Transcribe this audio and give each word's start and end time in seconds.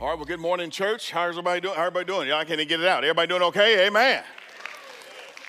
All 0.00 0.08
right, 0.08 0.16
well, 0.16 0.24
good 0.24 0.40
morning, 0.40 0.70
church. 0.70 1.10
How's 1.10 1.32
everybody 1.32 1.60
doing? 1.60 1.74
How 1.74 1.82
everybody 1.82 2.06
doing? 2.06 2.28
Y'all 2.28 2.42
can't 2.46 2.66
get 2.66 2.80
it 2.80 2.86
out. 2.86 3.04
Everybody 3.04 3.28
doing 3.28 3.42
okay? 3.42 3.86
Amen. 3.86 4.24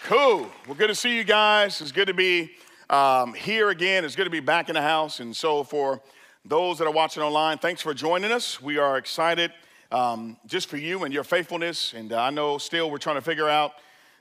Cool. 0.04 0.50
Well, 0.68 0.76
good 0.76 0.90
to 0.90 0.96
see 0.96 1.16
you 1.16 1.24
guys. 1.24 1.80
It's 1.80 1.94
good 1.94 2.10
to 2.10 2.14
be 2.14 2.52
um, 2.90 3.34
here 3.34 3.70
again. 3.70 4.04
It's 4.04 4.18
good 4.18 4.26
to 4.26 4.30
be 4.30 4.42
back 4.42 4.68
in 4.68 4.76
the 4.76 4.82
house. 4.82 5.22
And 5.22 5.34
so, 5.34 5.64
for 5.64 6.02
those 6.44 6.80
that 6.80 6.86
are 6.86 6.92
watching 6.92 7.24
online, 7.24 7.60
thanks 7.60 7.82
for 7.82 7.94
joining 7.94 8.34
us. 8.34 8.62
We 8.62 8.78
are 8.78 8.98
excited 8.98 9.54
um, 9.92 10.38
just 10.48 10.68
for 10.68 10.78
you 10.78 11.04
and 11.04 11.14
your 11.14 11.24
faithfulness. 11.24 11.94
And 11.94 12.14
uh, 12.14 12.22
I 12.22 12.30
know 12.30 12.58
still 12.58 12.90
we're 12.90 12.98
trying 12.98 13.18
to 13.18 13.22
figure 13.22 13.50
out 13.50 13.74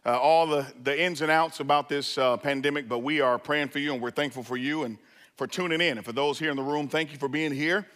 uh, 0.04 0.18
all 0.18 0.46
the, 0.46 0.66
the 0.82 1.00
ins 1.00 1.20
and 1.20 1.30
outs 1.30 1.60
about 1.60 1.88
this 1.88 2.18
uh, 2.18 2.36
pandemic, 2.36 2.88
but 2.88 3.00
we 3.00 3.20
are 3.20 3.38
praying 3.38 3.68
for 3.68 3.78
you 3.78 3.92
and 3.92 4.02
we're 4.02 4.10
thankful 4.10 4.42
for 4.42 4.56
you 4.56 4.84
and 4.84 4.98
for 5.36 5.46
tuning 5.46 5.80
in. 5.80 5.98
And 5.98 6.04
for 6.04 6.12
those 6.12 6.38
here 6.38 6.50
in 6.50 6.56
the 6.56 6.62
room, 6.62 6.88
thank 6.88 7.12
you 7.12 7.18
for 7.18 7.28
being 7.28 7.52
here. 7.52 7.86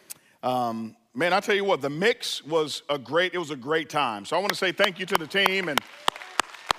Um, 0.42 0.97
man, 1.14 1.33
I 1.33 1.41
tell 1.41 1.55
you 1.55 1.64
what, 1.64 1.80
the 1.80 1.91
mix 1.91 2.45
was 2.45 2.83
a 2.88 2.98
great, 2.98 3.34
it 3.34 3.38
was 3.38 3.50
a 3.50 3.56
great 3.56 3.88
time. 3.88 4.25
So 4.25 4.36
I 4.36 4.41
want 4.41 4.50
to 4.50 4.59
say 4.59 4.72
thank 4.72 4.98
you 4.98 5.06
to 5.06 5.14
the 5.14 5.27
team 5.27 5.69
and 5.69 5.80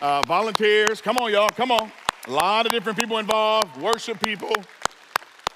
uh, 0.02 0.22
volunteers. 0.24 1.02
Come 1.02 1.18
on, 1.18 1.32
y'all, 1.32 1.50
come 1.50 1.72
on. 1.72 1.92
A 2.28 2.32
lot 2.32 2.66
of 2.66 2.72
different 2.72 2.98
people 2.98 3.18
involved, 3.18 3.80
worship 3.82 4.20
people, 4.20 4.54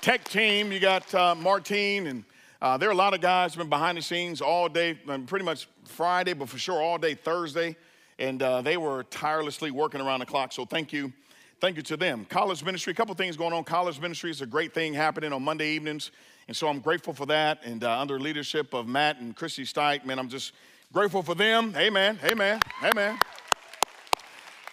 tech 0.01 0.23
team. 0.23 0.71
You 0.71 0.79
got 0.79 1.13
uh, 1.13 1.35
Martine 1.35 2.07
and 2.07 2.23
uh, 2.61 2.77
there 2.77 2.89
are 2.89 2.91
a 2.91 2.95
lot 2.95 3.13
of 3.13 3.21
guys 3.21 3.55
been 3.55 3.69
behind 3.69 3.97
the 3.97 4.01
scenes 4.01 4.41
all 4.41 4.67
day, 4.67 4.99
um, 5.07 5.25
pretty 5.25 5.45
much 5.45 5.69
Friday, 5.85 6.33
but 6.33 6.49
for 6.49 6.57
sure 6.57 6.81
all 6.81 6.97
day 6.97 7.13
Thursday, 7.13 7.77
and 8.17 8.43
uh, 8.43 8.61
they 8.61 8.75
were 8.75 9.03
tirelessly 9.03 9.71
working 9.71 10.01
around 10.01 10.19
the 10.19 10.25
clock. 10.25 10.51
So 10.51 10.65
thank 10.65 10.91
you, 10.91 11.13
thank 11.61 11.77
you 11.77 11.83
to 11.83 11.95
them. 11.95 12.25
College 12.25 12.63
ministry, 12.65 12.91
a 12.91 12.93
couple 12.93 13.15
things 13.15 13.37
going 13.37 13.53
on. 13.53 13.63
College 13.63 14.01
ministry 14.01 14.29
is 14.29 14.41
a 14.41 14.45
great 14.45 14.73
thing 14.73 14.93
happening 14.93 15.31
on 15.31 15.41
Monday 15.41 15.69
evenings, 15.69 16.11
and 16.49 16.57
so 16.57 16.67
I'm 16.67 16.79
grateful 16.79 17.13
for 17.13 17.25
that. 17.27 17.63
And 17.63 17.83
uh, 17.83 17.97
under 17.97 18.19
leadership 18.19 18.73
of 18.73 18.87
Matt 18.87 19.19
and 19.21 19.33
Chrissy 19.33 19.63
Stike, 19.63 20.03
man, 20.03 20.19
I'm 20.19 20.29
just 20.29 20.51
grateful 20.91 21.23
for 21.23 21.35
them. 21.35 21.73
Amen, 21.77 22.19
amen, 22.25 22.59
amen 22.83 23.19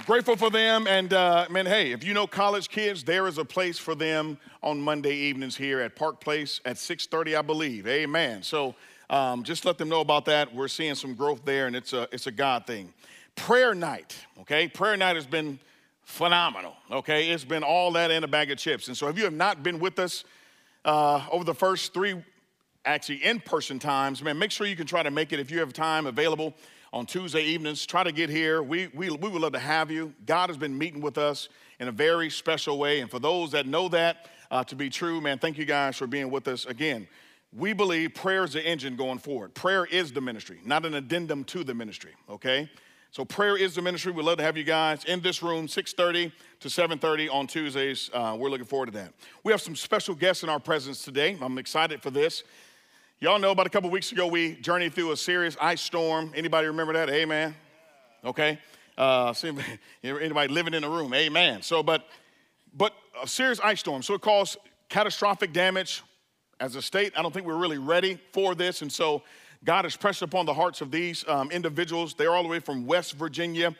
grateful 0.04 0.36
for 0.36 0.50
them. 0.50 0.86
And 0.86 1.12
uh, 1.12 1.46
man, 1.50 1.66
hey, 1.66 1.92
if 1.92 2.04
you 2.04 2.12
know 2.12 2.26
college 2.26 2.68
kids, 2.68 3.02
there 3.02 3.26
is 3.26 3.38
a 3.38 3.44
place 3.44 3.78
for 3.78 3.94
them 3.94 4.38
on 4.62 4.80
Monday 4.80 5.14
evenings 5.14 5.56
here 5.56 5.80
at 5.80 5.96
Park 5.96 6.20
Place 6.20 6.60
at 6.64 6.76
6:30, 6.76 7.38
I 7.38 7.42
believe. 7.42 7.86
Amen. 7.86 8.42
So 8.42 8.74
um, 9.08 9.42
just 9.42 9.64
let 9.64 9.78
them 9.78 9.88
know 9.88 10.00
about 10.00 10.24
that. 10.26 10.54
We're 10.54 10.68
seeing 10.68 10.94
some 10.94 11.14
growth 11.14 11.44
there, 11.44 11.66
and 11.66 11.74
it's 11.74 11.92
a 11.92 12.08
it's 12.12 12.26
a 12.26 12.32
God 12.32 12.66
thing. 12.66 12.92
Prayer 13.34 13.74
night, 13.74 14.16
okay? 14.40 14.68
Prayer 14.68 14.96
night 14.96 15.16
has 15.16 15.26
been 15.26 15.58
phenomenal. 16.02 16.74
Okay, 16.90 17.30
it's 17.30 17.44
been 17.44 17.62
all 17.62 17.92
that 17.92 18.10
and 18.10 18.24
a 18.24 18.28
bag 18.28 18.50
of 18.50 18.58
chips. 18.58 18.88
And 18.88 18.96
so, 18.96 19.08
if 19.08 19.18
you 19.18 19.24
have 19.24 19.34
not 19.34 19.62
been 19.62 19.78
with 19.78 19.98
us 19.98 20.24
uh, 20.84 21.26
over 21.30 21.44
the 21.44 21.54
first 21.54 21.92
three, 21.92 22.14
actually 22.84 23.24
in-person 23.24 23.78
times, 23.78 24.22
man, 24.22 24.38
make 24.38 24.50
sure 24.50 24.66
you 24.66 24.76
can 24.76 24.86
try 24.86 25.02
to 25.02 25.10
make 25.10 25.32
it 25.32 25.40
if 25.40 25.50
you 25.50 25.58
have 25.58 25.72
time 25.72 26.06
available 26.06 26.54
on 26.96 27.04
Tuesday 27.04 27.42
evenings. 27.42 27.84
Try 27.84 28.02
to 28.04 28.10
get 28.10 28.30
here. 28.30 28.62
We, 28.62 28.86
we, 28.94 29.10
we 29.10 29.28
would 29.28 29.42
love 29.42 29.52
to 29.52 29.58
have 29.58 29.90
you. 29.90 30.14
God 30.24 30.48
has 30.48 30.56
been 30.56 30.76
meeting 30.78 31.02
with 31.02 31.18
us 31.18 31.50
in 31.78 31.88
a 31.88 31.92
very 31.92 32.30
special 32.30 32.78
way. 32.78 33.00
And 33.00 33.10
for 33.10 33.18
those 33.18 33.50
that 33.50 33.66
know 33.66 33.88
that 33.90 34.30
uh, 34.50 34.64
to 34.64 34.74
be 34.74 34.88
true, 34.88 35.20
man, 35.20 35.38
thank 35.38 35.58
you 35.58 35.66
guys 35.66 35.96
for 35.96 36.06
being 36.06 36.30
with 36.30 36.48
us 36.48 36.64
again. 36.64 37.06
We 37.54 37.74
believe 37.74 38.14
prayer 38.14 38.44
is 38.44 38.54
the 38.54 38.66
engine 38.66 38.96
going 38.96 39.18
forward. 39.18 39.52
Prayer 39.52 39.84
is 39.84 40.10
the 40.10 40.22
ministry, 40.22 40.58
not 40.64 40.86
an 40.86 40.94
addendum 40.94 41.44
to 41.44 41.64
the 41.64 41.74
ministry, 41.74 42.12
okay? 42.30 42.70
So 43.10 43.26
prayer 43.26 43.58
is 43.58 43.74
the 43.74 43.82
ministry. 43.82 44.12
We'd 44.12 44.24
love 44.24 44.38
to 44.38 44.44
have 44.44 44.56
you 44.56 44.64
guys 44.64 45.04
in 45.04 45.20
this 45.20 45.42
room, 45.42 45.66
6.30 45.66 46.32
to 46.60 46.68
7.30 46.68 47.30
on 47.30 47.46
Tuesdays. 47.46 48.08
Uh, 48.12 48.36
we're 48.38 48.48
looking 48.48 48.64
forward 48.64 48.86
to 48.86 48.92
that. 48.92 49.12
We 49.44 49.52
have 49.52 49.60
some 49.60 49.76
special 49.76 50.14
guests 50.14 50.42
in 50.42 50.48
our 50.48 50.60
presence 50.60 51.04
today. 51.04 51.36
I'm 51.42 51.58
excited 51.58 52.02
for 52.02 52.10
this. 52.10 52.42
Y'all 53.18 53.38
know 53.38 53.50
about 53.50 53.66
a 53.66 53.70
couple 53.70 53.88
weeks 53.88 54.12
ago 54.12 54.26
we 54.26 54.56
journeyed 54.56 54.92
through 54.92 55.10
a 55.10 55.16
serious 55.16 55.56
ice 55.58 55.80
storm. 55.80 56.30
Anybody 56.36 56.66
remember 56.66 56.92
that? 56.92 57.08
Amen. 57.08 57.54
Okay. 58.22 58.58
Uh, 58.98 59.32
anybody 60.04 60.52
living 60.52 60.74
in 60.74 60.82
the 60.82 60.88
room? 60.88 61.14
Amen. 61.14 61.62
So, 61.62 61.82
but 61.82 62.04
but 62.74 62.92
a 63.22 63.26
serious 63.26 63.58
ice 63.60 63.80
storm. 63.80 64.02
So 64.02 64.12
it 64.12 64.20
caused 64.20 64.58
catastrophic 64.90 65.54
damage. 65.54 66.02
As 66.60 66.76
a 66.76 66.82
state, 66.82 67.14
I 67.16 67.22
don't 67.22 67.32
think 67.32 67.46
we're 67.46 67.56
really 67.56 67.78
ready 67.78 68.18
for 68.32 68.54
this, 68.54 68.82
and 68.82 68.92
so 68.92 69.22
God 69.64 69.86
has 69.86 69.96
pressed 69.96 70.20
upon 70.20 70.44
the 70.44 70.54
hearts 70.54 70.82
of 70.82 70.90
these 70.90 71.24
um, 71.26 71.50
individuals. 71.50 72.12
They're 72.12 72.34
all 72.34 72.42
the 72.42 72.50
way 72.50 72.60
from 72.60 72.86
West 72.86 73.14
Virginia. 73.14 73.74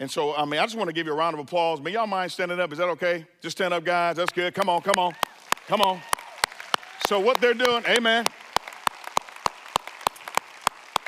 And 0.00 0.10
so, 0.10 0.34
I 0.34 0.44
mean, 0.44 0.60
I 0.60 0.64
just 0.64 0.76
want 0.76 0.88
to 0.88 0.94
give 0.94 1.06
you 1.06 1.12
a 1.12 1.16
round 1.16 1.32
of 1.32 1.40
applause. 1.40 1.80
May 1.80 1.92
y'all 1.92 2.06
mind 2.06 2.30
standing 2.30 2.60
up? 2.60 2.72
Is 2.72 2.78
that 2.78 2.88
okay? 2.90 3.26
Just 3.40 3.56
stand 3.56 3.72
up, 3.72 3.84
guys. 3.84 4.16
That's 4.16 4.32
good. 4.32 4.54
Come 4.54 4.68
on, 4.68 4.82
come 4.82 4.98
on, 4.98 5.14
come 5.66 5.80
on. 5.80 6.00
So, 7.06 7.20
what 7.20 7.40
they're 7.40 7.54
doing, 7.54 7.84
amen. 7.86 8.26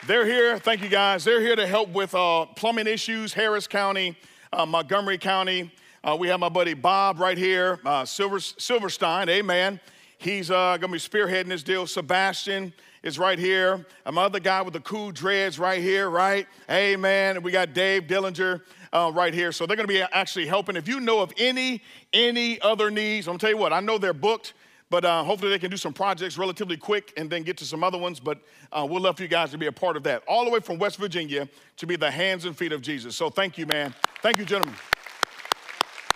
They're 0.06 0.26
here, 0.26 0.59
thank 0.59 0.82
you 0.82 0.91
guys. 0.91 1.25
They're 1.25 1.41
here 1.41 1.56
to 1.56 1.66
help 1.66 1.88
with 1.88 2.15
uh, 2.15 2.44
plumbing 2.56 2.87
issues, 2.87 3.32
Harris 3.32 3.66
County, 3.66 4.19
uh, 4.53 4.66
Montgomery 4.66 5.16
County. 5.16 5.72
Uh, 6.03 6.15
we 6.20 6.28
have 6.28 6.38
my 6.41 6.50
buddy 6.50 6.75
Bob 6.75 7.19
right 7.19 7.38
here, 7.38 7.81
uh, 7.87 8.04
Silver, 8.04 8.38
Silverstein, 8.38 9.31
amen. 9.31 9.81
He's 10.19 10.50
uh, 10.50 10.76
gonna 10.78 10.92
be 10.92 10.98
spearheading 10.98 11.48
this 11.48 11.62
deal. 11.62 11.87
Sebastian 11.87 12.75
is 13.03 13.19
right 13.19 13.38
here. 13.38 13.87
My 14.12 14.25
other 14.25 14.41
guy 14.41 14.60
with 14.60 14.75
the 14.75 14.81
cool 14.81 15.10
dreads 15.10 15.59
right 15.59 15.81
here, 15.81 16.10
right? 16.10 16.47
Amen. 16.71 17.36
And 17.36 17.44
we 17.44 17.50
got 17.50 17.72
Dave 17.72 18.03
Dillinger 18.03 18.60
uh, 18.92 19.10
right 19.15 19.32
here. 19.32 19.53
So 19.53 19.65
they're 19.65 19.76
gonna 19.76 19.88
be 19.88 20.03
actually 20.03 20.47
helping. 20.47 20.76
If 20.76 20.86
you 20.86 21.00
know 21.00 21.21
of 21.21 21.32
any 21.38 21.81
any 22.12 22.60
other 22.60 22.91
needs, 22.91 23.26
I'm 23.26 23.32
gonna 23.32 23.38
tell 23.38 23.50
you 23.50 23.56
what, 23.56 23.72
I 23.72 23.81
know 23.81 23.97
they're 23.97 24.12
booked. 24.12 24.53
But 24.94 25.05
uh, 25.05 25.25
hopefully 25.25 25.50
they 25.50 25.59
can 25.59 25.72
do 25.72 25.77
some 25.77 25.93
projects 25.93 26.38
relatively 26.38 26.77
quick 26.77 27.12
and 27.16 27.28
then 27.28 27.43
get 27.43 27.56
to 27.56 27.65
some 27.65 27.82
other 27.82 27.99
ones. 27.99 28.21
But 28.21 28.38
uh, 28.71 28.87
we'd 28.88 29.00
love 29.00 29.16
for 29.16 29.25
you 29.25 29.28
guys 29.28 29.50
to 29.50 29.59
be 29.59 29.66
a 29.66 29.72
part 29.72 29.97
of 29.97 30.05
that. 30.05 30.22
All 30.28 30.44
the 30.44 30.53
way 30.53 30.60
from 30.60 30.78
West 30.78 30.99
Virginia 30.99 31.49
to 31.78 31.87
be 31.88 31.97
the 31.97 32.09
hands 32.09 32.44
and 32.44 32.56
feet 32.56 32.71
of 32.71 32.81
Jesus. 32.81 33.16
So 33.16 33.28
thank 33.28 33.59
you, 33.59 33.66
man. 33.66 33.93
Thank 34.22 34.38
you, 34.38 34.44
gentlemen. 34.44 34.77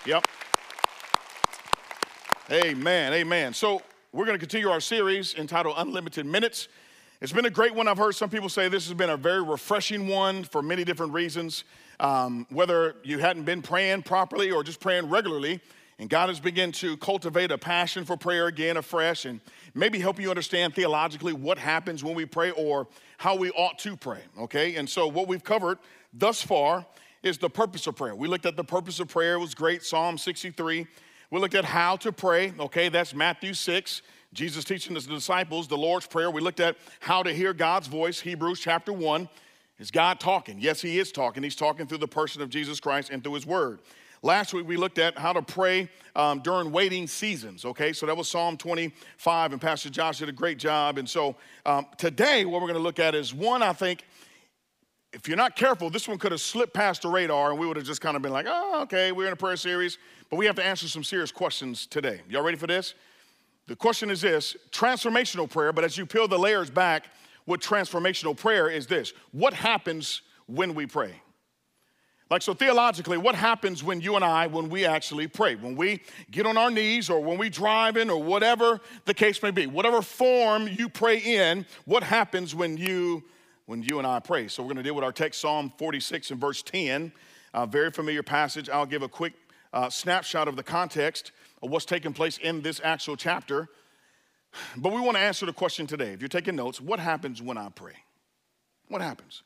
Yep. 0.06 0.28
Amen. 2.52 3.14
Amen. 3.14 3.52
So 3.52 3.82
we're 4.12 4.26
going 4.26 4.38
to 4.38 4.46
continue 4.46 4.68
our 4.68 4.80
series 4.80 5.34
entitled 5.34 5.74
Unlimited 5.76 6.24
Minutes. 6.24 6.68
It's 7.20 7.32
been 7.32 7.46
a 7.46 7.50
great 7.50 7.74
one. 7.74 7.88
I've 7.88 7.98
heard 7.98 8.14
some 8.14 8.30
people 8.30 8.48
say 8.48 8.68
this 8.68 8.86
has 8.86 8.94
been 8.94 9.10
a 9.10 9.16
very 9.16 9.42
refreshing 9.42 10.06
one 10.06 10.44
for 10.44 10.62
many 10.62 10.84
different 10.84 11.12
reasons. 11.12 11.64
Um, 11.98 12.46
whether 12.50 12.94
you 13.02 13.18
hadn't 13.18 13.42
been 13.42 13.60
praying 13.60 14.04
properly 14.04 14.52
or 14.52 14.62
just 14.62 14.78
praying 14.78 15.10
regularly, 15.10 15.60
and 15.98 16.08
God 16.08 16.28
has 16.28 16.38
begun 16.38 16.72
to 16.72 16.96
cultivate 16.98 17.50
a 17.50 17.58
passion 17.58 18.04
for 18.04 18.16
prayer 18.16 18.46
again 18.46 18.76
afresh 18.76 19.24
and 19.24 19.40
maybe 19.74 19.98
help 19.98 20.20
you 20.20 20.30
understand 20.30 20.74
theologically 20.74 21.32
what 21.32 21.58
happens 21.58 22.04
when 22.04 22.14
we 22.14 22.24
pray 22.24 22.50
or 22.52 22.86
how 23.16 23.34
we 23.34 23.50
ought 23.50 23.78
to 23.80 23.96
pray, 23.96 24.20
okay? 24.38 24.76
And 24.76 24.88
so 24.88 25.08
what 25.08 25.26
we've 25.26 25.42
covered 25.42 25.78
thus 26.12 26.40
far 26.40 26.86
is 27.22 27.38
the 27.38 27.50
purpose 27.50 27.86
of 27.86 27.96
prayer. 27.96 28.14
We 28.14 28.28
looked 28.28 28.46
at 28.46 28.56
the 28.56 28.64
purpose 28.64 29.00
of 29.00 29.08
prayer, 29.08 29.34
it 29.34 29.40
was 29.40 29.54
great, 29.54 29.82
Psalm 29.82 30.18
63. 30.18 30.86
We 31.30 31.40
looked 31.40 31.56
at 31.56 31.64
how 31.64 31.96
to 31.96 32.12
pray, 32.12 32.52
okay? 32.58 32.88
That's 32.88 33.14
Matthew 33.14 33.54
6. 33.54 34.02
Jesus 34.34 34.64
teaching 34.64 34.94
his 34.94 35.06
disciples 35.06 35.68
the 35.68 35.76
Lord's 35.76 36.06
Prayer. 36.06 36.30
We 36.30 36.42
looked 36.42 36.60
at 36.60 36.76
how 37.00 37.22
to 37.22 37.32
hear 37.32 37.54
God's 37.54 37.86
voice, 37.86 38.20
Hebrews 38.20 38.60
chapter 38.60 38.92
1. 38.92 39.28
Is 39.78 39.90
God 39.90 40.18
talking? 40.18 40.58
Yes, 40.58 40.82
He 40.82 40.98
is 40.98 41.12
talking. 41.12 41.42
He's 41.42 41.54
talking 41.54 41.86
through 41.86 41.98
the 41.98 42.08
person 42.08 42.42
of 42.42 42.50
Jesus 42.50 42.80
Christ 42.80 43.10
and 43.10 43.22
through 43.22 43.34
His 43.34 43.46
Word. 43.46 43.78
Last 44.22 44.52
week 44.52 44.66
we 44.66 44.76
looked 44.76 44.98
at 44.98 45.16
how 45.16 45.32
to 45.32 45.42
pray 45.42 45.88
um, 46.16 46.40
during 46.40 46.72
waiting 46.72 47.06
seasons, 47.06 47.64
okay? 47.64 47.92
So 47.92 48.06
that 48.06 48.16
was 48.16 48.28
Psalm 48.28 48.56
25, 48.56 49.52
and 49.52 49.60
Pastor 49.60 49.90
Josh 49.90 50.18
did 50.18 50.28
a 50.28 50.32
great 50.32 50.58
job. 50.58 50.98
And 50.98 51.08
so 51.08 51.36
um, 51.64 51.86
today, 51.96 52.44
what 52.44 52.60
we're 52.60 52.66
gonna 52.66 52.80
look 52.80 52.98
at 52.98 53.14
is 53.14 53.32
one, 53.32 53.62
I 53.62 53.72
think, 53.72 54.04
if 55.12 55.26
you're 55.26 55.36
not 55.36 55.56
careful, 55.56 55.88
this 55.88 56.06
one 56.06 56.18
could 56.18 56.32
have 56.32 56.40
slipped 56.40 56.74
past 56.74 57.02
the 57.02 57.08
radar 57.08 57.50
and 57.50 57.58
we 57.58 57.66
would 57.66 57.76
have 57.76 57.86
just 57.86 58.00
kind 58.00 58.16
of 58.16 58.22
been 58.22 58.32
like, 58.32 58.46
oh, 58.48 58.82
okay, 58.82 59.12
we're 59.12 59.26
in 59.26 59.32
a 59.32 59.36
prayer 59.36 59.56
series, 59.56 59.96
but 60.28 60.36
we 60.36 60.44
have 60.46 60.56
to 60.56 60.64
answer 60.64 60.86
some 60.86 61.02
serious 61.02 61.32
questions 61.32 61.86
today. 61.86 62.20
Y'all 62.28 62.42
ready 62.42 62.58
for 62.58 62.66
this? 62.66 62.94
The 63.68 63.76
question 63.76 64.10
is 64.10 64.20
this 64.20 64.56
transformational 64.70 65.48
prayer, 65.48 65.72
but 65.72 65.84
as 65.84 65.96
you 65.96 66.06
peel 66.06 66.28
the 66.28 66.38
layers 66.38 66.70
back, 66.70 67.06
what 67.44 67.60
transformational 67.60 68.36
prayer 68.36 68.68
is 68.68 68.86
this 68.86 69.12
What 69.32 69.54
happens 69.54 70.22
when 70.46 70.74
we 70.74 70.86
pray? 70.86 71.14
Like, 72.30 72.42
so 72.42 72.52
theologically, 72.52 73.16
what 73.16 73.34
happens 73.34 73.82
when 73.82 74.02
you 74.02 74.14
and 74.14 74.24
I, 74.24 74.48
when 74.48 74.68
we 74.68 74.84
actually 74.84 75.28
pray? 75.28 75.54
When 75.54 75.76
we 75.76 76.00
get 76.30 76.44
on 76.44 76.58
our 76.58 76.70
knees 76.70 77.08
or 77.08 77.20
when 77.20 77.38
we 77.38 77.48
drive 77.48 77.96
in 77.96 78.10
or 78.10 78.22
whatever 78.22 78.80
the 79.06 79.14
case 79.14 79.42
may 79.42 79.50
be, 79.50 79.66
whatever 79.66 80.02
form 80.02 80.68
you 80.68 80.90
pray 80.90 81.18
in, 81.18 81.64
what 81.86 82.02
happens 82.02 82.54
when 82.54 82.76
you, 82.76 83.24
when 83.64 83.82
you 83.82 83.96
and 83.98 84.06
I 84.06 84.20
pray? 84.20 84.46
So 84.48 84.62
we're 84.62 84.68
gonna 84.68 84.82
deal 84.82 84.94
with 84.94 85.04
our 85.04 85.12
text, 85.12 85.40
Psalm 85.40 85.72
46 85.78 86.32
and 86.32 86.40
verse 86.40 86.62
10, 86.62 87.12
a 87.54 87.66
very 87.66 87.90
familiar 87.90 88.22
passage. 88.22 88.68
I'll 88.68 88.84
give 88.84 89.02
a 89.02 89.08
quick 89.08 89.32
uh, 89.72 89.88
snapshot 89.88 90.48
of 90.48 90.56
the 90.56 90.62
context 90.62 91.32
of 91.62 91.70
what's 91.70 91.86
taking 91.86 92.12
place 92.12 92.36
in 92.36 92.60
this 92.60 92.78
actual 92.84 93.16
chapter. 93.16 93.68
But 94.76 94.92
we 94.92 95.00
wanna 95.00 95.20
answer 95.20 95.46
the 95.46 95.54
question 95.54 95.86
today. 95.86 96.12
If 96.12 96.20
you're 96.20 96.28
taking 96.28 96.56
notes, 96.56 96.78
what 96.78 97.00
happens 97.00 97.40
when 97.40 97.56
I 97.56 97.70
pray? 97.70 97.94
What 98.88 99.00
happens? 99.00 99.42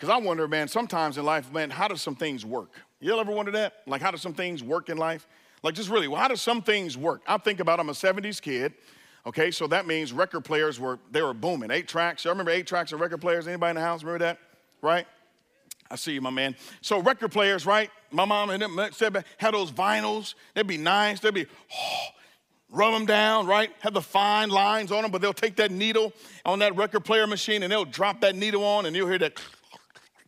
Because 0.00 0.14
I 0.14 0.16
wonder, 0.16 0.48
man, 0.48 0.66
sometimes 0.66 1.18
in 1.18 1.26
life, 1.26 1.52
man, 1.52 1.68
how 1.68 1.86
do 1.86 1.94
some 1.94 2.16
things 2.16 2.46
work? 2.46 2.70
You 3.00 3.18
ever 3.18 3.32
wonder 3.32 3.52
that? 3.52 3.82
Like, 3.86 4.00
how 4.00 4.10
do 4.10 4.16
some 4.16 4.32
things 4.32 4.62
work 4.62 4.88
in 4.88 4.96
life? 4.96 5.28
Like, 5.62 5.74
just 5.74 5.90
really, 5.90 6.08
well, 6.08 6.18
how 6.18 6.28
do 6.28 6.36
some 6.36 6.62
things 6.62 6.96
work? 6.96 7.20
I 7.28 7.36
think 7.36 7.60
about 7.60 7.80
I'm 7.80 7.90
a 7.90 7.92
70s 7.92 8.40
kid. 8.40 8.72
Okay, 9.26 9.50
so 9.50 9.66
that 9.66 9.86
means 9.86 10.14
record 10.14 10.40
players 10.40 10.80
were 10.80 10.98
they 11.10 11.20
were 11.20 11.34
booming. 11.34 11.70
Eight 11.70 11.86
tracks. 11.86 12.24
You 12.24 12.30
remember 12.30 12.50
eight 12.50 12.66
tracks 12.66 12.92
of 12.92 13.00
record 13.00 13.20
players? 13.20 13.46
Anybody 13.46 13.70
in 13.70 13.76
the 13.76 13.82
house 13.82 14.02
remember 14.02 14.24
that? 14.24 14.38
Right? 14.80 15.06
I 15.90 15.96
see 15.96 16.12
you, 16.12 16.22
my 16.22 16.30
man. 16.30 16.56
So 16.80 17.02
record 17.02 17.30
players, 17.30 17.66
right? 17.66 17.90
My 18.10 18.24
mom 18.24 18.48
and 18.48 18.62
them 18.62 18.78
had 18.78 19.52
those 19.52 19.70
vinyls. 19.70 20.34
They'd 20.54 20.66
be 20.66 20.78
nice. 20.78 21.20
They'd 21.20 21.34
be 21.34 21.44
oh, 21.74 22.06
rub 22.70 22.94
them 22.94 23.04
down, 23.04 23.46
right? 23.46 23.70
Have 23.80 23.92
the 23.92 24.00
fine 24.00 24.48
lines 24.48 24.92
on 24.92 25.02
them, 25.02 25.10
but 25.10 25.20
they'll 25.20 25.34
take 25.34 25.56
that 25.56 25.70
needle 25.70 26.14
on 26.46 26.60
that 26.60 26.74
record 26.74 27.04
player 27.04 27.26
machine 27.26 27.62
and 27.62 27.70
they'll 27.70 27.84
drop 27.84 28.22
that 28.22 28.34
needle 28.34 28.64
on, 28.64 28.86
and 28.86 28.96
you'll 28.96 29.08
hear 29.08 29.18
that 29.18 29.38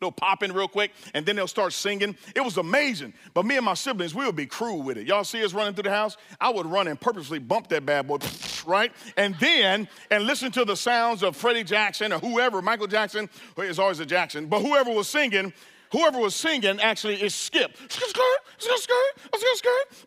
They'll 0.02 0.10
pop 0.10 0.43
in 0.43 0.52
real 0.52 0.66
quick 0.66 0.90
and 1.14 1.25
then 1.25 1.37
they'll 1.37 1.46
start 1.46 1.72
singing. 1.72 2.16
It 2.34 2.40
was 2.44 2.56
amazing. 2.56 3.14
But 3.34 3.46
me 3.46 3.56
and 3.56 3.64
my 3.64 3.75
siblings, 3.75 4.16
we 4.16 4.26
would 4.26 4.34
be 4.34 4.46
cruel 4.46 4.82
with 4.82 4.99
it. 4.99 5.06
Y'all 5.06 5.22
see 5.22 5.44
us 5.44 5.54
running 5.54 5.75
through 5.75 5.84
the 5.84 5.90
house? 5.90 6.16
I 6.40 6.50
would 6.50 6.66
run 6.66 6.88
and 6.88 7.00
purposely 7.00 7.38
bump 7.38 7.69
that 7.69 7.87
bad 7.87 8.08
boy, 8.08 8.19
right? 8.66 8.93
And 9.16 9.37
then, 9.37 9.88
and 10.10 10.25
listen 10.25 10.50
to 10.52 10.64
the 10.64 10.75
sounds 10.75 11.22
of 11.22 11.37
Freddie 11.37 11.62
Jackson 11.62 12.12
or 12.12 12.19
whoever, 12.19 12.60
Michael 12.60 12.88
Jackson, 12.88 13.31
is 13.58 13.78
always 13.78 14.00
a 14.00 14.06
Jackson, 14.06 14.46
but 14.46 14.60
whoever 14.60 14.90
was 14.90 15.06
singing, 15.06 15.52
whoever 15.93 16.19
was 16.19 16.34
singing 16.34 16.81
actually 16.81 17.22
is 17.22 17.32
Skip. 17.32 17.76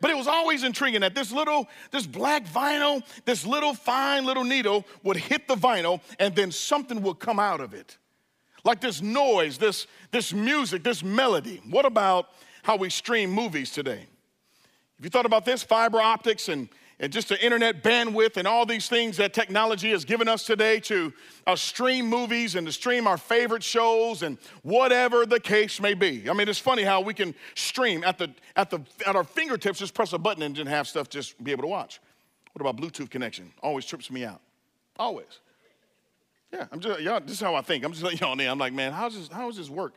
But 0.01 0.11
it 0.11 0.17
was 0.17 0.27
always 0.27 0.63
intriguing 0.63 1.01
that 1.01 1.15
this 1.15 1.31
little, 1.31 1.69
this 1.91 2.05
black 2.05 2.45
vinyl, 2.45 3.01
this 3.23 3.45
little 3.45 3.73
fine 3.73 4.25
little 4.25 4.43
needle 4.43 4.85
would 5.03 5.15
hit 5.15 5.47
the 5.47 5.55
vinyl 5.55 6.01
and 6.19 6.35
then 6.35 6.51
something 6.51 7.01
would 7.03 7.19
come 7.19 7.39
out 7.39 7.61
of 7.61 7.73
it 7.73 7.97
like 8.65 8.81
this 8.81 9.01
noise, 9.01 9.57
this, 9.57 9.87
this 10.11 10.33
music, 10.33 10.83
this 10.83 11.03
melody. 11.03 11.61
What 11.69 11.85
about 11.85 12.29
how 12.63 12.75
we 12.75 12.89
stream 12.89 13.29
movies 13.29 13.71
today? 13.71 14.07
If 14.97 15.05
you 15.05 15.09
thought 15.09 15.25
about 15.25 15.45
this, 15.45 15.61
fiber 15.61 16.01
optics 16.01 16.49
and, 16.49 16.67
and 16.99 17.13
just 17.13 17.29
the 17.29 17.43
internet 17.43 17.83
bandwidth 17.83 18.37
and 18.37 18.47
all 18.47 18.65
these 18.65 18.87
things 18.87 19.17
that 19.17 19.33
technology 19.33 19.91
has 19.91 20.03
given 20.03 20.27
us 20.27 20.45
today 20.45 20.79
to 20.81 21.13
uh, 21.45 21.55
stream 21.55 22.07
movies 22.07 22.55
and 22.55 22.65
to 22.65 22.73
stream 22.73 23.05
our 23.05 23.17
favorite 23.17 23.61
shows 23.61 24.23
and 24.23 24.37
whatever 24.63 25.25
the 25.25 25.39
case 25.39 25.79
may 25.79 25.93
be. 25.93 26.27
I 26.29 26.33
mean, 26.33 26.49
it's 26.49 26.59
funny 26.59 26.83
how 26.83 27.01
we 27.01 27.13
can 27.13 27.35
stream 27.53 28.03
at, 28.03 28.17
the, 28.17 28.33
at, 28.55 28.71
the, 28.71 28.79
at 29.05 29.15
our 29.15 29.25
fingertips, 29.25 29.79
just 29.79 29.93
press 29.93 30.13
a 30.13 30.17
button 30.17 30.41
and 30.41 30.55
just 30.55 30.69
have 30.69 30.87
stuff 30.87 31.07
just 31.07 31.41
be 31.43 31.51
able 31.51 31.63
to 31.63 31.67
watch. 31.67 31.99
What 32.53 32.67
about 32.67 32.77
Bluetooth 32.81 33.11
connection? 33.11 33.51
Always 33.61 33.85
trips 33.85 34.09
me 34.09 34.23
out. 34.23 34.41
Always. 34.97 35.39
Yeah, 36.55 36.67
I'm 36.71 36.79
just, 36.79 37.01
y'all, 37.01 37.19
this 37.19 37.31
is 37.31 37.41
how 37.41 37.53
I 37.53 37.61
think. 37.61 37.83
I'm 37.83 37.91
just 37.91 38.01
letting 38.01 38.19
y'all 38.19 38.33
know. 38.33 38.49
I'm 38.49 38.57
like, 38.57 38.71
man, 38.71 38.93
how's 38.93 39.13
this, 39.13 39.27
how 39.27 39.47
does 39.47 39.57
this 39.57 39.69
work? 39.69 39.93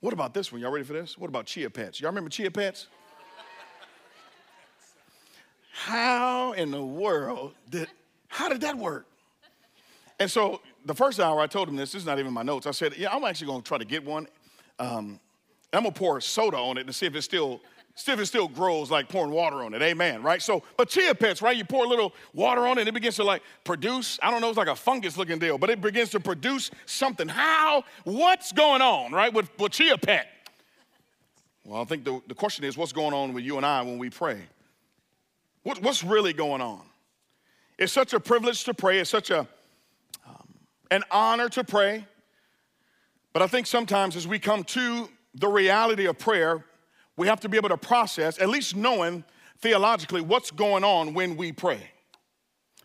What 0.00 0.14
about 0.14 0.32
this 0.32 0.50
one? 0.50 0.60
Y'all 0.60 0.70
ready 0.70 0.84
for 0.84 0.94
this? 0.94 1.18
What 1.18 1.28
about 1.28 1.44
Chia 1.44 1.68
Pets? 1.68 2.00
Y'all 2.00 2.08
remember 2.08 2.30
Chia 2.30 2.50
Pets? 2.50 2.86
how 5.72 6.52
in 6.52 6.70
the 6.70 6.82
world 6.82 7.52
did, 7.68 7.88
how 8.28 8.48
did 8.48 8.62
that 8.62 8.78
work? 8.78 9.06
And 10.18 10.30
so 10.30 10.62
the 10.86 10.94
first 10.94 11.20
hour 11.20 11.40
I 11.40 11.46
told 11.46 11.68
him 11.68 11.76
this, 11.76 11.92
this 11.92 12.00
is 12.00 12.06
not 12.06 12.18
even 12.18 12.32
my 12.32 12.42
notes. 12.42 12.66
I 12.66 12.70
said, 12.70 12.96
yeah, 12.96 13.14
I'm 13.14 13.24
actually 13.24 13.48
gonna 13.48 13.62
try 13.62 13.76
to 13.76 13.84
get 13.84 14.02
one. 14.02 14.26
Um, 14.78 15.20
I'm 15.74 15.82
gonna 15.82 15.92
pour 15.92 16.20
soda 16.22 16.56
on 16.56 16.78
it 16.78 16.86
to 16.86 16.92
see 16.94 17.04
if 17.04 17.14
it's 17.14 17.26
still 17.26 17.60
still 17.98 18.18
it 18.20 18.26
still 18.26 18.48
grows 18.48 18.90
like 18.90 19.08
pouring 19.08 19.32
water 19.32 19.62
on 19.62 19.74
it. 19.74 19.82
Amen. 19.82 20.22
Right? 20.22 20.40
So, 20.40 20.62
but 20.76 20.88
chia 20.88 21.14
pets, 21.14 21.42
right? 21.42 21.56
You 21.56 21.64
pour 21.64 21.84
a 21.84 21.88
little 21.88 22.14
water 22.32 22.66
on 22.66 22.78
it 22.78 22.82
and 22.82 22.88
it 22.88 22.94
begins 22.94 23.16
to 23.16 23.24
like 23.24 23.42
produce, 23.64 24.18
I 24.22 24.30
don't 24.30 24.40
know, 24.40 24.48
it's 24.48 24.56
like 24.56 24.68
a 24.68 24.76
fungus 24.76 25.16
looking 25.16 25.38
deal, 25.38 25.58
but 25.58 25.68
it 25.68 25.80
begins 25.80 26.10
to 26.10 26.20
produce 26.20 26.70
something. 26.86 27.28
How? 27.28 27.82
What's 28.04 28.52
going 28.52 28.82
on, 28.82 29.12
right, 29.12 29.32
with, 29.32 29.50
with 29.58 29.72
chia 29.72 29.98
pet? 29.98 30.28
Well, 31.64 31.82
I 31.82 31.84
think 31.84 32.04
the, 32.04 32.22
the 32.28 32.34
question 32.34 32.64
is 32.64 32.76
what's 32.76 32.92
going 32.92 33.12
on 33.12 33.34
with 33.34 33.44
you 33.44 33.56
and 33.56 33.66
I 33.66 33.82
when 33.82 33.98
we 33.98 34.10
pray? 34.10 34.42
What, 35.64 35.82
what's 35.82 36.04
really 36.04 36.32
going 36.32 36.62
on? 36.62 36.80
It's 37.78 37.92
such 37.92 38.12
a 38.12 38.20
privilege 38.20 38.64
to 38.64 38.74
pray. 38.74 39.00
It's 39.00 39.10
such 39.10 39.30
a, 39.30 39.40
um, 40.26 40.48
an 40.90 41.02
honor 41.10 41.48
to 41.50 41.64
pray. 41.64 42.06
But 43.32 43.42
I 43.42 43.48
think 43.48 43.66
sometimes 43.66 44.16
as 44.16 44.26
we 44.26 44.38
come 44.38 44.64
to 44.64 45.08
the 45.34 45.48
reality 45.48 46.06
of 46.06 46.18
prayer, 46.18 46.64
we 47.18 47.26
have 47.26 47.40
to 47.40 47.48
be 47.48 47.56
able 47.56 47.68
to 47.68 47.76
process, 47.76 48.40
at 48.40 48.48
least 48.48 48.76
knowing 48.76 49.24
theologically, 49.58 50.20
what's 50.20 50.52
going 50.52 50.84
on 50.84 51.12
when 51.14 51.36
we 51.36 51.50
pray. 51.50 51.90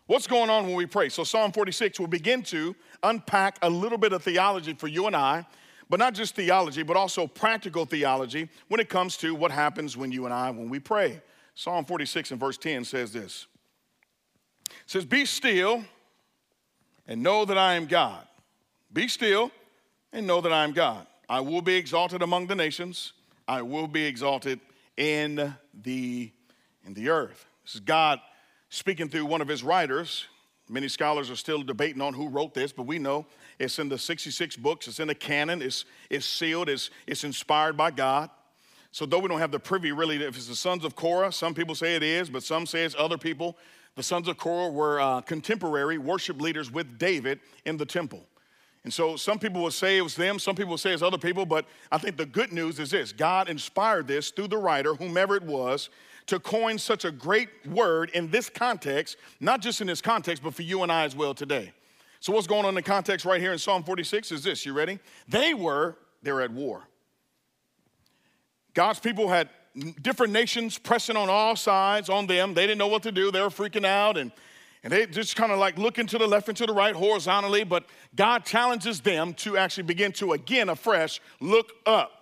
What's 0.06 0.26
going 0.26 0.50
on 0.50 0.66
when 0.66 0.74
we 0.74 0.86
pray? 0.86 1.08
So, 1.08 1.24
Psalm 1.24 1.52
46 1.52 2.00
will 2.00 2.08
begin 2.08 2.42
to 2.44 2.74
unpack 3.02 3.58
a 3.62 3.70
little 3.70 3.96
bit 3.96 4.12
of 4.12 4.22
theology 4.22 4.74
for 4.74 4.88
you 4.88 5.06
and 5.06 5.14
I, 5.14 5.46
but 5.88 6.00
not 6.00 6.14
just 6.14 6.34
theology, 6.34 6.82
but 6.82 6.96
also 6.96 7.26
practical 7.26 7.86
theology 7.86 8.48
when 8.68 8.80
it 8.80 8.88
comes 8.88 9.16
to 9.18 9.34
what 9.34 9.52
happens 9.52 9.96
when 9.96 10.10
you 10.10 10.24
and 10.24 10.34
I, 10.34 10.50
when 10.50 10.68
we 10.68 10.80
pray. 10.80 11.22
Psalm 11.54 11.84
46 11.84 12.32
and 12.32 12.40
verse 12.40 12.58
10 12.58 12.84
says 12.84 13.12
this 13.12 13.46
It 14.68 14.76
says, 14.86 15.04
Be 15.04 15.24
still 15.24 15.84
and 17.06 17.22
know 17.22 17.44
that 17.44 17.56
I 17.56 17.74
am 17.74 17.86
God. 17.86 18.26
Be 18.92 19.06
still 19.06 19.52
and 20.12 20.26
know 20.26 20.40
that 20.40 20.52
I 20.52 20.64
am 20.64 20.72
God. 20.72 21.06
I 21.28 21.40
will 21.40 21.62
be 21.62 21.76
exalted 21.76 22.20
among 22.20 22.48
the 22.48 22.56
nations. 22.56 23.12
I 23.46 23.62
will 23.62 23.86
be 23.86 24.04
exalted 24.04 24.60
in 24.96 25.54
the, 25.82 26.32
in 26.84 26.94
the 26.94 27.10
earth. 27.10 27.46
This 27.64 27.74
is 27.74 27.80
God 27.80 28.20
speaking 28.68 29.08
through 29.08 29.26
one 29.26 29.40
of 29.40 29.48
his 29.48 29.62
writers. 29.62 30.26
Many 30.68 30.88
scholars 30.88 31.30
are 31.30 31.36
still 31.36 31.62
debating 31.62 32.00
on 32.00 32.14
who 32.14 32.28
wrote 32.28 32.54
this, 32.54 32.72
but 32.72 32.84
we 32.84 32.98
know 32.98 33.26
it's 33.58 33.78
in 33.78 33.88
the 33.88 33.98
66 33.98 34.56
books, 34.56 34.88
it's 34.88 34.98
in 34.98 35.08
the 35.08 35.14
canon, 35.14 35.60
it's, 35.60 35.84
it's 36.08 36.26
sealed, 36.26 36.68
it's, 36.68 36.90
it's 37.06 37.24
inspired 37.24 37.76
by 37.76 37.90
God. 37.90 38.30
So, 38.90 39.04
though 39.04 39.18
we 39.18 39.28
don't 39.28 39.40
have 39.40 39.50
the 39.50 39.58
privy 39.58 39.92
really, 39.92 40.22
if 40.22 40.36
it's 40.36 40.46
the 40.46 40.54
sons 40.54 40.84
of 40.84 40.94
Korah, 40.94 41.32
some 41.32 41.52
people 41.52 41.74
say 41.74 41.96
it 41.96 42.02
is, 42.02 42.30
but 42.30 42.44
some 42.44 42.64
say 42.64 42.84
it's 42.84 42.94
other 42.96 43.18
people. 43.18 43.58
The 43.96 44.02
sons 44.02 44.28
of 44.28 44.38
Korah 44.38 44.70
were 44.70 45.00
uh, 45.00 45.20
contemporary 45.20 45.98
worship 45.98 46.40
leaders 46.40 46.70
with 46.70 46.98
David 46.98 47.40
in 47.64 47.76
the 47.76 47.86
temple. 47.86 48.24
And 48.84 48.92
so 48.92 49.16
some 49.16 49.38
people 49.38 49.62
will 49.62 49.70
say 49.70 49.96
it 49.96 50.02
was 50.02 50.14
them, 50.14 50.38
some 50.38 50.54
people 50.54 50.70
will 50.70 50.78
say 50.78 50.92
it's 50.92 51.02
other 51.02 51.18
people, 51.18 51.46
but 51.46 51.64
I 51.90 51.96
think 51.96 52.18
the 52.18 52.26
good 52.26 52.52
news 52.52 52.78
is 52.78 52.90
this 52.90 53.12
God 53.12 53.48
inspired 53.48 54.06
this 54.06 54.30
through 54.30 54.48
the 54.48 54.58
writer, 54.58 54.94
whomever 54.94 55.36
it 55.36 55.42
was, 55.42 55.88
to 56.26 56.38
coin 56.38 56.78
such 56.78 57.04
a 57.04 57.10
great 57.10 57.48
word 57.66 58.10
in 58.10 58.30
this 58.30 58.50
context, 58.50 59.16
not 59.40 59.60
just 59.60 59.80
in 59.80 59.86
this 59.86 60.02
context, 60.02 60.42
but 60.42 60.54
for 60.54 60.62
you 60.62 60.82
and 60.82 60.92
I 60.92 61.04
as 61.04 61.16
well 61.16 61.34
today. 61.34 61.72
So, 62.20 62.32
what's 62.32 62.46
going 62.46 62.64
on 62.64 62.70
in 62.70 62.74
the 62.74 62.82
context 62.82 63.24
right 63.24 63.40
here 63.40 63.52
in 63.52 63.58
Psalm 63.58 63.82
46 63.82 64.32
is 64.32 64.44
this 64.44 64.66
you 64.66 64.74
ready? 64.74 64.98
They 65.28 65.54
were, 65.54 65.96
they're 66.22 66.42
at 66.42 66.50
war. 66.50 66.82
God's 68.74 69.00
people 69.00 69.28
had 69.28 69.48
different 70.02 70.32
nations 70.32 70.78
pressing 70.78 71.16
on 71.16 71.30
all 71.30 71.56
sides 71.56 72.08
on 72.08 72.26
them. 72.26 72.54
They 72.54 72.66
didn't 72.66 72.78
know 72.78 72.88
what 72.88 73.02
to 73.04 73.12
do, 73.12 73.30
they 73.30 73.40
were 73.40 73.48
freaking 73.48 73.86
out 73.86 74.18
and 74.18 74.30
and 74.84 74.92
they 74.92 75.06
just 75.06 75.34
kind 75.34 75.50
of 75.50 75.58
like 75.58 75.78
looking 75.78 76.06
to 76.08 76.18
the 76.18 76.26
left 76.26 76.48
and 76.48 76.56
to 76.58 76.66
the 76.66 76.72
right 76.74 76.94
horizontally, 76.94 77.64
but 77.64 77.86
God 78.14 78.44
challenges 78.44 79.00
them 79.00 79.32
to 79.34 79.56
actually 79.56 79.84
begin 79.84 80.12
to 80.12 80.34
again 80.34 80.68
afresh 80.68 81.20
look 81.40 81.72
up. 81.86 82.12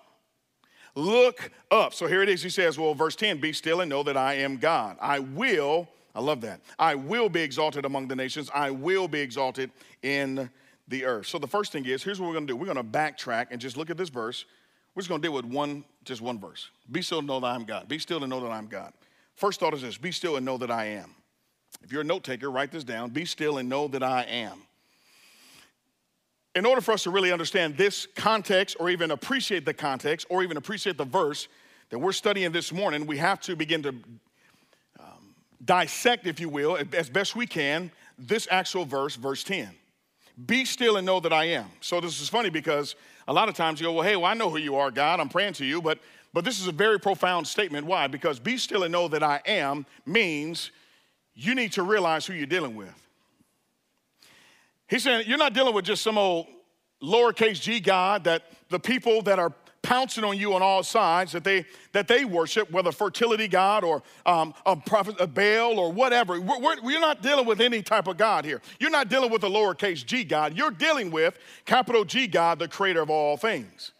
Look 0.94 1.50
up. 1.70 1.92
So 1.92 2.06
here 2.06 2.22
it 2.22 2.28
is. 2.28 2.42
He 2.42 2.50
says, 2.50 2.78
Well, 2.78 2.94
verse 2.94 3.16
10 3.16 3.38
be 3.38 3.52
still 3.52 3.80
and 3.80 3.90
know 3.90 4.04
that 4.04 4.16
I 4.16 4.34
am 4.34 4.58
God. 4.58 4.96
I 5.00 5.18
will, 5.18 5.88
I 6.14 6.20
love 6.20 6.42
that. 6.42 6.60
I 6.78 6.94
will 6.94 7.28
be 7.28 7.42
exalted 7.42 7.84
among 7.84 8.06
the 8.06 8.16
nations, 8.16 8.48
I 8.54 8.70
will 8.70 9.08
be 9.08 9.20
exalted 9.20 9.72
in 10.02 10.48
the 10.86 11.04
earth. 11.04 11.26
So 11.26 11.38
the 11.38 11.48
first 11.48 11.72
thing 11.72 11.84
is 11.86 12.04
here's 12.04 12.20
what 12.20 12.28
we're 12.28 12.34
gonna 12.34 12.46
do 12.46 12.56
we're 12.56 12.66
gonna 12.66 12.84
backtrack 12.84 13.48
and 13.50 13.60
just 13.60 13.76
look 13.76 13.90
at 13.90 13.96
this 13.96 14.08
verse. 14.08 14.44
We're 14.94 15.00
just 15.00 15.08
gonna 15.08 15.22
deal 15.22 15.32
with 15.32 15.46
one, 15.46 15.84
just 16.04 16.20
one 16.20 16.38
verse. 16.38 16.70
Be 16.92 17.02
still 17.02 17.18
and 17.18 17.26
know 17.26 17.40
that 17.40 17.46
I'm 17.46 17.64
God. 17.64 17.88
Be 17.88 17.98
still 17.98 18.22
and 18.22 18.30
know 18.30 18.40
that 18.40 18.52
I'm 18.52 18.66
God. 18.66 18.92
First 19.34 19.58
thought 19.58 19.74
is 19.74 19.82
this 19.82 19.98
be 19.98 20.12
still 20.12 20.36
and 20.36 20.46
know 20.46 20.58
that 20.58 20.70
I 20.70 20.84
am. 20.84 21.16
If 21.82 21.92
you're 21.92 22.02
a 22.02 22.04
note 22.04 22.24
taker, 22.24 22.50
write 22.50 22.70
this 22.70 22.84
down. 22.84 23.10
Be 23.10 23.24
still 23.24 23.58
and 23.58 23.68
know 23.68 23.88
that 23.88 24.02
I 24.02 24.22
am. 24.22 24.62
In 26.54 26.66
order 26.66 26.80
for 26.80 26.92
us 26.92 27.04
to 27.04 27.10
really 27.10 27.32
understand 27.32 27.76
this 27.76 28.06
context, 28.14 28.76
or 28.78 28.90
even 28.90 29.10
appreciate 29.10 29.64
the 29.64 29.72
context, 29.72 30.26
or 30.28 30.42
even 30.42 30.56
appreciate 30.56 30.98
the 30.98 31.04
verse 31.04 31.48
that 31.90 31.98
we're 31.98 32.12
studying 32.12 32.52
this 32.52 32.72
morning, 32.72 33.06
we 33.06 33.16
have 33.16 33.40
to 33.40 33.56
begin 33.56 33.82
to 33.82 33.88
um, 35.00 35.34
dissect, 35.64 36.26
if 36.26 36.40
you 36.40 36.48
will, 36.48 36.78
as 36.92 37.08
best 37.08 37.34
we 37.34 37.46
can, 37.46 37.90
this 38.18 38.46
actual 38.50 38.84
verse, 38.84 39.16
verse 39.16 39.42
10. 39.44 39.70
Be 40.46 40.64
still 40.64 40.96
and 40.96 41.06
know 41.06 41.20
that 41.20 41.32
I 41.32 41.44
am. 41.44 41.66
So 41.80 42.00
this 42.00 42.20
is 42.20 42.28
funny 42.28 42.50
because 42.50 42.96
a 43.28 43.32
lot 43.32 43.48
of 43.48 43.54
times 43.54 43.80
you 43.80 43.86
go, 43.86 43.92
well, 43.92 44.06
hey, 44.06 44.16
well, 44.16 44.26
I 44.26 44.34
know 44.34 44.50
who 44.50 44.58
you 44.58 44.76
are, 44.76 44.90
God. 44.90 45.20
I'm 45.20 45.28
praying 45.28 45.54
to 45.54 45.64
you, 45.64 45.80
but 45.80 45.98
but 46.34 46.44
this 46.44 46.60
is 46.60 46.66
a 46.66 46.72
very 46.72 46.98
profound 46.98 47.46
statement. 47.46 47.86
Why? 47.86 48.06
Because 48.06 48.38
be 48.38 48.56
still 48.56 48.84
and 48.84 48.92
know 48.92 49.06
that 49.08 49.22
I 49.22 49.42
am 49.46 49.84
means 50.06 50.70
you 51.34 51.54
need 51.54 51.72
to 51.72 51.82
realize 51.82 52.26
who 52.26 52.34
you're 52.34 52.46
dealing 52.46 52.74
with. 52.74 52.94
He's 54.88 55.04
saying 55.04 55.24
you're 55.26 55.38
not 55.38 55.54
dealing 55.54 55.74
with 55.74 55.84
just 55.84 56.02
some 56.02 56.18
old 56.18 56.46
lowercase 57.02 57.60
g 57.60 57.80
God 57.80 58.24
that 58.24 58.42
the 58.68 58.78
people 58.78 59.22
that 59.22 59.38
are 59.38 59.52
pouncing 59.82 60.22
on 60.22 60.38
you 60.38 60.54
on 60.54 60.62
all 60.62 60.82
sides 60.82 61.32
that 61.32 61.44
they 61.44 61.66
that 61.92 62.06
they 62.06 62.24
worship, 62.24 62.70
whether 62.70 62.92
fertility 62.92 63.48
God 63.48 63.84
or 63.84 64.02
um, 64.24 64.54
a 64.64 64.76
prophet, 64.76 65.16
a 65.18 65.26
Baal 65.26 65.78
or 65.78 65.92
whatever. 65.92 66.40
We're, 66.40 66.60
we're, 66.60 66.80
we're 66.82 67.00
not 67.00 67.22
dealing 67.22 67.46
with 67.46 67.60
any 67.60 67.82
type 67.82 68.06
of 68.06 68.16
God 68.16 68.44
here. 68.44 68.60
You're 68.78 68.90
not 68.90 69.08
dealing 69.08 69.30
with 69.30 69.42
a 69.44 69.48
lowercase 69.48 70.04
g 70.06 70.24
God. 70.24 70.56
You're 70.56 70.70
dealing 70.70 71.10
with 71.10 71.38
capital 71.64 72.04
G 72.04 72.26
God, 72.26 72.58
the 72.58 72.68
creator 72.68 73.02
of 73.02 73.10
all 73.10 73.36
things. 73.36 73.92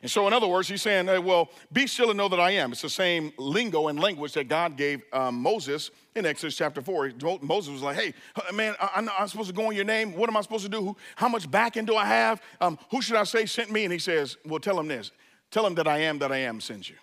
And 0.00 0.10
so, 0.10 0.26
in 0.28 0.32
other 0.32 0.46
words, 0.46 0.68
he's 0.68 0.82
saying, 0.82 1.06
hey, 1.06 1.18
well, 1.18 1.48
be 1.72 1.88
still 1.88 2.10
and 2.10 2.16
know 2.16 2.28
that 2.28 2.38
I 2.38 2.52
am. 2.52 2.70
It's 2.70 2.82
the 2.82 2.88
same 2.88 3.32
lingo 3.36 3.88
and 3.88 3.98
language 3.98 4.32
that 4.34 4.48
God 4.48 4.76
gave 4.76 5.02
um, 5.12 5.42
Moses 5.42 5.90
in 6.18 6.26
Exodus 6.26 6.56
chapter 6.56 6.82
4. 6.82 7.12
Moses 7.40 7.72
was 7.72 7.82
like, 7.82 7.96
hey, 7.96 8.14
man, 8.52 8.74
I, 8.80 8.98
am 9.18 9.28
supposed 9.28 9.48
to 9.48 9.54
go 9.54 9.70
in 9.70 9.76
your 9.76 9.84
name. 9.84 10.14
What 10.14 10.28
am 10.28 10.36
I 10.36 10.40
supposed 10.42 10.64
to 10.64 10.70
do? 10.70 10.96
how 11.16 11.28
much 11.28 11.50
backing 11.50 11.84
do 11.84 11.96
I 11.96 12.04
have? 12.04 12.42
Um, 12.60 12.78
who 12.90 13.00
should 13.00 13.16
I 13.16 13.24
say 13.24 13.46
sent 13.46 13.70
me? 13.70 13.84
And 13.84 13.92
he 13.92 13.98
says, 13.98 14.36
well, 14.44 14.60
tell 14.60 14.78
him 14.78 14.88
this. 14.88 15.12
Tell 15.50 15.66
him 15.66 15.74
that 15.76 15.88
I 15.88 15.98
am 15.98 16.18
that 16.18 16.30
I 16.30 16.38
am 16.38 16.60
sends 16.60 16.88
you. 16.88 16.96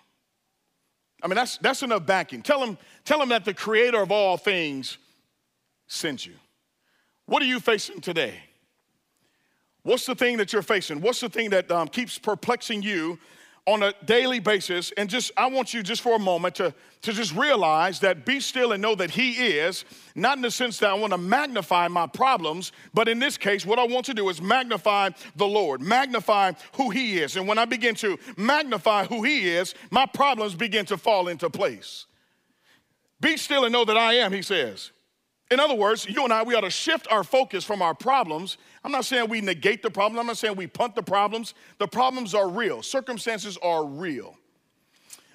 I 1.22 1.28
mean, 1.28 1.36
that's, 1.36 1.58
that's 1.58 1.82
enough 1.82 2.06
backing. 2.06 2.42
Tell 2.42 2.62
him, 2.62 2.78
tell 3.04 3.20
him 3.20 3.30
that 3.30 3.44
the 3.44 3.54
creator 3.54 4.00
of 4.00 4.12
all 4.12 4.36
things 4.36 4.98
sent 5.86 6.26
you. 6.26 6.34
What 7.24 7.42
are 7.42 7.46
you 7.46 7.58
facing 7.58 8.00
today? 8.00 8.34
What's 9.82 10.06
the 10.06 10.14
thing 10.14 10.36
that 10.38 10.52
you're 10.52 10.62
facing? 10.62 11.00
What's 11.00 11.20
the 11.20 11.28
thing 11.28 11.50
that 11.50 11.70
um, 11.70 11.88
keeps 11.88 12.18
perplexing 12.18 12.82
you 12.82 13.18
on 13.66 13.82
a 13.82 13.92
daily 14.04 14.38
basis? 14.38 14.92
And 14.96 15.10
just, 15.10 15.32
I 15.36 15.48
want 15.48 15.74
you 15.74 15.82
just 15.82 16.02
for 16.02 16.16
a 16.16 16.18
moment 16.18 16.54
to, 16.56 16.72
to 17.02 17.12
just 17.12 17.34
realize 17.34 18.00
that 18.00 18.24
be 18.24 18.40
still 18.40 18.72
and 18.72 18.80
know 18.80 18.94
that 18.94 19.10
He 19.10 19.32
is, 19.32 19.84
not 20.14 20.38
in 20.38 20.42
the 20.42 20.50
sense 20.50 20.78
that 20.78 20.90
I 20.90 20.94
want 20.94 21.12
to 21.12 21.18
magnify 21.18 21.88
my 21.88 22.06
problems, 22.06 22.72
but 22.94 23.08
in 23.08 23.18
this 23.18 23.36
case, 23.36 23.66
what 23.66 23.78
I 23.78 23.84
want 23.84 24.06
to 24.06 24.14
do 24.14 24.28
is 24.28 24.40
magnify 24.40 25.10
the 25.36 25.46
Lord, 25.46 25.80
magnify 25.80 26.52
who 26.74 26.90
He 26.90 27.18
is. 27.18 27.36
And 27.36 27.46
when 27.46 27.58
I 27.58 27.64
begin 27.64 27.94
to 27.96 28.18
magnify 28.36 29.04
who 29.04 29.22
He 29.22 29.50
is, 29.50 29.74
my 29.90 30.06
problems 30.06 30.54
begin 30.54 30.86
to 30.86 30.96
fall 30.96 31.28
into 31.28 31.50
place. 31.50 32.06
Be 33.20 33.36
still 33.36 33.64
and 33.64 33.72
know 33.72 33.84
that 33.84 33.96
I 33.96 34.14
am, 34.14 34.32
He 34.32 34.42
says. 34.42 34.92
In 35.50 35.60
other 35.60 35.74
words, 35.74 36.06
you 36.08 36.24
and 36.24 36.32
I, 36.32 36.42
we 36.42 36.54
ought 36.54 36.62
to 36.62 36.70
shift 36.70 37.06
our 37.10 37.22
focus 37.22 37.64
from 37.64 37.80
our 37.80 37.94
problems. 37.94 38.58
I'm 38.82 38.90
not 38.90 39.04
saying 39.04 39.28
we 39.28 39.40
negate 39.40 39.82
the 39.82 39.90
problem, 39.90 40.18
I'm 40.18 40.26
not 40.26 40.38
saying 40.38 40.56
we 40.56 40.66
punt 40.66 40.94
the 40.94 41.02
problems. 41.02 41.54
The 41.78 41.86
problems 41.86 42.34
are 42.34 42.48
real, 42.48 42.82
circumstances 42.82 43.56
are 43.62 43.84
real. 43.84 44.36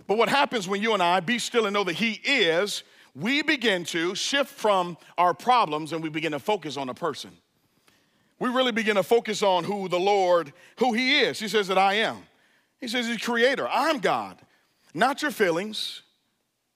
But 0.08 0.18
what 0.18 0.28
happens 0.28 0.68
when 0.68 0.82
you 0.82 0.94
and 0.94 1.02
I 1.02 1.22
be 1.22 1.40
still 1.40 1.66
and 1.66 1.74
know 1.74 1.86
that 1.86 1.94
He 1.94 2.14
is, 2.26 2.84
we 3.16 3.42
begin 3.42 3.86
to 3.86 4.16
shift 4.16 4.50
from 4.50 4.98
our 5.18 5.34
problems 5.34 5.94
and 5.94 6.04
we 6.04 6.10
begin 6.10 6.34
to 6.34 6.40
focus 6.40 6.76
on 6.76 6.90
a 6.90 6.94
person. 6.94 7.32
We 8.40 8.50
really 8.50 8.72
begin 8.72 8.96
to 8.96 9.04
focus 9.04 9.44
on 9.44 9.64
who 9.64 9.88
the 9.88 10.00
Lord, 10.00 10.52
who 10.78 10.94
He 10.94 11.20
is. 11.20 11.40
He 11.40 11.48
says 11.48 11.68
that 11.68 11.78
I 11.78 11.96
am. 11.96 12.18
He 12.80 12.88
says 12.88 13.08
He's 13.08 13.20
creator. 13.20 13.70
I'm 13.70 14.00
God. 14.00 14.38
Not 14.94 15.22
your 15.22 15.32
feelings. 15.32 16.02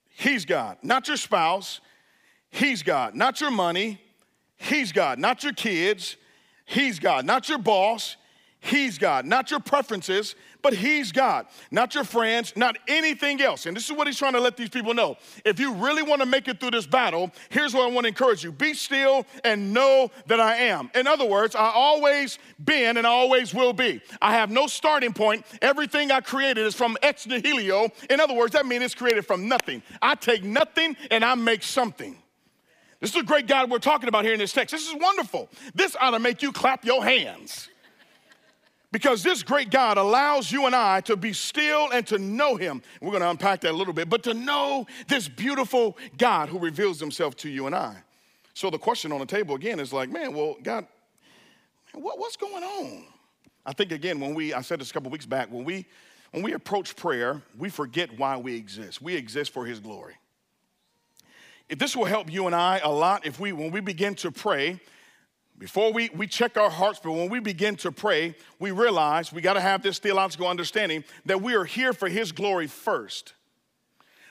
He's 0.08 0.46
God. 0.46 0.78
Not 0.82 1.08
your 1.08 1.18
spouse. 1.18 1.80
He's 2.56 2.82
God. 2.82 3.14
Not 3.14 3.42
your 3.42 3.50
money, 3.50 4.00
He's 4.56 4.90
God. 4.90 5.18
Not 5.18 5.44
your 5.44 5.52
kids, 5.52 6.16
He's 6.64 6.98
God. 6.98 7.26
Not 7.26 7.50
your 7.50 7.58
boss, 7.58 8.16
He's 8.60 8.96
God. 8.96 9.26
Not 9.26 9.50
your 9.50 9.60
preferences, 9.60 10.34
but 10.62 10.72
He's 10.72 11.12
God. 11.12 11.48
Not 11.70 11.94
your 11.94 12.04
friends, 12.04 12.54
not 12.56 12.78
anything 12.88 13.42
else. 13.42 13.66
And 13.66 13.76
this 13.76 13.84
is 13.84 13.92
what 13.94 14.06
He's 14.06 14.16
trying 14.16 14.32
to 14.32 14.40
let 14.40 14.56
these 14.56 14.70
people 14.70 14.94
know. 14.94 15.18
If 15.44 15.60
you 15.60 15.74
really 15.74 16.02
want 16.02 16.22
to 16.22 16.26
make 16.26 16.48
it 16.48 16.58
through 16.58 16.70
this 16.70 16.86
battle, 16.86 17.30
here's 17.50 17.74
what 17.74 17.82
I 17.82 17.92
want 17.92 18.04
to 18.04 18.08
encourage 18.08 18.42
you 18.42 18.52
be 18.52 18.72
still 18.72 19.26
and 19.44 19.74
know 19.74 20.10
that 20.26 20.40
I 20.40 20.56
am. 20.56 20.90
In 20.94 21.06
other 21.06 21.26
words, 21.26 21.54
I 21.54 21.70
always 21.74 22.38
been 22.64 22.96
and 22.96 23.06
I 23.06 23.10
always 23.10 23.52
will 23.52 23.74
be. 23.74 24.00
I 24.22 24.32
have 24.32 24.50
no 24.50 24.66
starting 24.66 25.12
point. 25.12 25.44
Everything 25.60 26.10
I 26.10 26.22
created 26.22 26.64
is 26.64 26.74
from 26.74 26.96
ex 27.02 27.26
nihilo. 27.26 27.90
In 28.08 28.18
other 28.18 28.32
words, 28.32 28.54
that 28.54 28.64
means 28.64 28.82
it's 28.82 28.94
created 28.94 29.26
from 29.26 29.46
nothing. 29.46 29.82
I 30.00 30.14
take 30.14 30.42
nothing 30.42 30.96
and 31.10 31.22
I 31.22 31.34
make 31.34 31.62
something. 31.62 32.16
This 33.00 33.10
is 33.10 33.16
a 33.16 33.24
great 33.24 33.46
God 33.46 33.70
we're 33.70 33.78
talking 33.78 34.08
about 34.08 34.24
here 34.24 34.32
in 34.32 34.38
this 34.38 34.52
text. 34.52 34.72
This 34.72 34.88
is 34.88 34.94
wonderful. 34.94 35.48
This 35.74 35.96
ought 36.00 36.12
to 36.12 36.18
make 36.18 36.42
you 36.42 36.52
clap 36.52 36.84
your 36.84 37.04
hands. 37.04 37.68
Because 38.92 39.22
this 39.22 39.42
great 39.42 39.70
God 39.70 39.98
allows 39.98 40.50
you 40.50 40.64
and 40.64 40.74
I 40.74 41.02
to 41.02 41.16
be 41.16 41.32
still 41.34 41.90
and 41.90 42.06
to 42.06 42.18
know 42.18 42.56
Him. 42.56 42.80
We're 43.02 43.10
going 43.10 43.22
to 43.22 43.30
unpack 43.30 43.60
that 43.62 43.72
a 43.72 43.76
little 43.76 43.92
bit, 43.92 44.08
but 44.08 44.22
to 44.22 44.32
know 44.32 44.86
this 45.08 45.28
beautiful 45.28 45.98
God 46.16 46.48
who 46.48 46.58
reveals 46.58 46.98
Himself 46.98 47.36
to 47.38 47.50
you 47.50 47.66
and 47.66 47.74
I. 47.74 47.96
So 48.54 48.70
the 48.70 48.78
question 48.78 49.12
on 49.12 49.18
the 49.18 49.26
table 49.26 49.54
again 49.54 49.80
is 49.80 49.92
like, 49.92 50.08
man, 50.08 50.32
well, 50.32 50.56
God, 50.62 50.86
what, 51.92 52.18
what's 52.18 52.36
going 52.36 52.62
on? 52.62 53.04
I 53.66 53.72
think 53.74 53.92
again, 53.92 54.18
when 54.20 54.34
we, 54.34 54.54
I 54.54 54.62
said 54.62 54.80
this 54.80 54.90
a 54.90 54.94
couple 54.94 55.10
weeks 55.10 55.26
back, 55.26 55.50
when 55.50 55.64
we, 55.64 55.84
when 56.30 56.42
we 56.42 56.54
approach 56.54 56.96
prayer, 56.96 57.42
we 57.58 57.68
forget 57.68 58.18
why 58.18 58.38
we 58.38 58.56
exist. 58.56 59.02
We 59.02 59.14
exist 59.14 59.52
for 59.52 59.66
His 59.66 59.80
glory. 59.80 60.14
If 61.68 61.78
this 61.78 61.96
will 61.96 62.04
help 62.04 62.32
you 62.32 62.46
and 62.46 62.54
I 62.54 62.78
a 62.78 62.90
lot 62.90 63.26
if 63.26 63.40
we, 63.40 63.52
when 63.52 63.70
we 63.70 63.80
begin 63.80 64.14
to 64.16 64.30
pray, 64.30 64.80
before 65.58 65.92
we, 65.92 66.10
we 66.14 66.26
check 66.26 66.56
our 66.56 66.70
hearts, 66.70 67.00
but 67.02 67.12
when 67.12 67.28
we 67.30 67.40
begin 67.40 67.76
to 67.76 67.90
pray, 67.90 68.34
we 68.58 68.70
realize 68.70 69.32
we 69.32 69.40
got 69.40 69.54
to 69.54 69.60
have 69.60 69.82
this 69.82 69.98
theological 69.98 70.46
understanding 70.46 71.02
that 71.24 71.40
we 71.40 71.54
are 71.54 71.64
here 71.64 71.92
for 71.92 72.08
His 72.08 72.30
glory 72.30 72.66
first. 72.66 73.32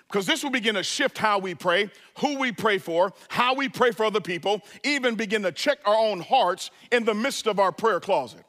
Because 0.08 0.28
this 0.28 0.44
will 0.44 0.52
begin 0.52 0.76
to 0.76 0.84
shift 0.84 1.18
how 1.18 1.40
we 1.40 1.56
pray, 1.56 1.90
who 2.20 2.38
we 2.38 2.52
pray 2.52 2.78
for, 2.78 3.12
how 3.28 3.56
we 3.56 3.68
pray 3.68 3.90
for 3.92 4.06
other 4.06 4.22
people, 4.22 4.62
even 4.84 5.16
begin 5.16 5.42
to 5.42 5.52
check 5.52 5.80
our 5.84 5.96
own 5.96 6.22
hearts 6.22 6.70
in 6.92 7.06
the 7.06 7.14
midst 7.16 7.48
of 7.48 7.60
our 7.60 7.72
prayer 7.72 8.00
closet. 8.00 8.46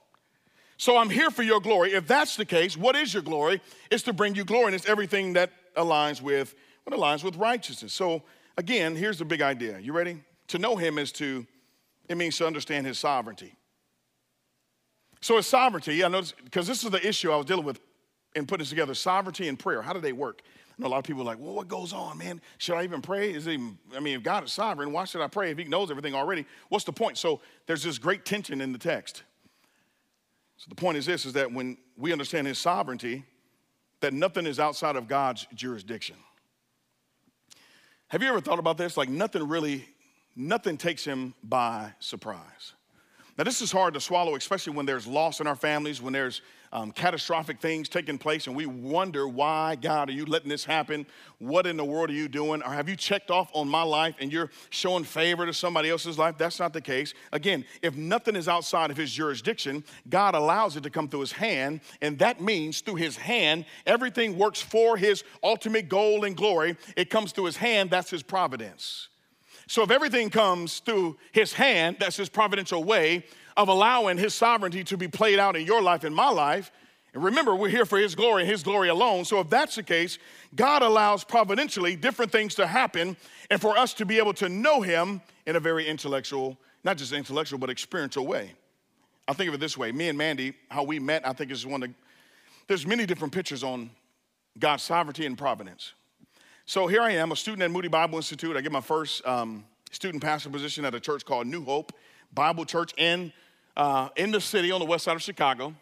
So 0.76 0.98
I'm 0.98 1.08
here 1.08 1.30
for 1.30 1.42
your 1.42 1.60
glory. 1.60 1.94
If 1.94 2.06
that's 2.06 2.36
the 2.36 2.44
case, 2.44 2.76
what 2.76 2.94
is 2.94 3.14
your 3.14 3.22
glory? 3.22 3.62
It's 3.90 4.02
to 4.02 4.12
bring 4.12 4.34
you 4.34 4.44
glory, 4.44 4.66
and 4.66 4.74
it's 4.74 4.86
everything 4.86 5.32
that 5.32 5.50
aligns 5.74 6.20
with 6.20 6.54
what 6.84 6.94
aligns 6.94 7.24
with 7.24 7.36
righteousness. 7.36 7.94
So 7.94 8.22
Again, 8.58 8.96
here's 8.96 9.18
the 9.18 9.24
big 9.24 9.42
idea. 9.42 9.78
You 9.78 9.92
ready? 9.92 10.22
To 10.48 10.58
know 10.58 10.76
him 10.76 10.98
is 10.98 11.12
to, 11.12 11.46
it 12.08 12.16
means 12.16 12.38
to 12.38 12.46
understand 12.46 12.86
his 12.86 12.98
sovereignty. 12.98 13.54
So 15.20 15.36
his 15.36 15.46
sovereignty, 15.46 16.04
I 16.04 16.08
know, 16.08 16.22
because 16.44 16.66
this 16.66 16.84
is 16.84 16.90
the 16.90 17.06
issue 17.06 17.30
I 17.30 17.36
was 17.36 17.46
dealing 17.46 17.64
with 17.64 17.80
in 18.34 18.46
putting 18.46 18.66
together 18.66 18.94
sovereignty 18.94 19.48
and 19.48 19.58
prayer. 19.58 19.82
How 19.82 19.92
do 19.92 20.00
they 20.00 20.12
work? 20.12 20.42
I 20.68 20.82
know 20.82 20.88
a 20.88 20.90
lot 20.90 20.98
of 20.98 21.04
people 21.04 21.22
are 21.22 21.24
like, 21.24 21.38
well, 21.38 21.54
what 21.54 21.68
goes 21.68 21.92
on, 21.92 22.18
man? 22.18 22.40
Should 22.58 22.76
I 22.76 22.84
even 22.84 23.00
pray? 23.00 23.32
Is 23.32 23.48
even, 23.48 23.78
I 23.96 24.00
mean, 24.00 24.16
if 24.16 24.22
God 24.22 24.44
is 24.44 24.52
sovereign, 24.52 24.92
why 24.92 25.04
should 25.04 25.22
I 25.22 25.28
pray 25.28 25.50
if 25.50 25.58
he 25.58 25.64
knows 25.64 25.90
everything 25.90 26.14
already? 26.14 26.44
What's 26.68 26.84
the 26.84 26.92
point? 26.92 27.18
So 27.18 27.40
there's 27.66 27.82
this 27.82 27.98
great 27.98 28.24
tension 28.24 28.60
in 28.60 28.72
the 28.72 28.78
text. 28.78 29.22
So 30.58 30.66
the 30.68 30.74
point 30.74 30.98
is 30.98 31.06
this, 31.06 31.24
is 31.26 31.32
that 31.32 31.52
when 31.52 31.78
we 31.96 32.12
understand 32.12 32.46
his 32.46 32.58
sovereignty, 32.58 33.24
that 34.00 34.12
nothing 34.12 34.46
is 34.46 34.60
outside 34.60 34.96
of 34.96 35.08
God's 35.08 35.46
jurisdiction. 35.54 36.16
Have 38.08 38.22
you 38.22 38.28
ever 38.28 38.40
thought 38.40 38.60
about 38.60 38.78
this? 38.78 38.96
Like 38.96 39.08
nothing 39.08 39.48
really, 39.48 39.84
nothing 40.36 40.76
takes 40.76 41.04
him 41.04 41.34
by 41.42 41.92
surprise. 41.98 42.74
Now, 43.36 43.44
this 43.44 43.60
is 43.60 43.72
hard 43.72 43.94
to 43.94 44.00
swallow, 44.00 44.36
especially 44.36 44.74
when 44.74 44.86
there's 44.86 45.06
loss 45.06 45.40
in 45.40 45.46
our 45.46 45.56
families, 45.56 46.00
when 46.00 46.12
there's 46.12 46.40
um, 46.76 46.92
catastrophic 46.92 47.58
things 47.58 47.88
taking 47.88 48.18
place, 48.18 48.46
and 48.46 48.54
we 48.54 48.66
wonder 48.66 49.26
why, 49.26 49.76
God, 49.76 50.10
are 50.10 50.12
you 50.12 50.26
letting 50.26 50.50
this 50.50 50.62
happen? 50.62 51.06
What 51.38 51.66
in 51.66 51.78
the 51.78 51.84
world 51.86 52.10
are 52.10 52.12
you 52.12 52.28
doing? 52.28 52.62
Or 52.62 52.70
have 52.70 52.86
you 52.86 52.96
checked 52.96 53.30
off 53.30 53.48
on 53.54 53.66
my 53.66 53.82
life 53.82 54.16
and 54.20 54.30
you're 54.30 54.50
showing 54.68 55.02
favor 55.02 55.46
to 55.46 55.54
somebody 55.54 55.88
else's 55.88 56.18
life? 56.18 56.36
That's 56.36 56.60
not 56.60 56.74
the 56.74 56.82
case. 56.82 57.14
Again, 57.32 57.64
if 57.80 57.96
nothing 57.96 58.36
is 58.36 58.46
outside 58.46 58.90
of 58.90 58.98
his 58.98 59.10
jurisdiction, 59.10 59.84
God 60.10 60.34
allows 60.34 60.76
it 60.76 60.82
to 60.82 60.90
come 60.90 61.08
through 61.08 61.20
his 61.20 61.32
hand, 61.32 61.80
and 62.02 62.18
that 62.18 62.42
means 62.42 62.82
through 62.82 62.96
his 62.96 63.16
hand, 63.16 63.64
everything 63.86 64.36
works 64.36 64.60
for 64.60 64.98
his 64.98 65.24
ultimate 65.42 65.88
goal 65.88 66.26
and 66.26 66.36
glory. 66.36 66.76
It 66.94 67.08
comes 67.08 67.32
through 67.32 67.46
his 67.46 67.56
hand, 67.56 67.88
that's 67.88 68.10
his 68.10 68.22
providence. 68.22 69.08
So 69.68 69.82
if 69.82 69.90
everything 69.90 70.30
comes 70.30 70.78
through 70.80 71.16
his 71.32 71.52
hand, 71.52 71.96
that's 71.98 72.16
his 72.16 72.28
providential 72.28 72.84
way 72.84 73.24
of 73.56 73.68
allowing 73.68 74.18
his 74.18 74.34
sovereignty 74.34 74.84
to 74.84 74.96
be 74.96 75.08
played 75.08 75.38
out 75.38 75.56
in 75.56 75.66
your 75.66 75.82
life 75.82 76.04
and 76.04 76.14
my 76.14 76.28
life. 76.28 76.70
And 77.14 77.24
remember, 77.24 77.54
we're 77.54 77.70
here 77.70 77.86
for 77.86 77.98
his 77.98 78.14
glory 78.14 78.42
and 78.42 78.50
his 78.50 78.62
glory 78.62 78.90
alone. 78.90 79.24
So 79.24 79.40
if 79.40 79.48
that's 79.48 79.74
the 79.74 79.82
case, 79.82 80.18
God 80.54 80.82
allows 80.82 81.24
providentially 81.24 81.96
different 81.96 82.30
things 82.30 82.54
to 82.56 82.66
happen 82.66 83.16
and 83.50 83.60
for 83.60 83.76
us 83.76 83.94
to 83.94 84.04
be 84.04 84.18
able 84.18 84.34
to 84.34 84.48
know 84.48 84.82
him 84.82 85.22
in 85.46 85.56
a 85.56 85.60
very 85.60 85.86
intellectual, 85.86 86.58
not 86.84 86.98
just 86.98 87.12
intellectual, 87.12 87.58
but 87.58 87.70
experiential 87.70 88.26
way. 88.26 88.52
I 89.26 89.32
think 89.32 89.48
of 89.48 89.54
it 89.54 89.60
this 89.60 89.76
way. 89.76 89.90
Me 89.90 90.08
and 90.08 90.18
Mandy, 90.18 90.54
how 90.70 90.84
we 90.84 90.98
met, 91.00 91.26
I 91.26 91.32
think 91.32 91.50
is 91.50 91.66
one 91.66 91.82
of 91.82 91.88
the, 91.88 91.94
there's 92.68 92.86
many 92.86 93.06
different 93.06 93.32
pictures 93.32 93.64
on 93.64 93.90
God's 94.58 94.82
sovereignty 94.82 95.26
and 95.26 95.36
providence. 95.36 95.94
So 96.68 96.88
here 96.88 97.00
I 97.00 97.12
am, 97.12 97.30
a 97.30 97.36
student 97.36 97.62
at 97.62 97.70
Moody 97.70 97.86
Bible 97.86 98.16
Institute. 98.16 98.56
I 98.56 98.60
get 98.60 98.72
my 98.72 98.80
first 98.80 99.24
um, 99.24 99.64
student 99.92 100.20
pastor 100.20 100.50
position 100.50 100.84
at 100.84 100.96
a 100.96 100.98
church 100.98 101.24
called 101.24 101.46
New 101.46 101.64
Hope 101.64 101.92
Bible 102.34 102.64
Church 102.64 102.92
in, 102.96 103.32
uh, 103.76 104.08
in 104.16 104.32
the 104.32 104.40
city 104.40 104.72
on 104.72 104.80
the 104.80 104.84
west 104.84 105.04
side 105.04 105.14
of 105.14 105.22
Chicago. 105.22 105.76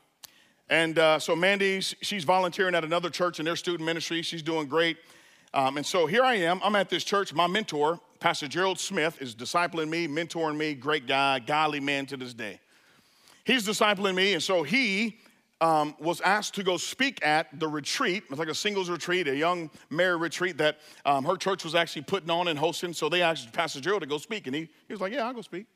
And 0.68 0.98
uh, 0.98 1.18
so 1.18 1.34
Mandy, 1.34 1.80
she's 1.80 2.24
volunteering 2.24 2.74
at 2.74 2.84
another 2.84 3.08
church 3.08 3.38
in 3.38 3.46
their 3.46 3.56
student 3.56 3.86
ministry. 3.86 4.20
She's 4.20 4.42
doing 4.42 4.68
great. 4.68 4.98
Um, 5.54 5.78
and 5.78 5.86
so 5.86 6.04
here 6.04 6.22
I 6.22 6.34
am. 6.34 6.60
I'm 6.62 6.76
at 6.76 6.90
this 6.90 7.02
church. 7.02 7.32
My 7.32 7.46
mentor, 7.46 7.98
Pastor 8.20 8.46
Gerald 8.46 8.78
Smith, 8.78 9.22
is 9.22 9.34
discipling 9.34 9.88
me, 9.88 10.06
mentoring 10.06 10.58
me. 10.58 10.74
Great 10.74 11.06
guy, 11.06 11.38
godly 11.38 11.80
man 11.80 12.04
to 12.06 12.18
this 12.18 12.34
day. 12.34 12.60
He's 13.44 13.66
discipling 13.66 14.14
me, 14.14 14.34
and 14.34 14.42
so 14.42 14.62
he 14.62 15.16
um, 15.60 15.94
was 15.98 16.20
asked 16.20 16.54
to 16.54 16.62
go 16.62 16.76
speak 16.76 17.24
at 17.24 17.58
the 17.58 17.68
retreat. 17.68 18.24
It's 18.28 18.38
like 18.38 18.48
a 18.48 18.54
singles 18.54 18.90
retreat, 18.90 19.28
a 19.28 19.36
young 19.36 19.70
married 19.90 20.20
retreat 20.20 20.58
that 20.58 20.78
um, 21.06 21.24
her 21.24 21.36
church 21.36 21.64
was 21.64 21.74
actually 21.74 22.02
putting 22.02 22.30
on 22.30 22.48
and 22.48 22.58
hosting. 22.58 22.92
So 22.92 23.08
they 23.08 23.22
asked 23.22 23.52
Pastor 23.52 23.80
Gerald 23.80 24.02
to 24.02 24.08
go 24.08 24.18
speak, 24.18 24.46
and 24.46 24.54
he, 24.54 24.62
he 24.86 24.92
was 24.92 25.00
like, 25.00 25.12
Yeah, 25.12 25.26
I'll 25.26 25.34
go 25.34 25.42
speak. 25.42 25.66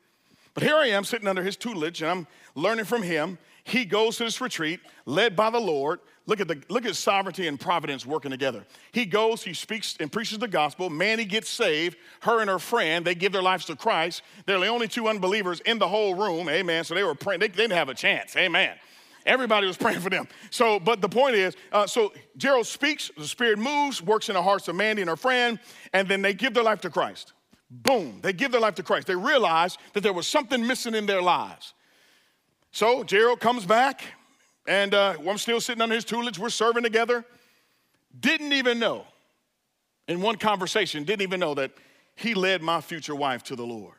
But 0.54 0.62
here 0.62 0.76
I 0.76 0.88
am 0.88 1.04
sitting 1.04 1.28
under 1.28 1.42
his 1.42 1.56
tutelage, 1.56 2.02
and 2.02 2.10
I'm 2.10 2.26
learning 2.54 2.86
from 2.86 3.02
him. 3.02 3.38
he 3.64 3.84
goes 3.84 4.16
to 4.16 4.24
this 4.24 4.40
retreat 4.40 4.80
led 5.06 5.36
by 5.36 5.50
the 5.50 5.60
Lord. 5.60 6.00
Look 6.26 6.40
at 6.40 6.48
the 6.48 6.60
look 6.68 6.84
at 6.84 6.94
sovereignty 6.96 7.46
and 7.46 7.58
providence 7.58 8.04
working 8.04 8.30
together. 8.30 8.66
He 8.92 9.06
goes, 9.06 9.42
he 9.42 9.54
speaks 9.54 9.96
and 10.00 10.10
preaches 10.12 10.38
the 10.38 10.48
gospel. 10.48 10.90
Mandy 10.90 11.24
gets 11.24 11.48
saved. 11.48 11.96
Her 12.20 12.40
and 12.40 12.50
her 12.50 12.58
friend, 12.58 13.04
they 13.04 13.14
give 13.14 13.32
their 13.32 13.42
lives 13.42 13.64
to 13.66 13.76
Christ. 13.76 14.22
They're 14.44 14.58
the 14.58 14.66
only 14.66 14.88
two 14.88 15.08
unbelievers 15.08 15.60
in 15.60 15.78
the 15.78 15.88
whole 15.88 16.14
room. 16.14 16.48
Amen. 16.48 16.84
So 16.84 16.94
they 16.94 17.04
were 17.04 17.14
praying. 17.14 17.40
They, 17.40 17.48
they 17.48 17.62
didn't 17.62 17.72
have 17.74 17.88
a 17.88 17.94
chance. 17.94 18.36
Amen. 18.36 18.76
Everybody 19.28 19.66
was 19.66 19.76
praying 19.84 20.00
for 20.00 20.10
them. 20.10 20.26
So, 20.50 20.80
but 20.80 21.00
the 21.00 21.08
point 21.08 21.36
is, 21.36 21.54
uh, 21.70 21.86
so 21.86 22.12
Gerald 22.36 22.66
speaks, 22.66 23.10
the 23.16 23.26
Spirit 23.26 23.58
moves, 23.58 24.02
works 24.02 24.28
in 24.28 24.34
the 24.34 24.42
hearts 24.42 24.66
of 24.66 24.74
Mandy 24.74 25.02
and 25.02 25.08
her 25.08 25.16
friend, 25.16 25.60
and 25.92 26.08
then 26.08 26.22
they 26.22 26.34
give 26.34 26.54
their 26.54 26.64
life 26.64 26.80
to 26.80 26.90
Christ. 26.90 27.34
Boom, 27.70 28.20
they 28.22 28.32
give 28.32 28.50
their 28.50 28.60
life 28.60 28.74
to 28.76 28.82
Christ. 28.82 29.06
They 29.06 29.14
realize 29.14 29.76
that 29.92 30.00
there 30.00 30.14
was 30.14 30.26
something 30.26 30.66
missing 30.66 30.94
in 30.94 31.06
their 31.06 31.20
lives. 31.20 31.74
So 32.72 33.04
Gerald 33.04 33.40
comes 33.40 33.66
back, 33.66 34.02
and 34.66 34.94
uh, 34.94 35.16
I'm 35.28 35.38
still 35.38 35.60
sitting 35.60 35.82
under 35.82 35.94
his 35.94 36.04
tutelage. 36.04 36.38
We're 36.38 36.48
serving 36.48 36.82
together. 36.82 37.24
Didn't 38.18 38.54
even 38.54 38.78
know, 38.78 39.04
in 40.06 40.22
one 40.22 40.36
conversation, 40.36 41.04
didn't 41.04 41.22
even 41.22 41.40
know 41.40 41.54
that 41.54 41.72
he 42.16 42.32
led 42.34 42.62
my 42.62 42.80
future 42.80 43.14
wife 43.14 43.42
to 43.44 43.56
the 43.56 43.64
Lord. 43.64 43.94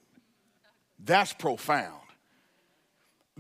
That's 0.98 1.32
profound. 1.34 2.02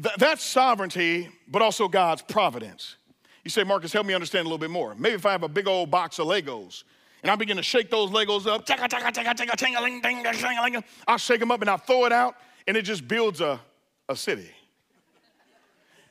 Th- 0.01 0.15
that's 0.17 0.43
sovereignty, 0.43 1.29
but 1.47 1.61
also 1.61 1.87
God's 1.87 2.21
providence. 2.21 2.95
You 3.43 3.49
say, 3.49 3.63
Marcus, 3.63 3.93
help 3.93 4.05
me 4.05 4.13
understand 4.13 4.45
a 4.45 4.49
little 4.49 4.57
bit 4.57 4.69
more. 4.69 4.95
Maybe 4.95 5.15
if 5.15 5.25
I 5.25 5.31
have 5.31 5.43
a 5.43 5.47
big 5.47 5.67
old 5.67 5.89
box 5.89 6.19
of 6.19 6.27
Legos 6.27 6.83
and 7.23 7.31
I 7.31 7.35
begin 7.35 7.57
to 7.57 7.63
shake 7.63 7.89
those 7.89 8.11
Legos 8.11 8.47
up, 8.47 8.65
I'll 11.07 11.17
shake 11.17 11.39
them 11.39 11.51
up 11.51 11.61
and 11.61 11.69
I'll 11.69 11.77
throw 11.77 12.05
it 12.05 12.11
out, 12.11 12.35
and 12.67 12.77
it 12.77 12.83
just 12.83 13.07
builds 13.07 13.41
a, 13.41 13.59
a 14.07 14.15
city. 14.15 14.49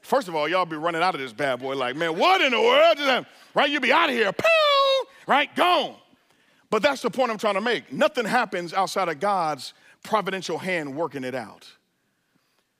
First 0.03 0.29
of 0.29 0.35
all, 0.35 0.49
y'all 0.49 0.65
be 0.65 0.77
running 0.77 1.03
out 1.03 1.15
of 1.15 1.21
this 1.21 1.33
bad 1.33 1.61
boy 1.61 1.77
like, 1.77 1.95
man, 1.95 2.17
what 2.19 2.41
in 2.41 2.53
the 2.53 2.61
world? 2.61 3.27
Right? 3.55 3.71
You'll 3.71 3.83
be 3.83 3.93
out 3.93 4.09
of 4.09 4.15
here. 4.15 4.33
Pew! 4.33 5.07
Right? 5.27 5.55
Gone. 5.55 5.95
But 6.71 6.83
that's 6.83 7.03
the 7.03 7.11
point 7.11 7.31
I'm 7.31 7.39
trying 7.39 7.55
to 7.55 7.61
make. 7.61 7.93
Nothing 7.93 8.25
happens 8.25 8.73
outside 8.73 9.09
of 9.09 9.21
God's 9.21 9.75
providential 10.03 10.59
hand 10.59 10.95
working 10.95 11.25
it 11.25 11.35
out. 11.35 11.71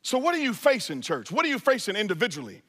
So, 0.03 0.19
what 0.19 0.35
are 0.35 0.39
you 0.39 0.55
facing, 0.55 1.01
church? 1.01 1.31
What 1.31 1.45
are 1.45 1.49
you 1.49 1.59
facing 1.59 1.97
individually? 1.97 2.63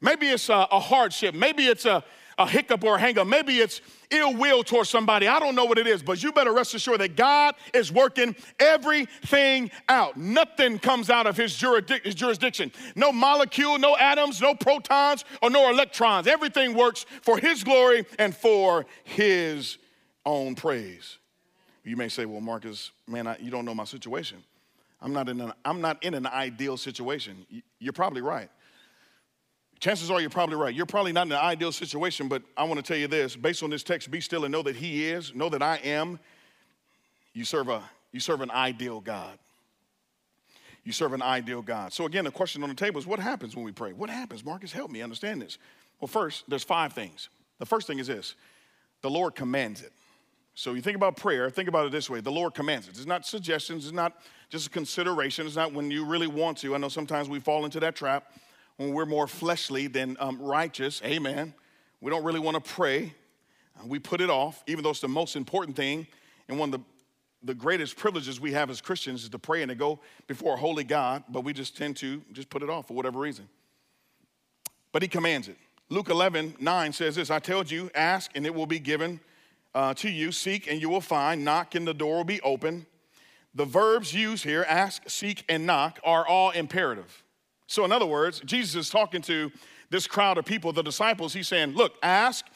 Maybe 0.00 0.28
it's 0.28 0.48
a, 0.48 0.66
a 0.70 0.80
hardship. 0.80 1.34
Maybe 1.34 1.66
it's 1.66 1.84
a, 1.84 2.02
a 2.36 2.46
hiccup 2.46 2.82
or 2.82 2.96
a 2.96 3.00
hangup. 3.00 3.28
Maybe 3.28 3.58
it's 3.58 3.80
ill 4.10 4.34
will 4.34 4.64
towards 4.64 4.90
somebody. 4.90 5.28
I 5.28 5.38
don't 5.38 5.54
know 5.54 5.64
what 5.64 5.78
it 5.78 5.86
is, 5.86 6.02
but 6.02 6.22
you 6.22 6.32
better 6.32 6.52
rest 6.52 6.74
assured 6.74 7.00
that 7.00 7.16
God 7.16 7.54
is 7.72 7.92
working 7.92 8.34
everything 8.58 9.70
out. 9.88 10.16
Nothing 10.16 10.80
comes 10.80 11.08
out 11.08 11.26
of 11.26 11.36
his, 11.36 11.52
jurisdic- 11.52 12.04
his 12.04 12.16
jurisdiction. 12.16 12.72
No 12.96 13.12
molecule, 13.12 13.78
no 13.78 13.96
atoms, 13.96 14.40
no 14.40 14.54
protons, 14.54 15.24
or 15.40 15.50
no 15.50 15.70
electrons. 15.70 16.26
Everything 16.26 16.74
works 16.74 17.06
for 17.22 17.38
his 17.38 17.62
glory 17.62 18.04
and 18.18 18.34
for 18.34 18.86
his 19.04 19.78
own 20.26 20.56
praise. 20.56 21.18
You 21.84 21.96
may 21.96 22.08
say, 22.08 22.26
well, 22.26 22.40
Marcus, 22.40 22.90
man, 23.06 23.26
I, 23.26 23.36
you 23.38 23.50
don't 23.50 23.64
know 23.64 23.74
my 23.74 23.84
situation. 23.84 24.42
I'm 25.02 25.12
not, 25.12 25.28
in 25.28 25.40
an, 25.40 25.52
I'm 25.64 25.80
not 25.80 26.02
in 26.04 26.14
an 26.14 26.26
ideal 26.26 26.76
situation. 26.76 27.44
You're 27.78 27.92
probably 27.92 28.22
right 28.22 28.48
chances 29.82 30.12
are 30.12 30.20
you're 30.20 30.30
probably 30.30 30.54
right. 30.54 30.72
You're 30.72 30.86
probably 30.86 31.12
not 31.12 31.26
in 31.26 31.32
an 31.32 31.38
ideal 31.38 31.72
situation, 31.72 32.28
but 32.28 32.42
I 32.56 32.62
want 32.64 32.78
to 32.78 32.82
tell 32.82 32.96
you 32.96 33.08
this 33.08 33.34
based 33.34 33.62
on 33.62 33.70
this 33.70 33.82
text, 33.82 34.10
be 34.10 34.20
still 34.20 34.44
and 34.44 34.52
know 34.52 34.62
that 34.62 34.76
He 34.76 35.08
is, 35.10 35.34
know 35.34 35.48
that 35.50 35.62
I 35.62 35.76
am. 35.78 36.20
You 37.34 37.44
serve, 37.44 37.68
a, 37.68 37.82
you 38.12 38.20
serve 38.20 38.40
an 38.42 38.50
ideal 38.50 39.00
God. 39.00 39.38
You 40.84 40.92
serve 40.92 41.12
an 41.12 41.22
ideal 41.22 41.62
God. 41.62 41.92
So, 41.92 42.06
again, 42.06 42.24
the 42.24 42.30
question 42.30 42.62
on 42.62 42.68
the 42.68 42.74
table 42.74 42.98
is 42.98 43.06
what 43.06 43.18
happens 43.18 43.56
when 43.56 43.64
we 43.64 43.72
pray? 43.72 43.92
What 43.92 44.08
happens? 44.08 44.44
Marcus, 44.44 44.72
help 44.72 44.90
me 44.90 45.02
understand 45.02 45.42
this. 45.42 45.58
Well, 46.00 46.08
first, 46.08 46.44
there's 46.48 46.64
five 46.64 46.92
things. 46.92 47.28
The 47.58 47.66
first 47.66 47.86
thing 47.86 47.98
is 47.98 48.06
this 48.06 48.34
the 49.02 49.10
Lord 49.10 49.34
commands 49.34 49.82
it. 49.82 49.92
So, 50.54 50.74
you 50.74 50.80
think 50.80 50.96
about 50.96 51.16
prayer, 51.16 51.50
think 51.50 51.68
about 51.68 51.86
it 51.86 51.92
this 51.92 52.08
way 52.08 52.20
the 52.20 52.30
Lord 52.30 52.54
commands 52.54 52.86
it. 52.86 52.90
It's 52.90 53.06
not 53.06 53.26
suggestions, 53.26 53.84
it's 53.84 53.94
not 53.94 54.14
just 54.52 54.66
a 54.66 54.70
consideration, 54.70 55.46
it's 55.46 55.56
not 55.56 55.72
when 55.72 55.90
you 55.90 56.04
really 56.04 56.26
want 56.26 56.58
to. 56.58 56.74
I 56.74 56.78
know 56.78 56.90
sometimes 56.90 57.26
we 57.26 57.40
fall 57.40 57.64
into 57.64 57.80
that 57.80 57.96
trap 57.96 58.34
when 58.76 58.92
we're 58.92 59.06
more 59.06 59.26
fleshly 59.26 59.86
than 59.86 60.14
um, 60.20 60.38
righteous. 60.42 61.00
Amen. 61.06 61.54
We 62.02 62.10
don't 62.10 62.22
really 62.22 62.38
want 62.38 62.62
to 62.62 62.70
pray. 62.70 63.14
Uh, 63.80 63.86
we 63.86 63.98
put 63.98 64.20
it 64.20 64.28
off, 64.28 64.62
even 64.66 64.84
though 64.84 64.90
it's 64.90 65.00
the 65.00 65.08
most 65.08 65.36
important 65.36 65.74
thing. 65.74 66.06
And 66.48 66.58
one 66.58 66.68
of 66.68 66.80
the, 66.80 66.86
the 67.44 67.54
greatest 67.54 67.96
privileges 67.96 68.42
we 68.42 68.52
have 68.52 68.68
as 68.68 68.82
Christians 68.82 69.22
is 69.22 69.30
to 69.30 69.38
pray 69.38 69.62
and 69.62 69.70
to 69.70 69.74
go 69.74 70.00
before 70.26 70.52
a 70.52 70.58
holy 70.58 70.84
God, 70.84 71.24
but 71.30 71.44
we 71.44 71.54
just 71.54 71.74
tend 71.74 71.96
to 71.96 72.20
just 72.32 72.50
put 72.50 72.62
it 72.62 72.68
off 72.68 72.88
for 72.88 72.92
whatever 72.92 73.20
reason. 73.20 73.48
But 74.92 75.00
he 75.00 75.08
commands 75.08 75.48
it. 75.48 75.56
Luke 75.88 76.10
11, 76.10 76.56
9 76.60 76.92
says 76.92 77.14
this 77.14 77.30
I 77.30 77.38
told 77.38 77.70
you, 77.70 77.90
ask 77.94 78.30
and 78.34 78.44
it 78.44 78.54
will 78.54 78.66
be 78.66 78.80
given 78.80 79.18
uh, 79.74 79.94
to 79.94 80.10
you, 80.10 80.30
seek 80.30 80.70
and 80.70 80.78
you 80.78 80.90
will 80.90 81.00
find, 81.00 81.42
knock 81.42 81.74
and 81.74 81.88
the 81.88 81.94
door 81.94 82.18
will 82.18 82.24
be 82.24 82.42
open. 82.42 82.84
The 83.54 83.64
verbs 83.64 84.14
used 84.14 84.44
here, 84.44 84.64
ask, 84.68 85.02
seek, 85.08 85.44
and 85.48 85.66
knock, 85.66 86.00
are 86.04 86.26
all 86.26 86.50
imperative. 86.50 87.22
So, 87.66 87.84
in 87.84 87.92
other 87.92 88.06
words, 88.06 88.40
Jesus 88.44 88.74
is 88.74 88.90
talking 88.90 89.22
to 89.22 89.50
this 89.90 90.06
crowd 90.06 90.38
of 90.38 90.44
people, 90.44 90.72
the 90.72 90.82
disciples. 90.82 91.34
He's 91.34 91.48
saying, 91.48 91.72
Look, 91.72 91.94
ask, 92.02 92.46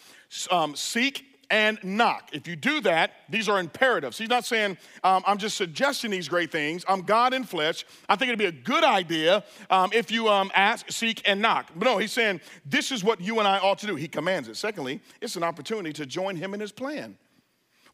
um, 0.51 0.75
seek, 0.75 1.25
and 1.51 1.79
knock. 1.83 2.31
If 2.33 2.49
you 2.49 2.57
do 2.57 2.81
that, 2.83 3.13
these 3.29 3.49
are 3.49 3.59
imperatives. 3.59 4.19
He's 4.19 4.29
not 4.29 4.45
saying, 4.45 4.77
um, 5.05 5.23
I'm 5.27 5.39
just 5.39 5.57
suggesting 5.57 6.11
these 6.11 6.29
great 6.29 6.51
things. 6.51 6.85
I'm 6.89 7.03
God 7.03 7.35
in 7.35 7.45
flesh. 7.45 7.85
I 8.09 8.17
think 8.17 8.29
it'd 8.29 8.39
be 8.39 8.47
a 8.47 8.53
good 8.53 8.85
idea 8.85 9.45
um, 9.71 9.91
if 9.93 10.11
you 10.11 10.29
um, 10.29 10.51
ask, 10.55 10.91
seek, 10.91 11.23
and 11.29 11.41
knock. 11.41 11.71
But 11.77 11.85
no, 11.85 11.99
he's 11.99 12.13
saying, 12.13 12.41
this 12.65 12.93
is 12.93 13.05
what 13.05 13.21
you 13.21 13.39
and 13.39 13.49
I 13.49 13.59
ought 13.59 13.79
to 13.79 13.87
do. 13.87 13.95
He 13.95 14.09
commands 14.09 14.49
it. 14.49 14.57
Secondly, 14.57 15.01
it's 15.21 15.37
an 15.37 15.43
opportunity 15.43 15.93
to 15.95 16.07
join 16.07 16.37
him 16.37 16.55
in 16.55 16.61
his 16.61 16.73
plan. 16.73 17.17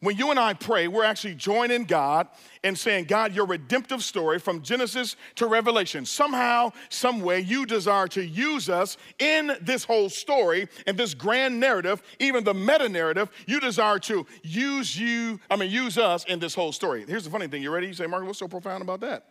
When 0.03 0.17
you 0.17 0.31
and 0.31 0.39
I 0.39 0.53
pray, 0.53 0.89
we're 0.89 1.05
actually 1.05 1.35
joining 1.35 1.85
God 1.85 2.27
and 2.61 2.77
saying, 2.77 3.05
God, 3.05 3.33
your 3.33 3.45
redemptive 3.45 4.03
story 4.03 4.37
from 4.37 4.61
Genesis 4.61 5.15
to 5.35 5.47
Revelation, 5.47 6.05
somehow, 6.05 6.73
some 6.89 7.21
way, 7.21 7.39
you 7.39 7.65
desire 7.65 8.09
to 8.09 8.21
use 8.21 8.67
us 8.67 8.97
in 9.19 9.53
this 9.61 9.85
whole 9.85 10.09
story 10.09 10.67
and 10.87 10.97
this 10.97 11.13
grand 11.13 11.57
narrative, 11.57 12.03
even 12.19 12.43
the 12.43 12.53
meta 12.53 12.89
narrative. 12.89 13.31
You 13.47 13.61
desire 13.61 13.97
to 13.99 14.27
use 14.41 14.99
you, 14.99 15.39
I 15.49 15.55
mean, 15.55 15.71
use 15.71 15.97
us 15.97 16.25
in 16.25 16.37
this 16.37 16.53
whole 16.53 16.73
story. 16.73 17.05
Here's 17.07 17.23
the 17.23 17.29
funny 17.29 17.47
thing. 17.47 17.63
You 17.63 17.71
ready? 17.71 17.87
You 17.87 17.93
say, 17.93 18.05
Mark, 18.05 18.25
what's 18.25 18.39
so 18.39 18.49
profound 18.49 18.81
about 18.81 18.99
that? 18.99 19.27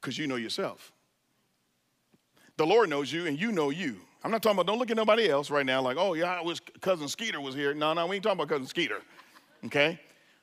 Because 0.00 0.16
you 0.16 0.26
know 0.26 0.36
yourself. 0.36 0.94
The 2.56 2.64
Lord 2.64 2.88
knows 2.88 3.12
you 3.12 3.26
and 3.26 3.38
you 3.38 3.52
know 3.52 3.68
you. 3.68 3.96
I'm 4.24 4.30
not 4.30 4.42
talking 4.42 4.56
about, 4.56 4.66
don't 4.66 4.78
look 4.78 4.90
at 4.90 4.96
nobody 4.96 5.28
else 5.28 5.50
right 5.50 5.66
now 5.66 5.82
like, 5.82 5.98
oh, 5.98 6.14
yeah, 6.14 6.40
I 6.40 6.42
wish 6.42 6.60
cousin 6.80 7.06
Skeeter 7.06 7.42
was 7.42 7.54
here. 7.54 7.74
No, 7.74 7.92
no, 7.92 8.06
we 8.06 8.16
ain't 8.16 8.22
talking 8.22 8.38
about 8.38 8.48
cousin 8.48 8.66
Skeeter 8.66 9.02
okay? 9.66 9.90
I'm 9.90 9.98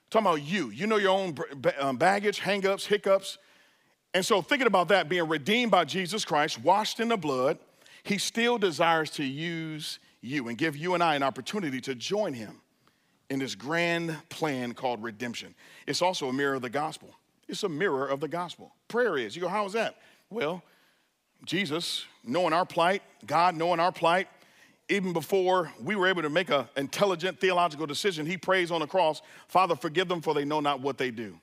talking 0.09 0.27
about 0.27 0.41
you. 0.41 0.69
You 0.69 0.87
know 0.87 0.97
your 0.97 1.11
own 1.11 1.35
um, 1.79 1.97
baggage, 1.97 2.39
hangups, 2.39 2.85
hiccups. 2.85 3.37
And 4.13 4.25
so, 4.25 4.41
thinking 4.41 4.67
about 4.67 4.87
that, 4.87 5.09
being 5.09 5.27
redeemed 5.27 5.71
by 5.71 5.85
Jesus 5.85 6.25
Christ, 6.25 6.59
washed 6.61 6.99
in 6.99 7.09
the 7.09 7.17
blood, 7.17 7.57
he 8.03 8.17
still 8.17 8.57
desires 8.57 9.09
to 9.11 9.23
use 9.23 9.99
you 10.21 10.47
and 10.47 10.57
give 10.57 10.75
you 10.75 10.93
and 10.93 11.03
I 11.03 11.15
an 11.15 11.23
opportunity 11.23 11.81
to 11.81 11.95
join 11.95 12.33
him 12.33 12.61
in 13.29 13.39
this 13.39 13.55
grand 13.55 14.17
plan 14.29 14.73
called 14.73 15.03
redemption. 15.03 15.53
It's 15.85 16.01
also 16.01 16.29
a 16.29 16.33
mirror 16.33 16.55
of 16.55 16.61
the 16.61 16.69
gospel. 16.69 17.09
It's 17.47 17.63
a 17.63 17.69
mirror 17.69 18.07
of 18.07 18.19
the 18.19 18.27
gospel. 18.27 18.73
Prayer 18.87 19.17
is. 19.17 19.35
You 19.35 19.41
go, 19.41 19.47
how 19.47 19.65
is 19.65 19.73
that? 19.73 19.97
Well, 20.29 20.63
Jesus, 21.45 22.05
knowing 22.23 22.53
our 22.53 22.65
plight, 22.65 23.03
God 23.25 23.55
knowing 23.55 23.79
our 23.79 23.91
plight, 23.91 24.27
even 24.89 25.13
before 25.13 25.71
we 25.81 25.95
were 25.95 26.07
able 26.07 26.21
to 26.21 26.29
make 26.29 26.49
an 26.49 26.67
intelligent 26.77 27.39
theological 27.39 27.85
decision, 27.85 28.25
he 28.25 28.37
prays 28.37 28.71
on 28.71 28.81
the 28.81 28.87
cross, 28.87 29.21
Father, 29.47 29.75
forgive 29.75 30.07
them 30.07 30.21
for 30.21 30.33
they 30.33 30.45
know 30.45 30.59
not 30.59 30.81
what 30.81 30.97
they 30.97 31.11
do. 31.11 31.37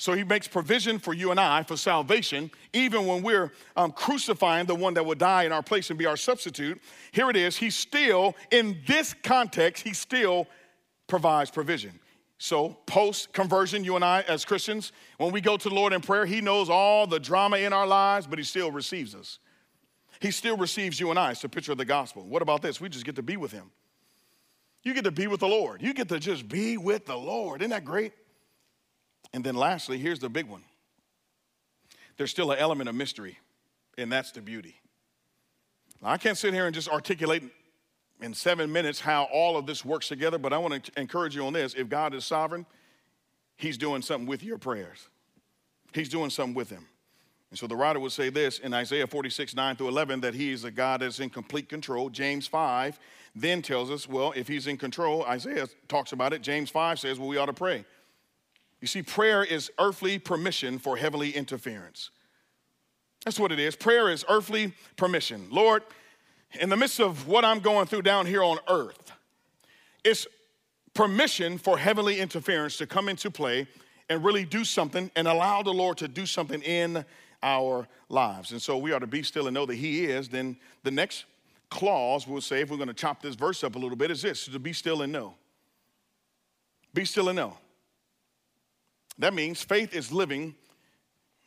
So 0.00 0.12
he 0.12 0.22
makes 0.22 0.46
provision 0.46 1.00
for 1.00 1.12
you 1.12 1.32
and 1.32 1.40
I 1.40 1.64
for 1.64 1.76
salvation, 1.76 2.52
even 2.72 3.04
when 3.06 3.22
we're 3.22 3.52
um, 3.76 3.90
crucifying 3.90 4.66
the 4.66 4.74
one 4.76 4.94
that 4.94 5.04
would 5.04 5.18
die 5.18 5.42
in 5.42 5.50
our 5.50 5.62
place 5.62 5.90
and 5.90 5.98
be 5.98 6.06
our 6.06 6.16
substitute. 6.16 6.80
Here 7.10 7.28
it 7.28 7.36
is. 7.36 7.56
He 7.56 7.70
still, 7.70 8.36
in 8.52 8.78
this 8.86 9.12
context, 9.24 9.82
he 9.82 9.92
still 9.92 10.46
provides 11.08 11.50
provision. 11.50 11.98
So, 12.38 12.78
post 12.86 13.32
conversion, 13.32 13.82
you 13.82 13.96
and 13.96 14.04
I, 14.04 14.20
as 14.28 14.44
Christians, 14.44 14.92
when 15.16 15.32
we 15.32 15.40
go 15.40 15.56
to 15.56 15.68
the 15.68 15.74
Lord 15.74 15.92
in 15.92 16.00
prayer, 16.00 16.24
He 16.24 16.40
knows 16.40 16.70
all 16.70 17.08
the 17.08 17.18
drama 17.18 17.56
in 17.56 17.72
our 17.72 17.86
lives, 17.86 18.28
but 18.28 18.38
He 18.38 18.44
still 18.44 18.70
receives 18.70 19.16
us. 19.16 19.40
He 20.20 20.30
still 20.30 20.56
receives 20.56 20.98
you 20.98 21.10
and 21.10 21.18
I. 21.18 21.32
It's 21.32 21.44
a 21.44 21.48
picture 21.48 21.72
of 21.72 21.78
the 21.78 21.84
gospel. 21.84 22.24
What 22.24 22.42
about 22.42 22.62
this? 22.62 22.80
We 22.80 22.88
just 22.88 23.04
get 23.04 23.16
to 23.16 23.22
be 23.22 23.36
with 23.36 23.52
him. 23.52 23.70
You 24.82 24.94
get 24.94 25.04
to 25.04 25.10
be 25.10 25.26
with 25.26 25.40
the 25.40 25.48
Lord. 25.48 25.82
You 25.82 25.92
get 25.92 26.08
to 26.08 26.18
just 26.18 26.48
be 26.48 26.76
with 26.76 27.06
the 27.06 27.16
Lord. 27.16 27.62
Isn't 27.62 27.70
that 27.70 27.84
great? 27.84 28.12
And 29.32 29.44
then 29.44 29.54
lastly, 29.54 29.98
here's 29.98 30.18
the 30.18 30.28
big 30.28 30.46
one. 30.46 30.62
There's 32.16 32.30
still 32.30 32.50
an 32.50 32.58
element 32.58 32.88
of 32.88 32.94
mystery, 32.94 33.38
and 33.96 34.10
that's 34.10 34.32
the 34.32 34.40
beauty. 34.40 34.76
Now, 36.02 36.08
I 36.08 36.16
can't 36.16 36.36
sit 36.36 36.54
here 36.54 36.66
and 36.66 36.74
just 36.74 36.88
articulate 36.88 37.42
in 38.20 38.34
seven 38.34 38.72
minutes 38.72 39.00
how 39.00 39.24
all 39.24 39.56
of 39.56 39.66
this 39.66 39.84
works 39.84 40.08
together, 40.08 40.38
but 40.38 40.52
I 40.52 40.58
want 40.58 40.84
to 40.84 41.00
encourage 41.00 41.36
you 41.36 41.46
on 41.46 41.52
this. 41.52 41.74
If 41.74 41.88
God 41.88 42.14
is 42.14 42.24
sovereign, 42.24 42.66
He's 43.56 43.78
doing 43.78 44.02
something 44.02 44.26
with 44.26 44.42
your 44.42 44.58
prayers, 44.58 45.08
He's 45.92 46.08
doing 46.08 46.30
something 46.30 46.54
with 46.54 46.68
them. 46.68 46.86
And 47.50 47.58
so 47.58 47.66
the 47.66 47.76
writer 47.76 47.98
would 47.98 48.12
say 48.12 48.28
this 48.28 48.58
in 48.58 48.74
Isaiah 48.74 49.06
46, 49.06 49.54
9 49.54 49.76
through 49.76 49.88
11, 49.88 50.20
that 50.20 50.34
he 50.34 50.52
is 50.52 50.64
a 50.64 50.70
God 50.70 51.00
that's 51.00 51.20
in 51.20 51.30
complete 51.30 51.68
control. 51.68 52.10
James 52.10 52.46
5 52.46 52.98
then 53.34 53.62
tells 53.62 53.90
us, 53.90 54.08
well, 54.08 54.32
if 54.36 54.48
he's 54.48 54.66
in 54.66 54.76
control, 54.76 55.24
Isaiah 55.24 55.66
talks 55.88 56.12
about 56.12 56.32
it. 56.32 56.42
James 56.42 56.68
5 56.68 56.98
says, 56.98 57.18
well, 57.18 57.28
we 57.28 57.38
ought 57.38 57.46
to 57.46 57.52
pray. 57.54 57.84
You 58.80 58.86
see, 58.86 59.02
prayer 59.02 59.42
is 59.42 59.70
earthly 59.78 60.18
permission 60.18 60.78
for 60.78 60.96
heavenly 60.96 61.30
interference. 61.30 62.10
That's 63.24 63.40
what 63.40 63.50
it 63.50 63.58
is. 63.58 63.74
Prayer 63.74 64.10
is 64.10 64.24
earthly 64.28 64.74
permission. 64.96 65.48
Lord, 65.50 65.82
in 66.60 66.68
the 66.68 66.76
midst 66.76 67.00
of 67.00 67.26
what 67.26 67.44
I'm 67.44 67.60
going 67.60 67.86
through 67.86 68.02
down 68.02 68.26
here 68.26 68.42
on 68.42 68.58
earth, 68.68 69.12
it's 70.04 70.26
permission 70.94 71.58
for 71.58 71.78
heavenly 71.78 72.20
interference 72.20 72.76
to 72.78 72.86
come 72.86 73.08
into 73.08 73.30
play 73.30 73.66
and 74.08 74.24
really 74.24 74.44
do 74.44 74.64
something 74.64 75.10
and 75.16 75.28
allow 75.28 75.62
the 75.62 75.72
Lord 75.72 75.98
to 75.98 76.08
do 76.08 76.24
something 76.26 76.62
in 76.62 77.04
our 77.42 77.86
lives. 78.08 78.52
And 78.52 78.60
so 78.60 78.76
we 78.78 78.92
are 78.92 79.00
to 79.00 79.06
be 79.06 79.22
still 79.22 79.46
and 79.46 79.54
know 79.54 79.66
that 79.66 79.76
He 79.76 80.06
is. 80.06 80.28
Then 80.28 80.56
the 80.82 80.90
next 80.90 81.24
clause 81.70 82.26
we'll 82.26 82.40
say, 82.40 82.60
if 82.60 82.70
we're 82.70 82.76
going 82.76 82.88
to 82.88 82.94
chop 82.94 83.22
this 83.22 83.34
verse 83.34 83.62
up 83.62 83.76
a 83.76 83.78
little 83.78 83.96
bit, 83.96 84.10
is 84.10 84.22
this 84.22 84.46
to 84.46 84.58
be 84.58 84.72
still 84.72 85.02
and 85.02 85.12
know. 85.12 85.34
Be 86.94 87.04
still 87.04 87.28
and 87.28 87.36
know. 87.36 87.56
That 89.18 89.34
means 89.34 89.62
faith 89.62 89.94
is 89.94 90.12
living. 90.12 90.54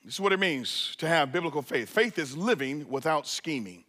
This 0.04 0.16
is 0.16 0.20
what 0.20 0.34
it 0.34 0.40
means 0.40 0.96
to 0.98 1.08
have 1.08 1.32
biblical 1.32 1.62
faith. 1.62 1.90
Faith 1.90 2.20
is 2.20 2.36
living 2.36 2.90
without 2.90 3.28
scheming. 3.28 3.84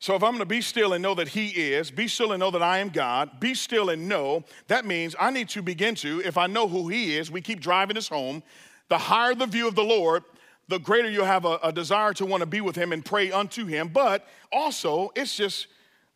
So 0.00 0.14
if 0.14 0.22
I'm 0.22 0.30
going 0.30 0.38
to 0.40 0.46
be 0.46 0.60
still 0.60 0.92
and 0.92 1.02
know 1.02 1.14
that 1.16 1.28
He 1.28 1.48
is, 1.48 1.90
be 1.90 2.06
still 2.06 2.32
and 2.32 2.38
know 2.38 2.52
that 2.52 2.62
I 2.62 2.78
am 2.78 2.88
God, 2.88 3.40
be 3.40 3.54
still 3.54 3.90
and 3.90 4.08
know, 4.08 4.44
that 4.68 4.84
means 4.84 5.16
I 5.18 5.30
need 5.30 5.48
to 5.50 5.62
begin 5.62 5.96
to, 5.96 6.22
if 6.24 6.38
I 6.38 6.46
know 6.46 6.68
who 6.68 6.88
He 6.88 7.16
is, 7.16 7.32
we 7.32 7.40
keep 7.40 7.60
driving 7.60 7.96
this 7.96 8.08
home, 8.08 8.42
the 8.88 8.98
higher 8.98 9.34
the 9.34 9.46
view 9.46 9.68
of 9.68 9.74
the 9.74 9.84
Lord, 9.84 10.24
the 10.68 10.78
greater 10.78 11.10
you'll 11.10 11.24
have 11.24 11.44
a, 11.44 11.58
a 11.62 11.72
desire 11.72 12.12
to 12.14 12.26
want 12.26 12.42
to 12.42 12.46
be 12.46 12.60
with 12.60 12.76
Him 12.76 12.92
and 12.92 13.04
pray 13.04 13.30
unto 13.30 13.66
Him. 13.66 13.88
But 13.88 14.26
also, 14.52 15.10
it's 15.14 15.36
just 15.36 15.66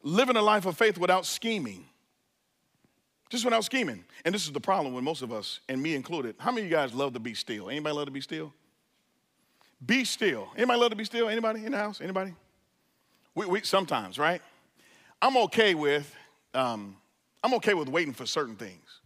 living 0.03 0.37
a 0.37 0.43
life 0.43 0.67
of 0.67 0.77
faith 0.77 0.99
without 0.99 1.27
scheming. 1.27 1.85
Just 3.31 3.45
without 3.45 3.65
scheming. 3.65 4.05
And 4.25 4.35
this 4.35 4.45
is 4.45 4.53
the 4.53 4.61
problem 4.61 4.95
with 4.95 5.05
most 5.05 5.23
of 5.23 5.33
us, 5.33 5.61
and 5.69 5.83
me 5.83 5.95
included. 5.95 6.35
How 6.39 6.51
many 6.51 6.67
of 6.67 6.71
you 6.71 6.77
guys 6.77 6.93
love 6.93 7.15
to 7.15 7.21
be 7.21 7.35
still? 7.35 7.71
Anybody 7.71 7.95
love 7.95 8.07
to 8.07 8.11
be 8.11 8.21
still? 8.21 8.53
Be 9.85 10.05
still. 10.05 10.49
Anybody 10.57 10.81
love 10.81 10.91
to 10.91 10.97
be 10.97 11.05
still? 11.05 11.29
Anybody 11.29 11.65
in 11.65 11.73
the 11.73 11.79
house? 11.79 12.01
Anybody? 12.01 12.35
We, 13.35 13.47
we 13.47 13.63
sometimes, 13.63 14.19
right? 14.19 14.43
I'm 15.23 15.37
okay 15.39 15.75
with 15.75 16.15
um, 16.55 16.97
I'm 17.43 17.55
okay 17.55 17.75
with 17.75 17.89
waiting 17.89 18.13
for 18.13 18.27
certain 18.27 18.57
things. 18.57 19.01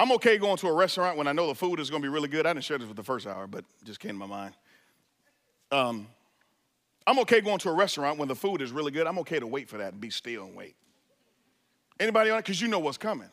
I'm 0.00 0.12
okay 0.12 0.38
going 0.38 0.56
to 0.56 0.68
a 0.68 0.72
restaurant 0.72 1.18
when 1.18 1.26
I 1.26 1.32
know 1.32 1.46
the 1.46 1.54
food 1.54 1.78
is 1.78 1.90
going 1.90 2.00
to 2.00 2.08
be 2.08 2.10
really 2.10 2.26
good. 2.26 2.46
I 2.46 2.54
didn't 2.54 2.64
share 2.64 2.78
this 2.78 2.88
with 2.88 2.96
the 2.96 3.02
first 3.02 3.26
hour, 3.26 3.46
but 3.46 3.66
just 3.84 4.00
came 4.00 4.12
to 4.12 4.16
my 4.16 4.24
mind. 4.24 4.54
Um, 5.70 6.06
I'm 7.06 7.18
okay 7.18 7.42
going 7.42 7.58
to 7.58 7.68
a 7.68 7.74
restaurant 7.74 8.18
when 8.18 8.26
the 8.26 8.34
food 8.34 8.62
is 8.62 8.72
really 8.72 8.92
good. 8.92 9.06
I'm 9.06 9.18
okay 9.18 9.38
to 9.38 9.46
wait 9.46 9.68
for 9.68 9.76
that 9.76 9.92
and 9.92 10.00
be 10.00 10.08
still 10.08 10.46
and 10.46 10.56
wait. 10.56 10.74
Anybody 12.00 12.30
on 12.30 12.38
it? 12.38 12.46
Because 12.46 12.62
you 12.62 12.68
know 12.68 12.78
what's 12.78 12.96
coming. 12.96 13.28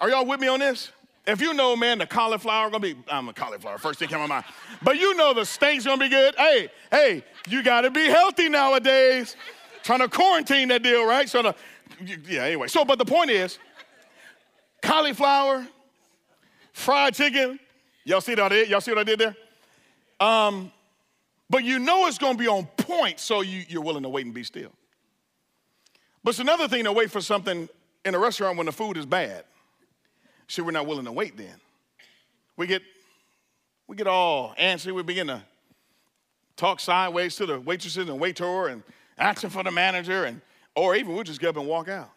Are 0.00 0.08
y'all 0.08 0.24
with 0.24 0.38
me 0.38 0.46
on 0.46 0.60
this? 0.60 0.92
If 1.26 1.40
you 1.40 1.52
know, 1.52 1.74
man, 1.74 1.98
the 1.98 2.06
cauliflower 2.06 2.70
gonna 2.70 2.78
be, 2.78 2.94
I'm 3.08 3.28
a 3.28 3.32
cauliflower, 3.32 3.78
first 3.78 3.98
thing 3.98 4.08
came 4.08 4.18
to 4.18 4.28
my 4.28 4.34
mind. 4.34 4.44
But 4.82 4.98
you 4.98 5.16
know 5.16 5.34
the 5.34 5.44
steak's 5.44 5.84
gonna 5.84 5.98
be 5.98 6.10
good. 6.10 6.36
Hey, 6.36 6.70
hey, 6.92 7.24
you 7.48 7.64
gotta 7.64 7.90
be 7.90 8.04
healthy 8.04 8.48
nowadays. 8.48 9.34
Trying 9.82 9.98
to 9.98 10.08
quarantine 10.08 10.68
that 10.68 10.84
deal, 10.84 11.04
right? 11.04 11.28
So 11.28 11.42
the, 11.42 11.54
yeah, 12.28 12.44
anyway. 12.44 12.68
So, 12.68 12.84
but 12.84 12.98
the 12.98 13.04
point 13.04 13.30
is, 13.30 13.58
cauliflower, 14.82 15.66
fried 16.72 17.14
chicken. 17.14 17.58
Y'all 18.04 18.20
see 18.20 18.34
did? 18.34 18.68
Y'all 18.68 18.80
see 18.80 18.90
what 18.90 18.98
I 18.98 19.04
did 19.04 19.20
there? 19.20 19.36
Um, 20.20 20.70
but 21.48 21.64
you 21.64 21.78
know 21.78 22.06
it's 22.06 22.18
gonna 22.18 22.36
be 22.36 22.48
on 22.48 22.66
point, 22.76 23.20
so 23.20 23.40
you, 23.40 23.62
you're 23.68 23.82
willing 23.82 24.02
to 24.02 24.08
wait 24.08 24.26
and 24.26 24.34
be 24.34 24.44
still. 24.44 24.72
But 26.24 26.30
it's 26.30 26.38
another 26.38 26.68
thing 26.68 26.84
to 26.84 26.92
wait 26.92 27.10
for 27.10 27.20
something 27.20 27.68
in 28.04 28.14
a 28.14 28.18
restaurant 28.18 28.56
when 28.56 28.66
the 28.66 28.72
food 28.72 28.96
is 28.96 29.06
bad. 29.06 29.44
See, 30.48 30.62
we're 30.62 30.70
not 30.72 30.86
willing 30.86 31.04
to 31.06 31.12
wait 31.12 31.36
then. 31.36 31.54
We 32.56 32.66
get 32.66 32.82
we 33.86 33.96
get 33.96 34.06
all 34.06 34.54
antsy, 34.58 34.92
we 34.92 35.02
begin 35.02 35.26
to 35.28 35.42
talk 36.56 36.80
sideways 36.80 37.36
to 37.36 37.46
the 37.46 37.60
waitresses 37.60 38.08
and 38.08 38.20
waiter 38.20 38.68
and 38.68 38.82
asking 39.18 39.50
for 39.50 39.62
the 39.62 39.70
manager 39.70 40.24
and 40.24 40.40
or 40.74 40.94
even 40.96 41.14
we'll 41.14 41.24
just 41.24 41.40
get 41.40 41.50
up 41.50 41.56
and 41.56 41.66
walk 41.66 41.88
out. 41.88 42.10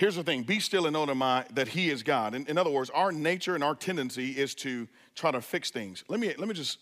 Here's 0.00 0.16
the 0.16 0.24
thing 0.24 0.44
be 0.44 0.60
still 0.60 0.86
and 0.86 0.94
know 0.94 1.04
that 1.04 1.68
He 1.68 1.90
is 1.90 2.02
God. 2.02 2.34
In, 2.34 2.46
in 2.46 2.56
other 2.56 2.70
words, 2.70 2.88
our 2.88 3.12
nature 3.12 3.54
and 3.54 3.62
our 3.62 3.74
tendency 3.74 4.30
is 4.30 4.54
to 4.54 4.88
try 5.14 5.30
to 5.30 5.42
fix 5.42 5.70
things. 5.70 6.04
Let 6.08 6.18
me, 6.18 6.34
let 6.38 6.48
me 6.48 6.54
just 6.54 6.78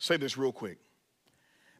say 0.00 0.16
this 0.16 0.36
real 0.36 0.50
quick. 0.50 0.78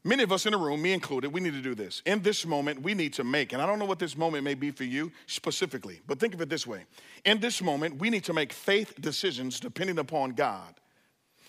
Many 0.04 0.22
of 0.22 0.30
us 0.30 0.46
in 0.46 0.52
the 0.52 0.58
room, 0.58 0.80
me 0.80 0.92
included, 0.92 1.32
we 1.32 1.40
need 1.40 1.54
to 1.54 1.60
do 1.60 1.74
this. 1.74 2.02
In 2.06 2.22
this 2.22 2.46
moment, 2.46 2.82
we 2.82 2.94
need 2.94 3.12
to 3.14 3.24
make, 3.24 3.52
and 3.52 3.60
I 3.60 3.66
don't 3.66 3.80
know 3.80 3.84
what 3.84 3.98
this 3.98 4.16
moment 4.16 4.44
may 4.44 4.54
be 4.54 4.70
for 4.70 4.84
you 4.84 5.10
specifically, 5.26 6.02
but 6.06 6.20
think 6.20 6.34
of 6.34 6.40
it 6.40 6.48
this 6.48 6.68
way. 6.68 6.84
In 7.24 7.40
this 7.40 7.60
moment, 7.60 7.96
we 7.96 8.08
need 8.08 8.22
to 8.26 8.32
make 8.32 8.52
faith 8.52 8.94
decisions 9.00 9.58
depending 9.58 9.98
upon 9.98 10.34
God. 10.34 10.76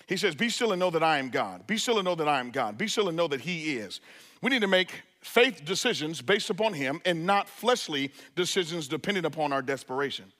He 0.08 0.16
says, 0.16 0.34
Be 0.34 0.48
still 0.48 0.72
and 0.72 0.80
know 0.80 0.90
that 0.90 1.04
I 1.04 1.18
am 1.18 1.30
God. 1.30 1.64
Be 1.68 1.78
still 1.78 1.98
and 1.98 2.06
know 2.06 2.16
that 2.16 2.28
I 2.28 2.40
am 2.40 2.50
God. 2.50 2.76
Be 2.76 2.88
still 2.88 3.06
and 3.06 3.16
know 3.16 3.28
that 3.28 3.42
He 3.42 3.76
is. 3.76 4.00
We 4.42 4.50
need 4.50 4.62
to 4.62 4.66
make 4.66 4.90
faith 5.22 5.64
decisions 5.64 6.20
based 6.20 6.50
upon 6.50 6.74
Him 6.74 7.00
and 7.04 7.24
not 7.24 7.48
fleshly 7.48 8.12
decisions 8.36 8.88
depending 8.88 9.24
upon 9.24 9.52
our 9.52 9.62
desperation. 9.62 10.32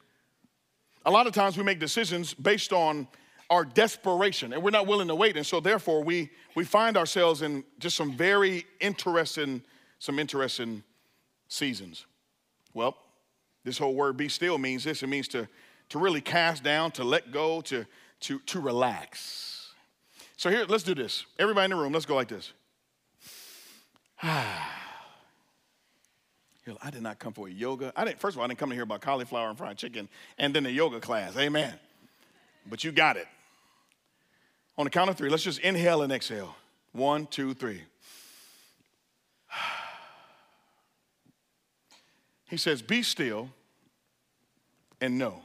A 1.06 1.10
lot 1.10 1.26
of 1.26 1.32
times 1.32 1.56
we 1.56 1.64
make 1.64 1.78
decisions 1.78 2.34
based 2.34 2.72
on 2.72 3.08
our 3.50 3.64
desperation 3.64 4.52
and 4.52 4.62
we're 4.62 4.70
not 4.70 4.86
willing 4.86 5.08
to 5.08 5.14
wait. 5.14 5.36
And 5.36 5.46
so 5.46 5.60
therefore 5.60 6.02
we, 6.02 6.30
we 6.54 6.64
find 6.64 6.96
ourselves 6.96 7.42
in 7.42 7.64
just 7.78 7.96
some 7.96 8.16
very 8.16 8.66
interesting, 8.80 9.62
some 9.98 10.18
interesting 10.18 10.82
seasons. 11.48 12.06
Well, 12.74 12.96
this 13.64 13.78
whole 13.78 13.94
word 13.94 14.16
be 14.16 14.28
still 14.28 14.58
means 14.58 14.84
this. 14.84 15.02
It 15.02 15.08
means 15.08 15.28
to, 15.28 15.48
to 15.90 15.98
really 15.98 16.20
cast 16.20 16.62
down, 16.62 16.90
to 16.92 17.04
let 17.04 17.30
go, 17.30 17.60
to, 17.62 17.86
to, 18.20 18.38
to 18.40 18.60
relax. 18.60 19.74
So 20.36 20.50
here, 20.50 20.64
let's 20.68 20.82
do 20.82 20.94
this. 20.94 21.26
Everybody 21.38 21.66
in 21.66 21.70
the 21.70 21.76
room, 21.76 21.92
let's 21.92 22.06
go 22.06 22.14
like 22.14 22.28
this. 22.28 22.52
I 26.80 26.90
did 26.92 27.02
not 27.02 27.18
come 27.18 27.32
for 27.32 27.48
a 27.48 27.50
yoga. 27.50 27.92
I 27.96 28.04
didn't, 28.04 28.20
first 28.20 28.36
of 28.36 28.38
all, 28.38 28.44
I 28.44 28.48
didn't 28.48 28.60
come 28.60 28.68
to 28.68 28.74
hear 28.74 28.84
about 28.84 29.00
cauliflower 29.00 29.48
and 29.48 29.58
fried 29.58 29.76
chicken 29.76 30.08
and 30.38 30.54
then 30.54 30.62
the 30.62 30.70
yoga 30.70 31.00
class. 31.00 31.36
Amen. 31.36 31.74
But 32.68 32.84
you 32.84 32.92
got 32.92 33.16
it. 33.16 33.26
On 34.78 34.84
the 34.84 34.90
count 34.90 35.10
of 35.10 35.16
three, 35.16 35.28
let's 35.28 35.42
just 35.42 35.58
inhale 35.58 36.02
and 36.02 36.12
exhale. 36.12 36.54
One, 36.92 37.26
two, 37.26 37.54
three. 37.54 37.82
He 42.48 42.58
says, 42.58 42.82
Be 42.82 43.02
still 43.02 43.48
and 45.00 45.16
know. 45.16 45.40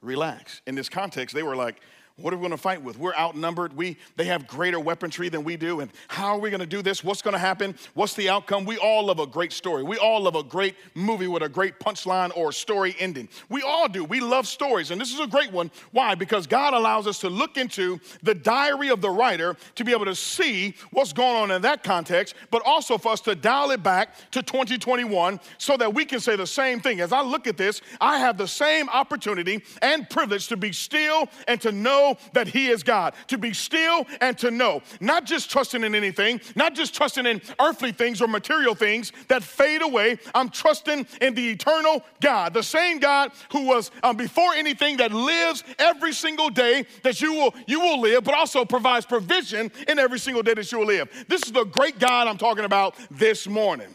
Relax. 0.00 0.62
In 0.66 0.74
this 0.74 0.88
context, 0.88 1.34
they 1.34 1.42
were 1.42 1.54
like, 1.54 1.82
what 2.16 2.34
are 2.34 2.36
we 2.36 2.42
going 2.42 2.50
to 2.50 2.58
fight 2.58 2.82
with? 2.82 2.98
We're 2.98 3.14
outnumbered. 3.14 3.74
We, 3.74 3.96
they 4.16 4.24
have 4.24 4.46
greater 4.46 4.78
weaponry 4.78 5.30
than 5.30 5.44
we 5.44 5.56
do. 5.56 5.80
And 5.80 5.90
how 6.08 6.34
are 6.34 6.38
we 6.38 6.50
going 6.50 6.60
to 6.60 6.66
do 6.66 6.82
this? 6.82 7.02
What's 7.02 7.22
going 7.22 7.32
to 7.32 7.38
happen? 7.38 7.74
What's 7.94 8.14
the 8.14 8.28
outcome? 8.28 8.66
We 8.66 8.76
all 8.76 9.06
love 9.06 9.18
a 9.18 9.26
great 9.26 9.52
story. 9.52 9.82
We 9.82 9.96
all 9.96 10.20
love 10.20 10.34
a 10.34 10.42
great 10.42 10.76
movie 10.94 11.26
with 11.26 11.42
a 11.42 11.48
great 11.48 11.78
punchline 11.80 12.36
or 12.36 12.52
story 12.52 12.94
ending. 12.98 13.28
We 13.48 13.62
all 13.62 13.88
do. 13.88 14.04
We 14.04 14.20
love 14.20 14.46
stories. 14.46 14.90
And 14.90 15.00
this 15.00 15.12
is 15.12 15.20
a 15.20 15.26
great 15.26 15.52
one. 15.52 15.70
Why? 15.92 16.14
Because 16.14 16.46
God 16.46 16.74
allows 16.74 17.06
us 17.06 17.18
to 17.20 17.30
look 17.30 17.56
into 17.56 17.98
the 18.22 18.34
diary 18.34 18.90
of 18.90 19.00
the 19.00 19.10
writer 19.10 19.56
to 19.76 19.84
be 19.84 19.92
able 19.92 20.04
to 20.04 20.14
see 20.14 20.74
what's 20.90 21.14
going 21.14 21.36
on 21.36 21.50
in 21.50 21.62
that 21.62 21.82
context, 21.82 22.34
but 22.50 22.62
also 22.66 22.98
for 22.98 23.12
us 23.12 23.22
to 23.22 23.34
dial 23.34 23.70
it 23.70 23.82
back 23.82 24.14
to 24.32 24.42
2021 24.42 25.40
so 25.56 25.78
that 25.78 25.94
we 25.94 26.04
can 26.04 26.20
say 26.20 26.36
the 26.36 26.46
same 26.46 26.78
thing. 26.78 27.00
As 27.00 27.12
I 27.12 27.22
look 27.22 27.46
at 27.46 27.56
this, 27.56 27.80
I 28.02 28.18
have 28.18 28.36
the 28.36 28.48
same 28.48 28.90
opportunity 28.90 29.62
and 29.80 30.08
privilege 30.10 30.48
to 30.48 30.58
be 30.58 30.72
still 30.72 31.28
and 31.48 31.58
to 31.62 31.72
know 31.72 32.01
know 32.02 32.16
that 32.32 32.48
He 32.48 32.68
is 32.68 32.82
God, 32.82 33.14
to 33.28 33.38
be 33.38 33.52
still 33.52 34.06
and 34.20 34.36
to 34.38 34.50
know. 34.50 34.82
Not 35.00 35.24
just 35.24 35.50
trusting 35.50 35.82
in 35.82 35.94
anything, 35.94 36.40
not 36.54 36.74
just 36.74 36.94
trusting 36.94 37.26
in 37.26 37.40
earthly 37.60 37.92
things 37.92 38.20
or 38.20 38.28
material 38.28 38.74
things 38.74 39.12
that 39.28 39.42
fade 39.42 39.82
away. 39.82 40.18
I'm 40.34 40.48
trusting 40.48 41.06
in 41.20 41.34
the 41.34 41.50
eternal 41.50 42.04
God, 42.20 42.54
the 42.54 42.62
same 42.62 42.98
God 42.98 43.32
who 43.50 43.66
was 43.66 43.90
um, 44.02 44.16
before 44.16 44.52
anything 44.54 44.96
that 44.98 45.12
lives 45.12 45.64
every 45.78 46.12
single 46.12 46.50
day 46.50 46.86
that 47.02 47.20
you 47.20 47.32
will 47.32 47.54
you 47.66 47.80
will 47.80 48.00
live, 48.00 48.24
but 48.24 48.34
also 48.34 48.64
provides 48.64 49.06
provision 49.06 49.70
in 49.88 49.98
every 49.98 50.18
single 50.18 50.42
day 50.42 50.54
that 50.54 50.70
you 50.70 50.78
will 50.78 50.86
live. 50.86 51.08
This 51.28 51.42
is 51.44 51.52
the 51.52 51.64
great 51.64 51.98
God 51.98 52.26
I'm 52.26 52.38
talking 52.38 52.64
about 52.64 52.96
this 53.10 53.46
morning. 53.46 53.88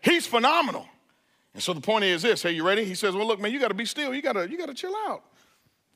He's 0.00 0.26
phenomenal. 0.26 0.86
And 1.54 1.62
so 1.62 1.74
the 1.74 1.80
point 1.80 2.04
is 2.04 2.22
this, 2.22 2.42
hey, 2.42 2.52
you 2.52 2.66
ready? 2.66 2.84
He 2.84 2.94
says, 2.94 3.14
Well, 3.14 3.26
look, 3.26 3.40
man, 3.40 3.52
you 3.52 3.60
gotta 3.60 3.74
be 3.74 3.84
still. 3.84 4.14
You 4.14 4.22
gotta, 4.22 4.50
you 4.50 4.56
gotta 4.56 4.74
chill 4.74 4.94
out. 5.06 5.22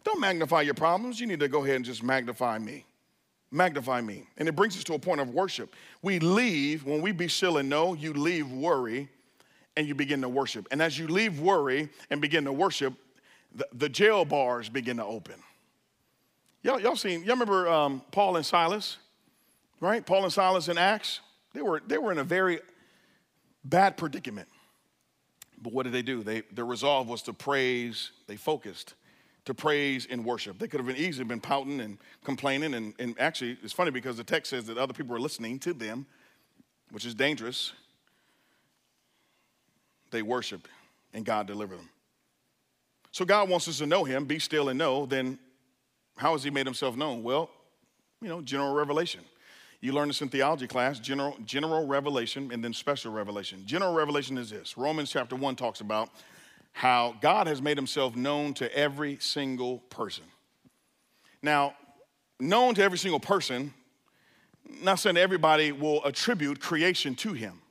Don't 0.06 0.20
magnify 0.20 0.60
your 0.60 0.74
problems. 0.74 1.18
You 1.18 1.26
need 1.26 1.40
to 1.40 1.48
go 1.48 1.64
ahead 1.64 1.74
and 1.74 1.84
just 1.84 2.00
magnify 2.00 2.60
me. 2.60 2.86
Magnify 3.50 4.00
me. 4.00 4.28
And 4.36 4.48
it 4.48 4.54
brings 4.54 4.76
us 4.76 4.84
to 4.84 4.94
a 4.94 5.00
point 5.00 5.20
of 5.20 5.30
worship. 5.30 5.74
We 6.00 6.20
leave, 6.20 6.84
when 6.84 7.02
we 7.02 7.10
be 7.10 7.26
still 7.26 7.56
and 7.56 7.68
know, 7.68 7.92
you 7.92 8.12
leave 8.12 8.48
worry 8.52 9.08
and 9.76 9.88
you 9.88 9.96
begin 9.96 10.22
to 10.22 10.28
worship. 10.28 10.68
And 10.70 10.80
as 10.80 10.96
you 10.96 11.08
leave 11.08 11.40
worry 11.40 11.88
and 12.08 12.20
begin 12.20 12.44
to 12.44 12.52
worship, 12.52 12.94
the, 13.52 13.66
the 13.72 13.88
jail 13.88 14.24
bars 14.24 14.68
begin 14.68 14.98
to 14.98 15.04
open. 15.04 15.34
Y'all, 16.62 16.78
y'all 16.80 16.94
seen, 16.94 17.24
y'all 17.24 17.34
remember 17.34 17.68
um, 17.68 18.00
Paul 18.12 18.36
and 18.36 18.46
Silas, 18.46 18.98
right? 19.80 20.06
Paul 20.06 20.22
and 20.22 20.32
Silas 20.32 20.68
in 20.68 20.78
Acts? 20.78 21.18
They 21.52 21.62
were, 21.62 21.82
they 21.84 21.98
were 21.98 22.12
in 22.12 22.18
a 22.18 22.24
very 22.24 22.60
bad 23.64 23.96
predicament. 23.96 24.46
But 25.60 25.72
what 25.72 25.82
did 25.82 25.92
they 25.92 26.02
do? 26.02 26.22
They, 26.22 26.42
their 26.52 26.64
resolve 26.64 27.08
was 27.08 27.22
to 27.22 27.32
praise, 27.32 28.12
they 28.28 28.36
focused 28.36 28.94
to 29.46 29.54
praise 29.54 30.06
and 30.10 30.24
worship. 30.24 30.58
They 30.58 30.68
could 30.68 30.80
have 30.80 30.86
been 30.86 30.96
easily 30.96 31.24
been 31.24 31.40
pouting 31.40 31.80
and 31.80 31.98
complaining. 32.24 32.74
And, 32.74 32.94
and 32.98 33.18
actually, 33.18 33.56
it's 33.62 33.72
funny 33.72 33.90
because 33.90 34.16
the 34.16 34.24
text 34.24 34.50
says 34.50 34.66
that 34.66 34.76
other 34.76 34.92
people 34.92 35.12
were 35.12 35.20
listening 35.20 35.58
to 35.60 35.72
them, 35.72 36.04
which 36.90 37.06
is 37.06 37.14
dangerous. 37.14 37.72
They 40.10 40.22
worshiped 40.22 40.68
and 41.14 41.24
God 41.24 41.46
delivered 41.46 41.78
them. 41.78 41.88
So 43.12 43.24
God 43.24 43.48
wants 43.48 43.66
us 43.68 43.78
to 43.78 43.86
know 43.86 44.04
Him, 44.04 44.26
be 44.26 44.38
still 44.38 44.68
and 44.68 44.78
know. 44.78 45.06
Then 45.06 45.38
how 46.16 46.32
has 46.32 46.42
He 46.42 46.50
made 46.50 46.66
Himself 46.66 46.96
known? 46.96 47.22
Well, 47.22 47.48
you 48.20 48.28
know, 48.28 48.42
general 48.42 48.74
revelation. 48.74 49.20
You 49.80 49.92
learn 49.92 50.08
this 50.08 50.22
in 50.22 50.28
theology 50.28 50.66
class 50.66 50.98
general, 50.98 51.36
general 51.44 51.86
revelation 51.86 52.50
and 52.52 52.64
then 52.64 52.72
special 52.72 53.12
revelation. 53.12 53.62
General 53.64 53.94
revelation 53.94 54.38
is 54.38 54.50
this 54.50 54.76
Romans 54.76 55.10
chapter 55.10 55.36
1 55.36 55.54
talks 55.54 55.80
about 55.80 56.10
how 56.76 57.16
God 57.22 57.46
has 57.46 57.62
made 57.62 57.78
himself 57.78 58.16
known 58.16 58.52
to 58.52 58.70
every 58.76 59.16
single 59.18 59.78
person. 59.88 60.24
Now, 61.40 61.74
known 62.38 62.74
to 62.74 62.82
every 62.82 62.98
single 62.98 63.18
person, 63.18 63.72
not 64.82 64.96
saying 64.96 65.16
everybody 65.16 65.72
will 65.72 66.04
attribute 66.04 66.60
creation 66.60 67.14
to 67.14 67.32
him. 67.32 67.62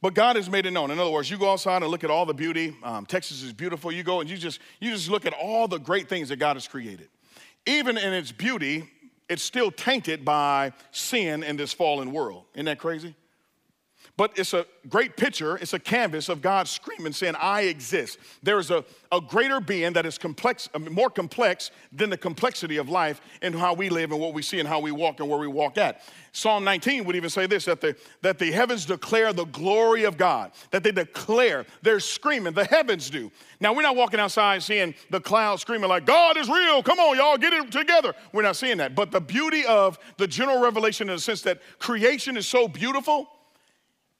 But 0.00 0.14
God 0.14 0.36
has 0.36 0.48
made 0.48 0.64
it 0.64 0.70
known. 0.70 0.92
In 0.92 0.98
other 0.98 1.10
words, 1.10 1.30
you 1.30 1.36
go 1.36 1.52
outside 1.52 1.82
and 1.82 1.90
look 1.90 2.04
at 2.04 2.10
all 2.10 2.24
the 2.24 2.32
beauty. 2.32 2.74
Um, 2.82 3.04
Texas 3.04 3.42
is 3.42 3.52
beautiful. 3.52 3.92
You 3.92 4.02
go 4.02 4.22
and 4.22 4.30
you 4.30 4.38
just 4.38 4.60
you 4.80 4.90
just 4.90 5.10
look 5.10 5.26
at 5.26 5.34
all 5.34 5.68
the 5.68 5.78
great 5.78 6.08
things 6.08 6.30
that 6.30 6.36
God 6.36 6.56
has 6.56 6.66
created. 6.66 7.10
Even 7.66 7.98
in 7.98 8.14
its 8.14 8.32
beauty, 8.32 8.88
it's 9.28 9.42
still 9.42 9.70
tainted 9.70 10.24
by 10.24 10.72
sin 10.90 11.42
in 11.42 11.58
this 11.58 11.74
fallen 11.74 12.12
world. 12.12 12.44
Isn't 12.54 12.64
that 12.64 12.78
crazy? 12.78 13.14
But 14.16 14.38
it's 14.38 14.54
a 14.54 14.64
great 14.88 15.16
picture, 15.16 15.56
it's 15.56 15.72
a 15.72 15.78
canvas 15.80 16.28
of 16.28 16.40
God 16.40 16.68
screaming, 16.68 17.12
saying, 17.12 17.34
I 17.36 17.62
exist. 17.62 18.18
There 18.44 18.60
is 18.60 18.70
a, 18.70 18.84
a 19.10 19.20
greater 19.20 19.60
being 19.60 19.92
that 19.94 20.06
is 20.06 20.18
complex, 20.18 20.68
more 20.88 21.10
complex 21.10 21.72
than 21.90 22.10
the 22.10 22.16
complexity 22.16 22.76
of 22.76 22.88
life 22.88 23.20
and 23.42 23.56
how 23.56 23.74
we 23.74 23.88
live 23.88 24.12
and 24.12 24.20
what 24.20 24.32
we 24.32 24.40
see 24.40 24.60
and 24.60 24.68
how 24.68 24.78
we 24.78 24.92
walk 24.92 25.18
and 25.18 25.28
where 25.28 25.40
we 25.40 25.48
walk 25.48 25.78
at. 25.78 26.00
Psalm 26.30 26.62
19 26.62 27.04
would 27.04 27.16
even 27.16 27.28
say 27.28 27.48
this 27.48 27.64
that 27.64 27.80
the, 27.80 27.96
that 28.22 28.38
the 28.38 28.52
heavens 28.52 28.86
declare 28.86 29.32
the 29.32 29.46
glory 29.46 30.04
of 30.04 30.16
God, 30.16 30.52
that 30.70 30.84
they 30.84 30.92
declare, 30.92 31.66
they're 31.82 31.98
screaming, 31.98 32.54
the 32.54 32.66
heavens 32.66 33.10
do. 33.10 33.32
Now, 33.58 33.72
we're 33.72 33.82
not 33.82 33.96
walking 33.96 34.20
outside 34.20 34.62
seeing 34.62 34.94
the 35.10 35.20
clouds 35.20 35.62
screaming 35.62 35.88
like, 35.88 36.06
God 36.06 36.36
is 36.36 36.48
real, 36.48 36.84
come 36.84 37.00
on, 37.00 37.16
y'all, 37.16 37.36
get 37.36 37.52
it 37.52 37.72
together. 37.72 38.14
We're 38.32 38.42
not 38.42 38.54
seeing 38.54 38.76
that. 38.78 38.94
But 38.94 39.10
the 39.10 39.20
beauty 39.20 39.64
of 39.66 39.98
the 40.18 40.28
general 40.28 40.60
revelation 40.60 41.08
in 41.08 41.16
the 41.16 41.20
sense 41.20 41.42
that 41.42 41.60
creation 41.80 42.36
is 42.36 42.46
so 42.46 42.68
beautiful 42.68 43.28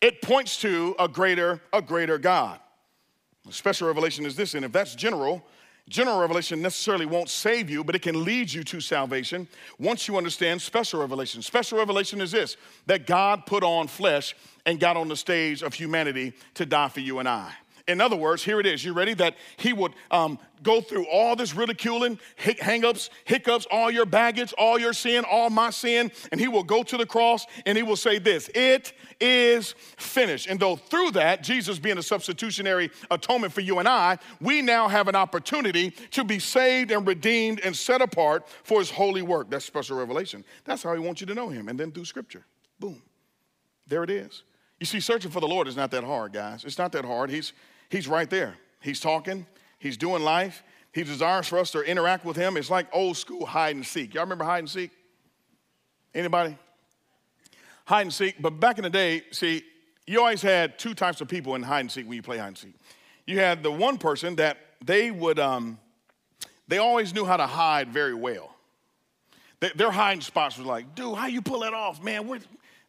it 0.05 0.21
points 0.21 0.59
to 0.61 0.95
a 0.99 1.09
greater, 1.09 1.63
a 1.73 1.81
greater 1.81 2.19
God. 2.19 2.61
special 3.49 3.89
revelation 3.89 4.27
is 4.27 4.37
this, 4.37 4.53
and 4.55 4.63
if 4.63 4.71
that's 4.71 4.95
general, 4.95 5.43
general 5.89 6.21
revelation 6.21 6.61
necessarily 6.61 7.07
won't 7.07 7.31
save 7.31 7.71
you, 7.71 7.83
but 7.83 7.95
it 7.95 8.03
can 8.03 8.23
lead 8.23 8.53
you 8.53 8.63
to 8.65 8.83
salvation 8.83 9.49
once 9.79 10.07
you 10.07 10.19
understand 10.19 10.61
special 10.61 11.01
revelation. 11.01 11.41
Special 11.41 11.79
revelation 11.79 12.21
is 12.21 12.33
this 12.33 12.59
that 12.85 13.07
God 13.07 13.47
put 13.47 13.65
on 13.65 13.87
flesh 13.87 14.37
and 14.67 14.79
got 14.79 14.99
on 14.99 15.09
the 15.09 15.17
stage 15.17 15.63
of 15.63 15.73
humanity 15.73 16.35
to 16.53 16.67
die 16.67 16.91
for 16.91 17.01
you 17.01 17.19
and 17.19 17.27
I. 17.27 17.51
In 17.87 18.01
other 18.01 18.17
words, 18.17 18.43
here 18.43 18.61
it 18.61 18.67
is. 18.67 18.83
You 18.83 18.95
ready? 18.95 19.13
That 19.13 19.37
he 19.59 19.75
would 19.75 19.93
um, 20.11 20.39
go 20.63 20.81
through 20.81 21.07
all 21.07 21.37
this 21.37 21.55
ridiculing, 21.55 22.19
hangups, 22.39 23.11
hiccups, 23.25 23.67
all 23.71 23.91
your 23.91 24.07
baggage, 24.07 24.55
all 24.57 24.79
your 24.79 24.95
sin, 24.95 25.25
all 25.31 25.51
my 25.51 25.69
sin, 25.69 26.11
and 26.33 26.41
he 26.41 26.49
will 26.49 26.63
go 26.63 26.83
to 26.83 26.97
the 26.97 27.05
cross 27.05 27.47
and 27.67 27.77
he 27.77 27.83
will 27.83 27.97
say 27.97 28.19
this 28.19 28.49
It 28.55 28.95
is 29.21 29.75
finished. 29.99 30.47
And 30.47 30.59
though 30.59 30.77
through 30.77 31.11
that, 31.13 31.43
Jesus 31.43 31.79
being 31.79 31.99
a 31.99 32.03
substitutionary 32.03 32.91
atonement 33.11 33.53
for 33.53 33.61
you 33.61 33.79
and 33.79 33.89
I, 33.89 34.19
we 34.41 34.63
now 34.63 34.89
have 34.89 35.07
an 35.09 35.15
opportunity 35.15 35.91
to 36.13 36.25
be 36.25 36.39
saved 36.39 36.91
and 36.91 37.07
redeemed 37.07 37.61
and 37.61 37.77
set 37.77 38.01
apart 38.01 38.49
for 38.63 38.79
his 38.79 38.91
holy 38.91 39.23
work. 39.23 39.51
That's 39.51 39.65
special 39.65 39.99
revelation. 39.99 40.43
That's 40.65 40.83
how 40.83 40.95
he 40.95 41.01
wants 41.01 41.21
you 41.21 41.27
to 41.27 41.35
know 41.35 41.51
him. 41.51 41.69
And 41.69 41.79
then 41.79 41.93
through 41.93 42.07
scripture, 42.07 42.47
boom, 42.81 43.03
there 43.87 44.03
it 44.03 44.11
is. 44.11 44.43
You 44.81 44.87
see, 44.87 45.01
searching 45.01 45.31
for 45.31 45.41
the 45.41 45.49
Lord 45.49 45.69
is 45.69 45.77
not 45.77 45.91
that 45.91 46.05
hard, 46.05 46.33
guys. 46.33 46.65
It's 46.65 46.79
not 46.79 46.93
that 46.93 47.05
hard. 47.05 47.31
He's 47.31 47.53
He's 47.95 48.09
right 48.09 48.29
there. 48.29 48.57
He's 48.81 48.99
talking, 48.99 49.47
he's 49.79 49.97
doing 49.97 50.25
life. 50.25 50.65
He 50.91 51.05
desires 51.05 51.47
for 51.47 51.61
us 51.61 51.71
to 51.71 51.81
interact 51.81 52.25
with 52.25 52.37
him. 52.37 52.57
It's 52.57 52.69
like 52.69 52.89
old 52.93 53.17
school 53.17 53.47
hide 53.47 53.77
and 53.77 53.87
seek. 53.87 54.15
Y'all 54.15 54.25
remember 54.25 54.43
hide 54.43 54.59
and 54.59 54.69
seek? 54.69 54.91
Anybody? 56.13 56.59
Hide 57.85 58.03
and 58.03 58.13
seek. 58.13 58.43
But 58.43 58.59
back 58.59 58.79
in 58.79 58.83
the 58.83 58.91
day, 58.91 59.23
see, 59.31 59.63
you 60.09 60.19
always 60.19 60.43
had 60.43 60.77
two 60.77 60.93
types 60.93 61.21
of 61.21 61.29
people 61.29 61.55
in 61.55 61.63
hide 61.63 61.83
and 61.83 61.93
seek 61.93 62.09
when 62.09 62.17
you 62.17 62.23
play 62.23 62.39
hide 62.39 62.49
and 62.49 62.59
seek. 62.59 62.75
You 63.29 63.39
had 63.39 63.63
the 63.63 63.71
one 63.71 63.97
person 63.97 64.35
that 64.37 64.59
they 64.85 65.13
would, 65.13 65.39
um, 65.39 65.79
they 66.67 66.79
always 66.79 67.15
knew 67.15 67.25
how 67.25 67.37
to 67.37 67.47
hide 67.47 67.91
very 67.91 68.15
well. 68.15 68.57
their 69.61 69.93
hiding 69.93 70.21
spots 70.21 70.59
were 70.59 70.65
like, 70.65 70.97
dude, 70.97 71.17
how 71.17 71.29
you 71.29 71.41
pull 71.41 71.61
that 71.61 71.75
off, 71.75 72.03
man? 72.03 72.27
Where, 72.27 72.41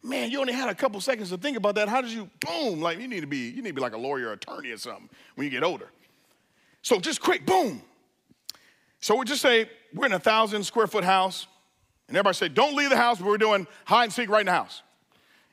man, 0.02 0.30
you 0.30 0.40
only 0.40 0.52
had 0.52 0.68
a 0.68 0.74
couple 0.74 1.00
seconds 1.00 1.30
to 1.30 1.38
think 1.38 1.56
about 1.56 1.74
that. 1.76 1.88
How 1.88 2.00
did 2.00 2.10
you, 2.10 2.30
boom, 2.40 2.80
like 2.80 2.98
you 2.98 3.08
need 3.08 3.20
to 3.20 3.26
be, 3.26 3.50
you 3.50 3.62
need 3.62 3.70
to 3.70 3.74
be 3.74 3.80
like 3.80 3.94
a 3.94 3.98
lawyer 3.98 4.28
or 4.28 4.32
attorney 4.32 4.70
or 4.70 4.78
something 4.78 5.08
when 5.34 5.44
you 5.44 5.50
get 5.50 5.62
older. 5.62 5.88
So 6.82 7.00
just 7.00 7.20
quick, 7.20 7.44
boom. 7.44 7.82
So 9.00 9.16
we 9.16 9.24
just 9.24 9.42
say 9.42 9.68
we're 9.94 10.06
in 10.06 10.12
a 10.12 10.18
thousand 10.18 10.64
square 10.64 10.86
foot 10.86 11.04
house, 11.04 11.46
and 12.08 12.16
everybody 12.16 12.36
say, 12.36 12.48
don't 12.48 12.76
leave 12.76 12.90
the 12.90 12.96
house, 12.96 13.18
but 13.18 13.26
we're 13.26 13.38
doing 13.38 13.66
hide 13.84 14.04
and 14.04 14.12
seek 14.12 14.28
right 14.28 14.40
in 14.40 14.46
the 14.46 14.52
house. 14.52 14.82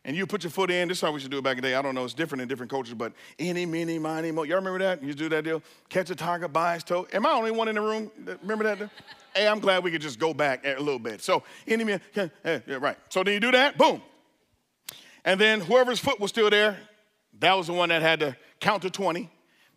And 0.06 0.18
you 0.18 0.28
put 0.28 0.44
your 0.44 0.52
foot 0.52 0.70
in, 0.70 0.90
this 0.90 0.98
is 0.98 1.02
how 1.02 1.12
we 1.14 1.20
should 1.22 1.32
do 1.32 1.38
it 1.38 1.44
back 1.44 1.58
in 1.58 1.64
the 1.64 1.70
day. 1.70 1.76
I 1.76 1.82
don't 1.82 1.96
know, 1.96 2.04
it's 2.04 2.14
different 2.14 2.42
in 2.42 2.50
different 2.50 2.70
cultures, 2.70 2.94
but 2.94 3.14
any, 3.40 3.66
mini, 3.66 3.98
miny, 3.98 4.32
mo. 4.32 4.44
Y'all 4.44 4.58
remember 4.58 4.80
that? 4.80 5.02
You 5.02 5.14
do 5.14 5.30
that 5.30 5.46
deal? 5.46 5.64
Catch 5.88 6.10
a 6.10 6.16
tiger 6.16 6.50
by 6.50 6.74
his 6.74 6.84
toe. 6.84 7.08
Am 7.14 7.26
I 7.26 7.32
only 7.32 7.52
one 7.52 7.70
in 7.70 7.76
the 7.76 7.82
room? 7.82 8.12
Remember 8.42 8.66
that? 8.66 8.90
hey, 9.36 9.48
I'm 9.48 9.60
glad 9.60 9.84
we 9.84 9.92
could 9.92 10.02
just 10.02 10.20
go 10.20 10.34
back 10.34 10.66
a 10.66 10.78
little 10.78 11.00
bit. 11.00 11.22
So, 11.22 11.44
any, 11.68 12.00
yeah, 12.16 12.28
right. 12.66 12.98
So 13.10 13.24
then 13.24 13.34
you 13.34 13.40
do 13.40 13.52
that, 13.52 13.78
boom. 13.78 14.02
And 15.26 15.40
then 15.40 15.62
whoever's 15.62 16.00
foot 16.00 16.20
was 16.20 16.30
still 16.30 16.50
there, 16.50 16.78
that 17.40 17.54
was 17.54 17.68
the 17.68 17.74
one 17.74 17.90
that 17.90 18.02
had 18.02 18.20
to 18.20 18.36
count 18.60 18.84
to 18.84 18.90
20. 18.90 19.30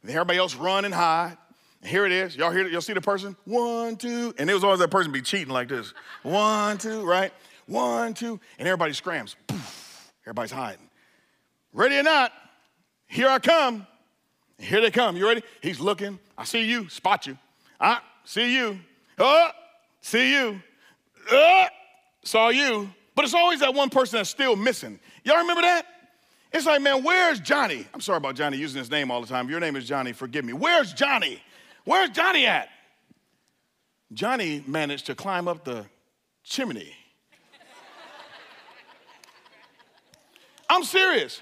And 0.02 0.10
everybody 0.10 0.38
else 0.38 0.54
run 0.54 0.84
and 0.84 0.94
hide. 0.94 1.36
And 1.82 1.90
here 1.90 2.06
it 2.06 2.12
is. 2.12 2.36
Y'all 2.36 2.50
hear 2.50 2.66
Y'all 2.66 2.80
see 2.80 2.92
the 2.92 3.00
person? 3.00 3.36
One, 3.44 3.96
two. 3.96 4.34
And 4.38 4.50
it 4.50 4.54
was 4.54 4.64
always 4.64 4.80
that 4.80 4.90
person 4.90 5.12
be 5.12 5.22
cheating 5.22 5.52
like 5.52 5.68
this. 5.68 5.94
One, 6.22 6.78
two, 6.78 7.04
right? 7.04 7.32
One, 7.66 8.14
two. 8.14 8.40
And 8.58 8.68
everybody 8.68 8.92
scrams. 8.92 9.36
Poof. 9.46 10.12
Everybody's 10.24 10.52
hiding. 10.52 10.88
Ready 11.72 11.96
or 11.98 12.02
not, 12.02 12.32
here 13.06 13.28
I 13.28 13.38
come. 13.38 13.86
Here 14.58 14.80
they 14.80 14.90
come. 14.90 15.16
You 15.16 15.26
ready? 15.26 15.42
He's 15.60 15.78
looking. 15.78 16.18
I 16.36 16.44
see 16.44 16.64
you. 16.64 16.88
Spot 16.88 17.26
you. 17.26 17.36
I 17.78 18.00
see 18.24 18.54
you. 18.54 18.78
Oh, 19.18 19.50
see 20.00 20.32
you. 20.32 20.60
Uh, 21.30 21.66
saw 22.24 22.48
you. 22.48 22.90
But 23.16 23.24
it's 23.24 23.34
always 23.34 23.60
that 23.60 23.74
one 23.74 23.90
person 23.90 24.18
that's 24.18 24.30
still 24.30 24.54
missing. 24.54 25.00
Y'all 25.24 25.38
remember 25.38 25.62
that? 25.62 25.86
It's 26.52 26.66
like, 26.66 26.80
man, 26.80 27.02
where's 27.02 27.40
Johnny? 27.40 27.86
I'm 27.92 28.00
sorry 28.00 28.18
about 28.18 28.36
Johnny 28.36 28.58
using 28.58 28.78
his 28.78 28.90
name 28.90 29.10
all 29.10 29.20
the 29.20 29.26
time. 29.26 29.48
Your 29.48 29.58
name 29.58 29.74
is 29.74 29.86
Johnny, 29.88 30.12
forgive 30.12 30.44
me. 30.44 30.52
Where's 30.52 30.92
Johnny? 30.92 31.42
Where's 31.84 32.10
Johnny 32.10 32.46
at? 32.46 32.68
Johnny 34.12 34.62
managed 34.66 35.06
to 35.06 35.14
climb 35.14 35.48
up 35.48 35.64
the 35.64 35.86
chimney. 36.44 36.92
I'm 40.68 40.84
serious. 40.84 41.40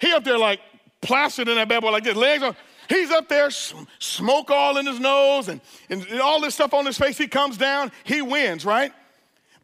He 0.00 0.12
up 0.12 0.24
there 0.24 0.38
like 0.38 0.60
plastered 1.02 1.48
in 1.48 1.56
that 1.56 1.68
bad 1.68 1.82
boy 1.82 1.90
like 1.90 2.04
this, 2.04 2.16
legs 2.16 2.42
on. 2.42 2.56
He's 2.88 3.10
up 3.10 3.28
there, 3.28 3.50
smoke 3.50 4.50
all 4.50 4.76
in 4.76 4.86
his 4.86 4.98
nose 4.98 5.48
and, 5.48 5.60
and 5.88 6.20
all 6.20 6.40
this 6.40 6.54
stuff 6.54 6.74
on 6.74 6.86
his 6.86 6.98
face. 6.98 7.16
He 7.16 7.28
comes 7.28 7.56
down, 7.56 7.92
he 8.04 8.20
wins, 8.20 8.64
right? 8.64 8.92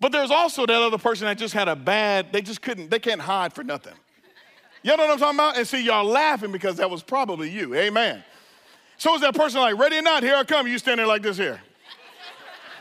But 0.00 0.12
there's 0.12 0.30
also 0.30 0.66
that 0.66 0.82
other 0.82 0.98
person 0.98 1.26
that 1.26 1.38
just 1.38 1.54
had 1.54 1.68
a 1.68 1.76
bad, 1.76 2.32
they 2.32 2.42
just 2.42 2.60
couldn't, 2.60 2.90
they 2.90 2.98
can't 2.98 3.20
hide 3.20 3.52
for 3.52 3.64
nothing. 3.64 3.94
Y'all 4.82 4.96
know 4.96 5.04
what 5.04 5.14
I'm 5.14 5.18
talking 5.18 5.36
about? 5.38 5.56
And 5.56 5.66
see, 5.66 5.82
y'all 5.82 6.04
laughing 6.04 6.52
because 6.52 6.76
that 6.76 6.90
was 6.90 7.02
probably 7.02 7.50
you. 7.50 7.74
Amen. 7.74 8.22
So 8.98 9.14
is 9.14 9.20
that 9.22 9.34
person 9.34 9.60
like, 9.60 9.76
ready 9.78 9.96
or 9.96 10.02
not, 10.02 10.22
here 10.22 10.36
I 10.36 10.44
come. 10.44 10.66
You 10.66 10.78
standing 10.78 11.06
like 11.06 11.22
this 11.22 11.36
here. 11.36 11.60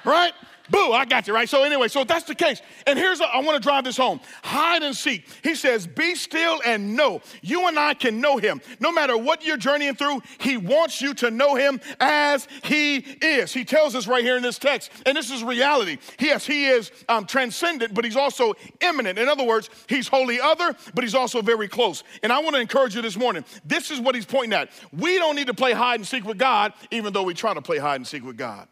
Right? 0.04 0.34
Boo, 0.70 0.94
I 0.94 1.06
got 1.06 1.28
you, 1.28 1.34
right? 1.34 1.48
So, 1.48 1.64
anyway, 1.64 1.88
so 1.88 2.04
that's 2.04 2.26
the 2.26 2.36
case. 2.36 2.62
And 2.88 2.98
here's, 2.98 3.22
a, 3.22 3.26
I 3.26 3.40
want 3.40 3.56
to 3.56 3.60
drive 3.60 3.84
this 3.84 3.98
home 3.98 4.20
hide 4.44 4.84
and 4.84 4.96
seek. 4.96 5.26
He 5.44 5.56
says, 5.56 5.86
Be 5.88 6.16
still 6.16 6.62
and 6.66 6.96
know. 6.96 7.22
You 7.42 7.68
and 7.68 7.78
I 7.78 7.94
can 7.94 8.22
know 8.22 8.38
him. 8.38 8.62
No 8.80 8.92
matter 8.92 9.18
what 9.18 9.46
you're 9.46 9.58
journeying 9.58 9.96
through, 9.96 10.22
he 10.40 10.58
wants 10.58 11.02
you 11.02 11.14
to 11.16 11.32
know 11.32 11.56
him 11.56 11.80
as 12.00 12.48
he 12.64 12.98
is. 12.98 13.54
He 13.54 13.66
tells 13.66 13.96
us 13.96 14.08
right 14.08 14.24
here 14.24 14.38
in 14.38 14.44
this 14.44 14.58
text, 14.58 14.92
and 15.06 15.16
this 15.16 15.32
is 15.32 15.44
reality. 15.44 15.98
Yes, 16.20 16.46
he 16.46 16.66
is 16.66 16.92
um, 17.10 17.26
transcendent, 17.26 17.94
but 17.94 18.06
he's 18.06 18.16
also 18.16 18.54
immanent. 18.82 19.20
In 19.20 19.28
other 19.28 19.44
words, 19.44 19.70
he's 19.88 20.08
wholly 20.08 20.40
other, 20.40 20.76
but 20.94 21.04
he's 21.04 21.16
also 21.16 21.42
very 21.42 21.68
close. 21.68 22.04
And 22.24 22.32
I 22.32 22.40
want 22.40 22.56
to 22.56 22.62
encourage 22.62 22.96
you 22.96 23.02
this 23.02 23.18
morning. 23.18 23.46
This 23.66 23.92
is 23.92 24.00
what 24.00 24.16
he's 24.16 24.26
pointing 24.26 24.54
at. 24.54 24.70
We 24.92 25.18
don't 25.18 25.36
need 25.36 25.48
to 25.48 25.54
play 25.54 25.74
hide 25.74 26.00
and 26.00 26.08
seek 26.08 26.26
with 26.26 26.38
God, 26.38 26.74
even 26.92 27.14
though 27.14 27.24
we 27.24 27.34
try 27.34 27.54
to 27.54 27.62
play 27.62 27.78
hide 27.78 27.98
and 27.98 28.08
seek 28.08 28.24
with 28.24 28.38
God. 28.38 28.68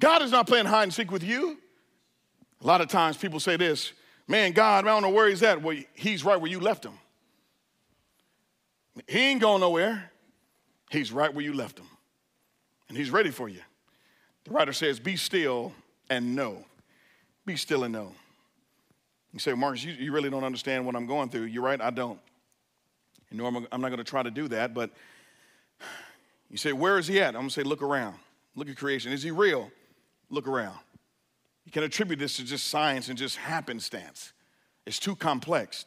God 0.00 0.22
is 0.22 0.32
not 0.32 0.46
playing 0.46 0.66
hide 0.66 0.84
and 0.84 0.94
seek 0.94 1.12
with 1.12 1.22
you. 1.22 1.58
A 2.62 2.66
lot 2.66 2.80
of 2.80 2.88
times 2.88 3.16
people 3.16 3.38
say 3.38 3.56
this, 3.56 3.92
man, 4.26 4.52
God, 4.52 4.84
I 4.84 4.88
don't 4.88 5.02
know 5.02 5.10
where 5.10 5.28
he's 5.28 5.42
at. 5.42 5.62
Well, 5.62 5.76
he's 5.94 6.24
right 6.24 6.40
where 6.40 6.50
you 6.50 6.58
left 6.58 6.84
him. 6.84 6.94
He 9.06 9.18
ain't 9.18 9.40
going 9.40 9.60
nowhere. 9.60 10.10
He's 10.90 11.12
right 11.12 11.32
where 11.32 11.44
you 11.44 11.52
left 11.52 11.78
him. 11.78 11.86
And 12.88 12.98
he's 12.98 13.10
ready 13.10 13.30
for 13.30 13.48
you. 13.48 13.60
The 14.44 14.50
writer 14.50 14.72
says, 14.72 14.98
be 14.98 15.16
still 15.16 15.72
and 16.08 16.34
know. 16.34 16.64
Be 17.46 17.56
still 17.56 17.84
and 17.84 17.92
know. 17.92 18.12
You 19.32 19.38
say, 19.38 19.52
Marcus, 19.52 19.84
you, 19.84 19.92
you 19.92 20.12
really 20.12 20.28
don't 20.28 20.44
understand 20.44 20.84
what 20.84 20.96
I'm 20.96 21.06
going 21.06 21.28
through. 21.28 21.44
You're 21.44 21.62
right, 21.62 21.80
I 21.80 21.90
don't. 21.90 22.18
You 23.30 23.38
know, 23.38 23.46
I'm, 23.46 23.66
I'm 23.70 23.80
not 23.80 23.88
going 23.88 23.98
to 23.98 24.04
try 24.04 24.22
to 24.22 24.30
do 24.30 24.48
that, 24.48 24.74
but 24.74 24.90
you 26.50 26.56
say, 26.56 26.72
where 26.72 26.98
is 26.98 27.06
he 27.06 27.20
at? 27.20 27.28
I'm 27.28 27.42
going 27.42 27.48
to 27.48 27.54
say, 27.54 27.62
look 27.62 27.82
around. 27.82 28.16
Look 28.56 28.68
at 28.68 28.76
creation. 28.76 29.12
Is 29.12 29.22
he 29.22 29.30
real? 29.30 29.70
Look 30.30 30.46
around. 30.48 30.78
You 31.66 31.72
can 31.72 31.82
attribute 31.82 32.18
this 32.18 32.36
to 32.36 32.44
just 32.44 32.68
science 32.68 33.08
and 33.08 33.18
just 33.18 33.36
happenstance. 33.36 34.32
It's 34.86 34.98
too 34.98 35.14
complex. 35.16 35.84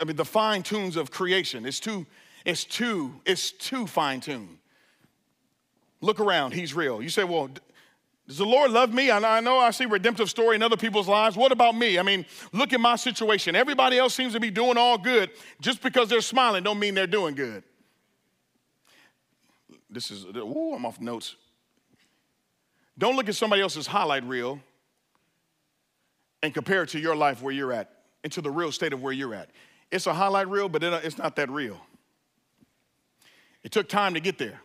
I 0.00 0.04
mean, 0.04 0.16
the 0.16 0.24
fine 0.24 0.62
tunes 0.62 0.96
of 0.96 1.10
creation. 1.10 1.64
It's 1.64 1.80
too, 1.80 2.06
it's 2.44 2.64
too, 2.64 3.20
it's 3.24 3.52
too 3.52 3.86
fine 3.86 4.20
tuned. 4.20 4.58
Look 6.00 6.20
around, 6.20 6.52
he's 6.52 6.74
real. 6.74 7.02
You 7.02 7.08
say, 7.08 7.24
well, 7.24 7.48
does 8.26 8.38
the 8.38 8.44
Lord 8.44 8.70
love 8.70 8.92
me? 8.92 9.10
I 9.10 9.40
know 9.40 9.58
I 9.58 9.70
see 9.70 9.86
redemptive 9.86 10.28
story 10.28 10.56
in 10.56 10.62
other 10.62 10.76
people's 10.76 11.08
lives. 11.08 11.36
What 11.36 11.50
about 11.50 11.74
me? 11.74 11.98
I 11.98 12.02
mean, 12.02 12.26
look 12.52 12.74
at 12.74 12.80
my 12.80 12.96
situation. 12.96 13.56
Everybody 13.56 13.96
else 13.98 14.14
seems 14.14 14.34
to 14.34 14.40
be 14.40 14.50
doing 14.50 14.76
all 14.76 14.98
good. 14.98 15.30
Just 15.62 15.82
because 15.82 16.10
they're 16.10 16.20
smiling 16.20 16.62
don't 16.62 16.78
mean 16.78 16.94
they're 16.94 17.06
doing 17.06 17.34
good. 17.34 17.62
This 19.88 20.10
is, 20.10 20.26
ooh, 20.26 20.74
I'm 20.74 20.84
off 20.84 21.00
notes. 21.00 21.36
Don't 22.98 23.14
look 23.14 23.28
at 23.28 23.36
somebody 23.36 23.62
else's 23.62 23.86
highlight 23.86 24.24
reel 24.24 24.60
and 26.42 26.52
compare 26.52 26.82
it 26.82 26.90
to 26.90 26.98
your 26.98 27.14
life 27.16 27.40
where 27.40 27.54
you're 27.54 27.72
at 27.72 27.90
and 28.24 28.32
to 28.32 28.42
the 28.42 28.50
real 28.50 28.72
state 28.72 28.92
of 28.92 29.00
where 29.00 29.12
you're 29.12 29.34
at. 29.34 29.50
It's 29.90 30.06
a 30.06 30.12
highlight 30.12 30.48
reel, 30.48 30.68
but 30.68 30.82
uh, 30.82 31.00
it's 31.02 31.16
not 31.16 31.36
that 31.36 31.48
real. 31.48 31.80
It 33.62 33.72
took 33.72 33.88
time 33.88 34.14
to 34.14 34.20
get 34.20 34.38
there. 34.38 34.60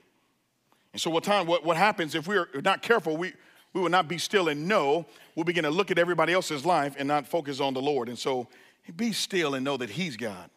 And 0.92 1.02
so 1.02 1.10
what 1.10 1.24
time, 1.24 1.48
what, 1.48 1.64
what 1.64 1.78
happens 1.78 2.16
if 2.16 2.28
we're 2.28 2.48
not 2.64 2.82
careful, 2.82 3.18
we, 3.18 3.34
we 3.74 3.82
will 3.82 3.90
not 3.90 4.08
be 4.08 4.18
still 4.18 4.50
and 4.50 4.68
know, 4.68 5.06
we'll 5.36 5.46
begin 5.46 5.64
to 5.64 5.72
look 5.72 5.92
at 5.92 5.98
everybody 5.98 6.34
else's 6.34 6.66
life 6.66 6.96
and 6.98 7.08
not 7.08 7.28
focus 7.28 7.60
on 7.60 7.74
the 7.74 7.82
Lord. 7.82 8.10
And 8.10 8.18
so 8.18 8.48
be 8.96 9.12
still 9.12 9.56
and 9.56 9.64
know 9.64 9.78
that 9.78 9.90
He's 9.90 10.18
God. 10.18 10.50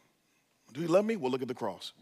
Do 0.72 0.80
He 0.80 0.86
love 0.86 1.04
me? 1.04 1.16
Well, 1.16 1.30
look 1.30 1.42
at 1.42 1.48
the 1.48 1.54
cross. 1.54 1.92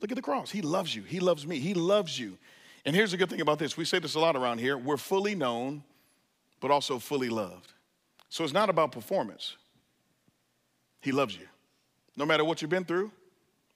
Look 0.00 0.10
at 0.10 0.16
the 0.16 0.22
cross. 0.22 0.50
He 0.50 0.62
loves 0.62 0.94
you. 0.94 1.02
He 1.02 1.20
loves 1.20 1.46
me. 1.46 1.58
He 1.58 1.74
loves 1.74 2.18
you. 2.18 2.38
And 2.84 2.96
here's 2.96 3.12
the 3.12 3.16
good 3.16 3.30
thing 3.30 3.40
about 3.40 3.58
this 3.58 3.76
we 3.76 3.84
say 3.84 3.98
this 3.98 4.14
a 4.14 4.20
lot 4.20 4.36
around 4.36 4.58
here 4.58 4.76
we're 4.76 4.96
fully 4.96 5.34
known, 5.34 5.82
but 6.60 6.70
also 6.70 6.98
fully 6.98 7.28
loved. 7.28 7.72
So 8.28 8.44
it's 8.44 8.52
not 8.52 8.70
about 8.70 8.92
performance. 8.92 9.56
He 11.00 11.12
loves 11.12 11.36
you. 11.36 11.46
No 12.16 12.24
matter 12.24 12.44
what 12.44 12.62
you've 12.62 12.70
been 12.70 12.84
through, 12.84 13.10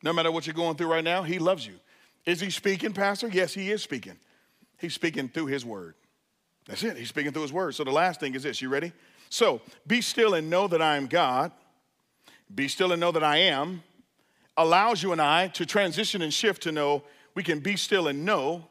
no 0.02 0.12
matter 0.12 0.30
what 0.30 0.46
you're 0.46 0.54
going 0.54 0.76
through 0.76 0.90
right 0.90 1.04
now, 1.04 1.22
He 1.22 1.38
loves 1.38 1.66
you. 1.66 1.74
Is 2.24 2.40
He 2.40 2.50
speaking, 2.50 2.92
Pastor? 2.92 3.28
Yes, 3.28 3.52
He 3.52 3.70
is 3.70 3.82
speaking. 3.82 4.16
He's 4.78 4.94
speaking 4.94 5.28
through 5.28 5.46
His 5.46 5.64
word. 5.64 5.94
That's 6.66 6.82
it. 6.82 6.96
He's 6.96 7.08
speaking 7.08 7.32
through 7.32 7.42
His 7.42 7.52
word. 7.52 7.74
So 7.74 7.84
the 7.84 7.90
last 7.90 8.20
thing 8.20 8.34
is 8.34 8.42
this 8.42 8.62
you 8.62 8.68
ready? 8.68 8.92
So 9.28 9.60
be 9.86 10.00
still 10.00 10.34
and 10.34 10.48
know 10.48 10.68
that 10.68 10.80
I 10.80 10.96
am 10.96 11.06
God. 11.06 11.52
Be 12.54 12.68
still 12.68 12.92
and 12.92 13.00
know 13.00 13.12
that 13.12 13.24
I 13.24 13.38
am 13.38 13.82
allows 14.56 15.02
you 15.02 15.12
and 15.12 15.20
I 15.20 15.48
to 15.48 15.66
transition 15.66 16.22
and 16.22 16.32
shift 16.32 16.62
to 16.62 16.72
know 16.72 17.02
we 17.34 17.42
can 17.42 17.60
be 17.60 17.76
still 17.76 18.08
and 18.08 18.24
know 18.24 18.68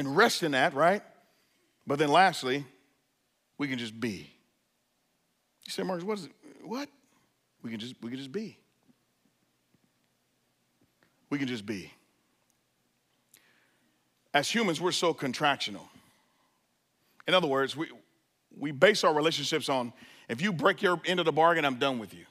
and 0.00 0.16
rest 0.16 0.42
in 0.42 0.52
that, 0.52 0.72
right? 0.72 1.02
But 1.86 1.98
then 1.98 2.08
lastly, 2.08 2.64
we 3.58 3.68
can 3.68 3.78
just 3.78 4.00
be. 4.00 4.30
You 5.66 5.70
say, 5.70 5.82
Marcus, 5.82 6.04
what 6.04 6.18
is 6.18 6.24
it? 6.24 6.32
What? 6.64 6.88
We 7.62 7.70
can 7.70 7.78
just 7.78 7.94
we 8.00 8.08
can 8.08 8.18
just 8.18 8.32
be. 8.32 8.56
We 11.28 11.36
can 11.36 11.46
just 11.46 11.66
be. 11.66 11.92
As 14.32 14.50
humans, 14.50 14.80
we're 14.80 14.90
so 14.90 15.12
contractional. 15.12 15.86
In 17.28 17.34
other 17.34 17.46
words, 17.46 17.76
we, 17.76 17.88
we 18.58 18.70
base 18.70 19.04
our 19.04 19.12
relationships 19.12 19.68
on 19.68 19.92
if 20.30 20.40
you 20.40 20.50
break 20.50 20.80
your 20.80 20.98
end 21.04 21.20
of 21.20 21.26
the 21.26 21.32
bargain, 21.32 21.66
I'm 21.66 21.78
done 21.78 21.98
with 21.98 22.14
you. 22.14 22.24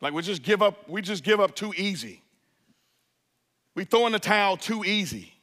Like 0.00 0.14
we 0.14 0.22
just 0.22 0.42
give 0.42 0.62
up, 0.62 0.88
we 0.88 1.02
just 1.02 1.22
give 1.22 1.38
up 1.38 1.54
too 1.54 1.74
easy. 1.76 2.22
We 3.74 3.84
throw 3.84 4.06
in 4.06 4.12
the 4.12 4.18
towel 4.18 4.56
too 4.56 4.84
easy. 4.84 5.33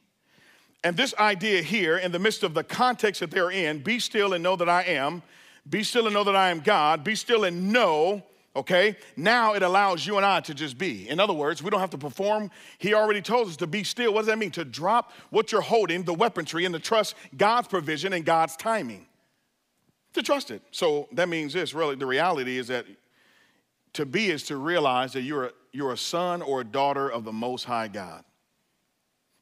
And 0.84 0.96
this 0.96 1.14
idea 1.18 1.62
here, 1.62 1.96
in 1.96 2.10
the 2.10 2.18
midst 2.18 2.42
of 2.42 2.54
the 2.54 2.64
context 2.64 3.20
that 3.20 3.30
they're 3.30 3.50
in, 3.50 3.78
be 3.78 3.98
still 3.98 4.32
and 4.32 4.42
know 4.42 4.56
that 4.56 4.68
I 4.68 4.82
am, 4.82 5.22
be 5.68 5.84
still 5.84 6.06
and 6.06 6.14
know 6.14 6.24
that 6.24 6.34
I 6.34 6.50
am 6.50 6.60
God, 6.60 7.04
be 7.04 7.14
still 7.14 7.44
and 7.44 7.72
know, 7.72 8.22
okay? 8.56 8.96
Now 9.16 9.54
it 9.54 9.62
allows 9.62 10.04
you 10.04 10.16
and 10.16 10.26
I 10.26 10.40
to 10.40 10.54
just 10.54 10.76
be. 10.76 11.08
In 11.08 11.20
other 11.20 11.32
words, 11.32 11.62
we 11.62 11.70
don't 11.70 11.78
have 11.78 11.90
to 11.90 11.98
perform. 11.98 12.50
He 12.78 12.94
already 12.94 13.22
told 13.22 13.46
us 13.46 13.56
to 13.58 13.68
be 13.68 13.84
still. 13.84 14.12
What 14.12 14.22
does 14.22 14.26
that 14.26 14.38
mean? 14.38 14.50
To 14.52 14.64
drop 14.64 15.12
what 15.30 15.52
you're 15.52 15.60
holding, 15.60 16.02
the 16.02 16.14
weaponry, 16.14 16.64
and 16.64 16.74
to 16.74 16.80
trust 16.80 17.14
God's 17.36 17.68
provision 17.68 18.12
and 18.12 18.24
God's 18.24 18.56
timing. 18.56 19.06
To 20.14 20.22
trust 20.22 20.50
it. 20.50 20.62
So 20.72 21.08
that 21.12 21.28
means 21.28 21.52
this 21.52 21.74
really, 21.74 21.94
the 21.94 22.06
reality 22.06 22.58
is 22.58 22.68
that 22.68 22.86
to 23.94 24.04
be 24.04 24.30
is 24.30 24.42
to 24.44 24.56
realize 24.56 25.12
that 25.12 25.22
you're 25.22 25.44
a, 25.44 25.50
you're 25.72 25.92
a 25.92 25.96
son 25.96 26.42
or 26.42 26.62
a 26.62 26.64
daughter 26.64 27.08
of 27.08 27.24
the 27.24 27.32
Most 27.32 27.64
High 27.64 27.88
God. 27.88 28.24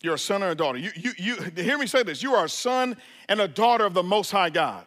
You're 0.03 0.15
a 0.15 0.19
son 0.19 0.43
or 0.43 0.51
a 0.51 0.55
daughter. 0.55 0.79
You, 0.79 0.91
you, 0.95 1.13
you, 1.19 1.37
hear 1.57 1.77
me 1.77 1.87
say 1.87 2.03
this. 2.03 2.23
You 2.23 2.35
are 2.35 2.47
a 2.47 2.49
son 2.49 2.97
and 3.29 3.41
a 3.41 3.49
daughter 3.49 3.85
of 3.85 3.95
the 3.95 4.03
Most 4.03 4.31
High 4.31 4.51
God. 4.51 4.87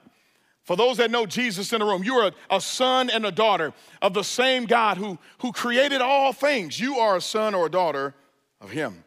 For 0.63 0.75
those 0.75 0.97
that 0.97 1.11
know 1.11 1.25
Jesus 1.25 1.73
in 1.73 1.79
the 1.79 1.85
room, 1.85 2.03
you 2.03 2.15
are 2.15 2.27
a, 2.27 2.55
a 2.55 2.61
son 2.61 3.09
and 3.09 3.25
a 3.25 3.31
daughter 3.31 3.73
of 4.01 4.13
the 4.13 4.23
same 4.23 4.65
God 4.65 4.97
who, 4.97 5.19
who 5.39 5.51
created 5.51 6.01
all 6.01 6.33
things. 6.33 6.79
You 6.79 6.99
are 6.99 7.17
a 7.17 7.21
son 7.21 7.53
or 7.53 7.65
a 7.65 7.69
daughter 7.69 8.15
of 8.61 8.71
Him. 8.71 9.03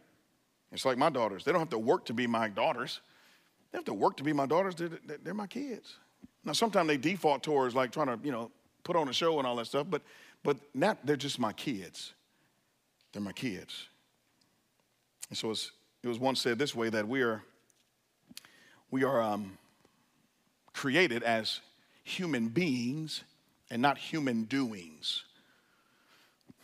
It's 0.70 0.84
like 0.84 0.98
my 0.98 1.10
daughters. 1.10 1.44
They 1.44 1.52
don't 1.52 1.60
have 1.60 1.70
to 1.70 1.78
work 1.78 2.04
to 2.06 2.12
be 2.12 2.26
my 2.26 2.48
daughters. 2.48 3.00
They 3.72 3.78
have 3.78 3.86
to 3.86 3.94
work 3.94 4.18
to 4.18 4.22
be 4.22 4.32
my 4.32 4.46
daughters. 4.46 4.74
They're, 4.74 4.90
they're 5.24 5.34
my 5.34 5.46
kids. 5.46 5.96
Now, 6.44 6.52
sometimes 6.52 6.88
they 6.88 6.98
default 6.98 7.42
towards 7.42 7.74
like 7.74 7.90
trying 7.90 8.08
to, 8.08 8.18
you 8.22 8.32
know, 8.32 8.50
put 8.84 8.94
on 8.94 9.08
a 9.08 9.12
show 9.12 9.38
and 9.38 9.46
all 9.46 9.56
that 9.56 9.66
stuff, 9.66 9.86
but, 9.88 10.02
but 10.44 10.58
not, 10.74 11.04
they're 11.04 11.16
just 11.16 11.40
my 11.40 11.52
kids. 11.52 12.12
They're 13.12 13.22
my 13.22 13.32
kids. 13.32 13.88
And 15.30 15.36
so 15.36 15.50
it's 15.50 15.72
it 16.06 16.08
was 16.08 16.20
once 16.20 16.40
said 16.40 16.56
this 16.56 16.72
way 16.72 16.88
that 16.88 17.08
we 17.08 17.22
are, 17.22 17.42
we 18.92 19.02
are 19.02 19.20
um, 19.20 19.58
created 20.72 21.24
as 21.24 21.60
human 22.04 22.48
beings 22.48 23.24
and 23.70 23.82
not 23.82 23.98
human 23.98 24.44
doings. 24.44 25.24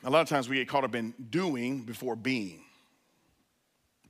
A 0.04 0.10
lot 0.10 0.20
of 0.20 0.28
times 0.28 0.48
we 0.48 0.56
get 0.56 0.68
caught 0.68 0.84
up 0.84 0.94
in 0.94 1.12
doing 1.30 1.82
before 1.82 2.14
being. 2.14 2.60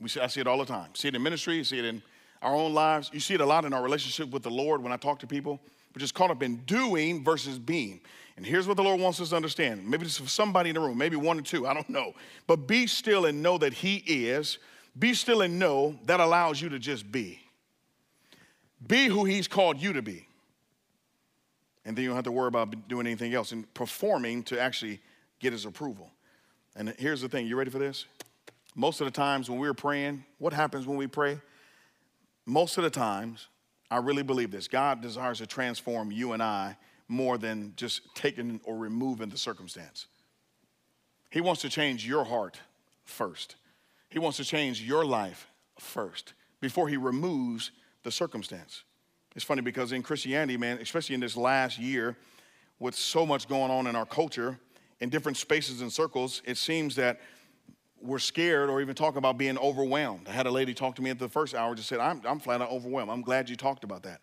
We 0.01 0.11
see, 0.11 0.21
I 0.21 0.27
see 0.27 0.43
it 0.43 0.47
all 0.47 0.59
the 0.59 0.67
time. 0.67 0.91
See 0.95 1.09
it 1.09 1.15
in 1.15 1.23
ministry, 1.23 1.65
see 1.65 1.79
it 1.79 1.87
in 1.87 2.03
our 2.43 2.55
own 2.55 2.75
lives. 2.75 3.11
You 3.13 3.21
see 3.21 3.33
it 3.33 3.41
a 3.41 3.47
lot 3.47 3.65
in 3.65 3.73
our 3.73 3.83
relationship 3.83 4.31
with 4.31 4.43
the 4.43 4.51
Lord 4.51 4.83
when 4.83 4.93
I 4.93 4.99
talk 4.99 5.19
to 5.21 5.27
people. 5.27 5.61
We're 5.95 6.01
just 6.01 6.15
caught 6.15 6.31
up 6.31 6.43
in 6.43 6.57
doing 6.67 7.25
versus 7.25 7.59
being. 7.59 8.01
And 8.37 8.45
here's 8.45 8.67
what 8.67 8.77
the 8.77 8.83
Lord 8.83 9.01
wants 9.01 9.19
us 9.21 9.31
to 9.31 9.37
understand. 9.37 9.89
Maybe 9.89 10.05
this 10.05 10.15
is 10.15 10.19
for 10.19 10.29
somebody 10.29 10.71
in 10.71 10.75
the 10.75 10.81
room, 10.81 10.99
maybe 10.99 11.17
one 11.17 11.39
or 11.39 11.43
two, 11.43 11.67
I 11.67 11.73
don't 11.73 11.89
know. 11.89 12.13
But 12.47 12.67
be 12.67 12.87
still 12.87 13.25
and 13.25 13.43
know 13.43 13.57
that 13.57 13.73
He 13.73 13.97
is 13.97 14.59
be 14.99 15.15
still 15.15 15.43
and 15.43 15.59
know 15.59 15.99
that 16.07 16.21
allows 16.21 16.61
you 16.61 16.69
to 16.71 16.79
just 16.79 17.11
be. 17.11 17.41
Be 18.87 19.07
who 19.07 19.25
He's 19.25 19.49
called 19.49 19.81
you 19.81 19.93
to 19.93 20.03
be. 20.03 20.27
And 21.85 21.97
then 21.97 22.03
you 22.03 22.11
don't 22.11 22.17
have 22.17 22.25
to 22.25 22.33
worry 22.33 22.49
about 22.49 22.89
doing 22.89 23.07
anything 23.07 23.35
else 23.35 23.53
and 23.53 23.73
performing 23.75 24.43
to 24.45 24.61
actually 24.61 25.01
get 25.41 25.53
His 25.53 25.65
approval. 25.65 26.11
And 26.77 26.95
here's 26.99 27.21
the 27.21 27.29
thing 27.29 27.47
you 27.47 27.57
ready 27.57 27.71
for 27.71 27.79
this? 27.79 28.07
Most 28.75 29.01
of 29.01 29.07
the 29.07 29.11
times 29.11 29.51
when 29.51 29.59
we're 29.59 29.75
praying, 29.75 30.25
what 30.39 30.53
happens 30.53 30.87
when 30.87 30.97
we 30.97 31.07
pray? 31.07 31.41
Most 32.47 32.79
of 32.79 32.85
the 32.85 32.91
times, 32.91 33.49
I 33.91 33.99
really 33.99 34.23
believe 34.23 34.51
this 34.51 34.69
God 34.69 35.01
desires 35.01 35.39
to 35.39 35.47
transform 35.47 36.11
you 36.11 36.33
and 36.33 36.43
I 36.43 36.77
more 37.09 37.37
than 37.37 37.75
just 37.77 38.03
taking 38.15 38.61
or 38.65 38.77
removing 38.77 39.29
the 39.29 39.37
circumstance. 39.37 40.07
He 41.29 41.41
wants 41.41 41.61
to 41.63 41.69
change 41.69 42.07
your 42.07 42.25
heart 42.25 42.59
first. 43.05 43.57
He 44.13 44.19
wants 44.19 44.37
to 44.37 44.45
change 44.45 44.83
your 44.83 45.07
life 45.07 45.49
first 45.79 46.35
before 46.61 46.87
he 46.87 46.99
removes 46.99 47.71
the 48.03 48.11
circumstance. 48.11 48.85
It's 49.35 49.45
funny 49.45 49.63
because 49.63 49.93
in 49.93 50.03
Christianity, 50.03 50.59
man, 50.59 50.77
especially 50.83 51.15
in 51.15 51.21
this 51.21 51.35
last 51.35 51.79
year, 51.79 52.19
with 52.79 52.95
so 52.95 53.25
much 53.25 53.49
going 53.49 53.71
on 53.71 53.87
in 53.87 53.97
our 53.97 54.05
culture, 54.05 54.59
in 55.01 55.09
different 55.09 55.39
spaces 55.39 55.81
and 55.81 55.91
circles, 55.91 56.43
it 56.45 56.59
seems 56.59 56.95
that 56.97 57.21
we're 58.03 58.19
scared 58.19 58.69
or 58.69 58.83
even 58.83 58.95
talk 58.95 59.17
about 59.17 59.39
being 59.39 59.57
overwhelmed. 59.57 60.29
I 60.29 60.33
had 60.33 60.47
a 60.47 60.51
lady 60.51 60.75
talk 60.75 60.97
to 60.97 61.03
me 61.03 61.09
at 61.09 61.19
the 61.19 61.29
first 61.29 61.55
hour, 61.55 61.75
just 61.75 61.89
said, 61.89 61.99
I'm, 61.99 62.21
I'm 62.27 62.39
flat 62.39 62.61
out 62.61 62.71
overwhelmed. 62.71 63.11
I'm 63.11 63.23
glad 63.23 63.49
you 63.49 63.57
talked 63.57 63.83
about 63.83 64.03
that. 64.03 64.21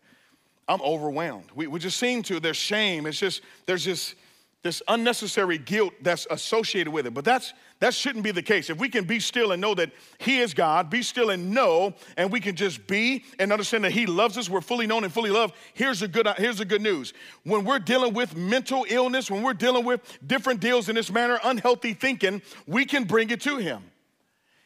I'm 0.67 0.81
overwhelmed. 0.83 1.49
We, 1.55 1.65
we 1.65 1.79
just 1.79 1.97
seem 1.97 2.21
to, 2.23 2.39
there's 2.39 2.57
shame. 2.57 3.07
It's 3.07 3.17
just, 3.17 3.41
there's 3.65 3.83
just, 3.83 4.13
this 4.61 4.81
unnecessary 4.89 5.57
guilt 5.57 5.93
that's 6.01 6.27
associated 6.29 6.91
with 6.91 7.07
it. 7.07 7.13
But 7.13 7.23
that's 7.23 7.53
that 7.79 7.93
shouldn't 7.93 8.25
be 8.25 8.31
the 8.31 8.41
case. 8.41 8.69
If 8.69 8.77
we 8.77 8.89
can 8.89 9.05
be 9.05 9.21
still 9.21 9.53
and 9.53 9.61
know 9.61 9.73
that 9.75 9.91
He 10.17 10.39
is 10.39 10.53
God, 10.53 10.89
be 10.89 11.01
still 11.01 11.29
and 11.29 11.51
know, 11.51 11.93
and 12.17 12.29
we 12.29 12.41
can 12.41 12.57
just 12.57 12.85
be 12.85 13.23
and 13.39 13.53
understand 13.53 13.85
that 13.85 13.93
He 13.93 14.05
loves 14.05 14.37
us, 14.37 14.49
we're 14.49 14.59
fully 14.59 14.85
known 14.85 15.05
and 15.05 15.13
fully 15.13 15.29
loved. 15.29 15.53
Here's 15.73 16.01
the 16.01 16.09
good, 16.09 16.27
here's 16.37 16.57
the 16.57 16.65
good 16.65 16.81
news. 16.81 17.13
When 17.43 17.63
we're 17.63 17.79
dealing 17.79 18.13
with 18.13 18.35
mental 18.35 18.85
illness, 18.89 19.31
when 19.31 19.43
we're 19.43 19.53
dealing 19.53 19.85
with 19.85 20.01
different 20.27 20.59
deals 20.59 20.89
in 20.89 20.95
this 20.95 21.09
manner, 21.09 21.39
unhealthy 21.45 21.93
thinking, 21.93 22.41
we 22.67 22.83
can 22.83 23.05
bring 23.05 23.29
it 23.29 23.39
to 23.41 23.57
Him. 23.57 23.81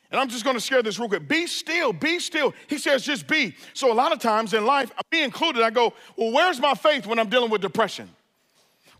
And 0.09 0.19
I'm 0.19 0.29
just 0.29 0.43
gonna 0.43 0.59
share 0.59 0.81
this 0.81 0.97
real 0.97 1.09
quick. 1.09 1.27
Be 1.27 1.45
still, 1.45 1.93
be 1.93 2.17
still. 2.17 2.55
He 2.67 2.79
says, 2.79 3.03
just 3.03 3.27
be. 3.27 3.55
So 3.75 3.91
a 3.91 3.95
lot 3.95 4.11
of 4.11 4.17
times 4.17 4.55
in 4.55 4.65
life, 4.65 4.91
me 5.11 5.23
included, 5.23 5.61
I 5.61 5.69
go, 5.69 5.93
well, 6.17 6.31
where's 6.31 6.59
my 6.59 6.73
faith 6.73 7.05
when 7.05 7.19
I'm 7.19 7.29
dealing 7.29 7.51
with 7.51 7.61
depression? 7.61 8.09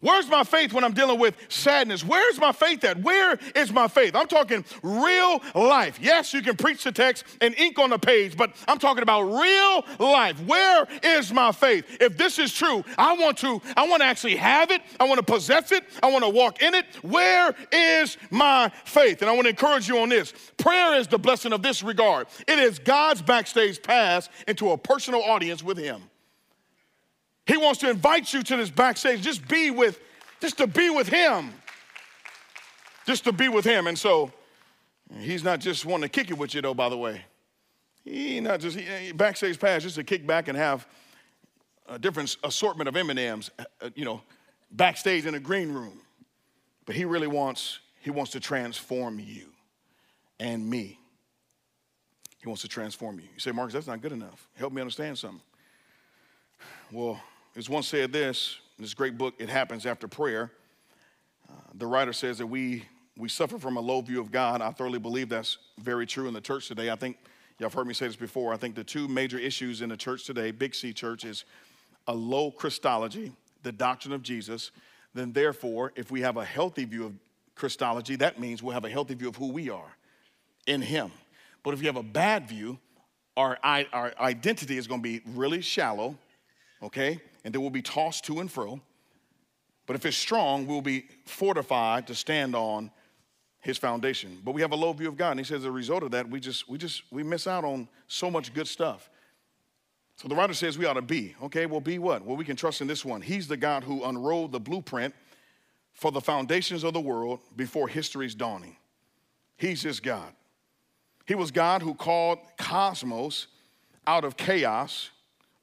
Where's 0.04 0.28
my 0.28 0.44
faith 0.44 0.74
when 0.74 0.84
I'm 0.84 0.92
dealing 0.92 1.18
with 1.18 1.38
sadness? 1.48 2.04
Where's 2.04 2.38
my 2.38 2.52
faith 2.52 2.84
at? 2.84 3.00
Where 3.00 3.40
is 3.56 3.72
my 3.72 3.88
faith? 3.88 4.18
I'm 4.18 4.28
talking 4.28 4.66
real 4.84 5.42
life. 5.56 5.98
Yes, 6.02 6.34
you 6.34 6.42
can 6.42 6.58
preach 6.58 6.84
the 6.84 6.92
text 6.92 7.24
and 7.40 7.56
ink 7.58 7.80
on 7.80 7.90
the 7.90 7.98
page, 7.98 8.36
but 8.36 8.54
I'm 8.68 8.80
talking 8.80 9.02
about 9.02 9.22
real 9.22 9.86
life. 10.00 10.38
Where 10.46 10.86
is 11.02 11.32
my 11.32 11.54
faith? 11.54 11.86
If 12.02 12.18
this 12.18 12.38
is 12.38 12.52
true, 12.52 12.84
I 12.98 13.14
want 13.14 13.38
to 13.38 13.62
I 13.78 13.88
want 13.88 14.02
to 14.02 14.06
actually 14.06 14.36
have 14.36 14.72
it. 14.72 14.82
I 15.00 15.06
want 15.06 15.20
to 15.20 15.24
possess 15.26 15.72
it. 15.72 15.86
I 16.04 16.12
want 16.12 16.26
to 16.26 16.30
walk 16.30 16.62
in 16.62 16.74
it. 16.74 16.86
Where 17.02 17.56
is 17.72 18.18
my 18.30 18.74
faith? 18.84 19.22
And 19.22 19.30
I 19.30 19.34
want 19.34 19.46
to 19.46 19.52
encourage 19.52 19.88
you 19.88 20.00
on 20.00 20.10
this. 20.10 20.34
Prayer 20.58 20.96
is 20.96 21.08
the 21.08 21.18
blessing 21.18 21.54
of 21.54 21.62
this 21.62 21.82
regard. 21.82 22.28
It 22.46 22.60
is 22.60 22.78
God's 22.78 23.22
backstage 23.22 23.82
pass 23.82 24.28
into 24.50 24.72
a 24.72 24.78
personal 24.78 25.24
audience 25.24 25.64
with 25.64 25.78
him. 25.78 26.10
He 27.46 27.58
wants 27.58 27.80
to 27.82 27.90
invite 27.90 28.34
you 28.34 28.42
to 28.44 28.56
this 28.56 28.70
backstage, 28.70 29.22
just 29.22 29.48
be 29.48 29.70
with, 29.70 30.00
just 30.40 30.58
to 30.58 30.68
be 30.68 30.90
with 30.90 31.08
him. 31.08 31.54
Just 33.06 33.26
to 33.26 33.34
be 33.34 33.50
with 33.50 33.66
him. 33.66 33.88
And 33.88 34.00
so 34.00 34.32
he's 35.20 35.44
not 35.44 35.60
just 35.60 35.86
wanting 35.86 36.10
to 36.10 36.10
kick 36.10 36.32
it 36.32 36.38
with 36.38 36.54
you, 36.56 36.62
though, 36.62 36.74
by 36.74 36.88
the 36.88 36.98
way. 36.98 37.26
He 38.06 38.40
not 38.40 38.60
just 38.60 38.78
he, 38.78 39.12
backstage 39.12 39.60
pass 39.60 39.84
just 39.84 39.96
to 39.96 40.04
kick 40.04 40.26
back 40.26 40.48
and 40.48 40.58
have 40.58 40.88
a 41.88 42.00
different 42.00 42.36
assortment 42.44 42.88
of 42.88 42.96
M&Ms, 42.96 43.52
uh, 43.60 43.90
you 43.96 44.06
know, 44.06 44.22
backstage 44.72 45.26
in 45.26 45.36
a 45.36 45.40
green 45.40 45.72
room. 45.72 46.00
But 46.86 46.96
he 46.96 47.06
really 47.06 47.28
wants, 47.28 47.80
he 48.02 48.10
wants 48.10 48.32
to 48.32 48.40
transform 48.40 49.20
you 49.20 49.48
and 50.40 50.70
me. 50.70 51.00
He 52.40 52.48
wants 52.48 52.62
to 52.64 52.68
transform 52.68 53.20
you. 53.20 53.28
You 53.34 53.40
say, 53.40 53.52
Marcus, 53.52 53.74
that's 53.74 53.88
not 53.88 54.02
good 54.02 54.12
enough. 54.12 54.50
Help 54.56 54.74
me 54.74 54.82
understand 54.82 55.18
something. 55.18 55.42
Well, 56.92 57.22
it's 57.56 57.70
once 57.70 57.88
said 57.88 58.12
this, 58.12 58.58
in 58.80 58.84
this 58.84 58.96
great 58.96 59.16
book, 59.16 59.36
It 59.38 59.48
Happens 59.48 59.86
After 59.86 60.08
Prayer. 60.08 60.52
Uh, 61.48 61.54
the 61.76 61.86
writer 61.86 62.12
says 62.12 62.40
that 62.40 62.48
we, 62.48 62.84
we 63.16 63.30
suffer 63.30 63.60
from 63.60 63.78
a 63.78 63.80
low 63.80 64.02
view 64.02 64.20
of 64.20 64.32
God. 64.32 64.60
I 64.60 64.72
thoroughly 64.72 64.98
believe 64.98 65.30
that's 65.30 65.60
very 65.78 66.08
true 66.08 66.28
in 66.28 66.34
the 66.34 66.42
church 66.42 66.68
today. 66.68 66.90
I 66.90 66.96
think, 66.96 67.18
y'all 67.60 67.68
have 67.68 67.74
heard 67.76 67.86
me 67.86 67.94
say 67.94 68.08
this 68.08 68.16
before, 68.16 68.54
I 68.54 68.58
think 68.58 68.74
the 68.74 68.84
two 68.84 69.08
major 69.08 69.38
issues 69.38 69.84
in 69.84 69.90
the 69.90 69.98
church 69.98 70.26
today, 70.26 70.50
Big 70.50 70.74
C 70.74 70.94
church, 70.94 71.26
is 71.26 71.46
a 72.08 72.14
low 72.14 72.50
Christology, 72.50 73.32
the 73.62 73.72
doctrine 73.72 74.14
of 74.14 74.24
Jesus. 74.24 74.72
Then, 75.14 75.32
therefore, 75.32 75.94
if 75.96 76.10
we 76.10 76.22
have 76.22 76.38
a 76.38 76.46
healthy 76.46 76.86
view 76.86 77.06
of 77.06 77.14
Christology, 77.54 78.16
that 78.16 78.40
means 78.40 78.64
we'll 78.64 78.74
have 78.74 78.86
a 78.86 78.90
healthy 78.90 79.14
view 79.14 79.30
of 79.30 79.36
who 79.36 79.52
we 79.52 79.70
are 79.70 79.96
in 80.66 80.82
Him. 80.82 81.12
But 81.62 81.76
if 81.76 81.82
you 81.82 81.86
have 81.86 81.98
a 81.98 82.04
bad 82.04 82.48
view, 82.48 82.80
our, 83.38 83.60
our 83.64 84.12
identity 84.20 84.78
is 84.78 84.88
going 84.88 85.02
to 85.02 85.04
be 85.04 85.22
really 85.36 85.62
shallow, 85.62 86.18
okay? 86.82 87.20
And 87.44 87.54
they 87.54 87.58
will 87.58 87.70
be 87.70 87.82
tossed 87.82 88.26
to 88.26 88.40
and 88.40 88.52
fro. 88.52 88.80
But 89.86 89.96
if 89.96 90.06
it's 90.06 90.18
strong, 90.18 90.66
we'll 90.66 90.82
be 90.82 91.06
fortified 91.26 92.08
to 92.08 92.16
stand 92.16 92.56
on 92.56 92.90
his 93.60 93.78
foundation. 93.78 94.42
But 94.44 94.54
we 94.54 94.62
have 94.62 94.72
a 94.72 94.76
low 94.76 94.94
view 94.94 95.08
of 95.08 95.18
God. 95.18 95.32
And 95.32 95.40
he 95.40 95.46
says 95.46 95.60
as 95.60 95.66
a 95.66 95.72
result 95.72 96.04
of 96.04 96.12
that, 96.12 96.30
we 96.30 96.40
just 96.40 96.70
we 96.70 96.78
just 96.78 97.04
we 97.12 97.24
miss 97.24 97.48
out 97.48 97.64
on 97.64 97.88
so 98.08 98.30
much 98.30 98.54
good 98.54 98.68
stuff. 98.68 99.10
So 100.16 100.28
the 100.28 100.36
writer 100.36 100.54
says 100.54 100.78
we 100.78 100.86
ought 100.86 100.94
to 100.94 101.02
be. 101.02 101.36
Okay, 101.44 101.66
well, 101.66 101.82
be 101.82 101.98
what? 101.98 102.24
Well, 102.24 102.38
we 102.38 102.46
can 102.46 102.56
trust 102.56 102.82
in 102.82 102.88
this 102.88 103.04
one. 103.04 103.22
He's 103.22 103.48
the 103.48 103.58
God 103.58 103.84
who 103.84 104.04
unrolled 104.04 104.52
the 104.52 104.60
blueprint 104.60 105.14
for 105.94 106.12
the 106.12 106.22
foundations 106.22 106.84
of 106.84 106.94
the 106.94 107.02
world 107.02 107.40
before 107.56 107.88
history's 107.88 108.36
dawning. 108.36 108.78
He's 109.58 109.82
his 109.82 110.00
God. 110.00 110.34
He 111.26 111.36
was 111.36 111.52
God 111.52 111.82
who 111.82 111.94
called 111.94 112.40
cosmos 112.58 113.48
out 114.06 114.26
of 114.26 114.36
chaos 114.36 115.10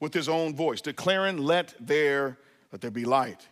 with 0.01 0.15
his 0.15 0.29
own 0.29 0.57
voice, 0.57 0.81
declaring, 0.81 1.39
Let 1.39 1.75
there, 1.79 2.39
let 2.73 2.81
there 2.81 2.91
be 2.91 3.05
light. 3.05 3.47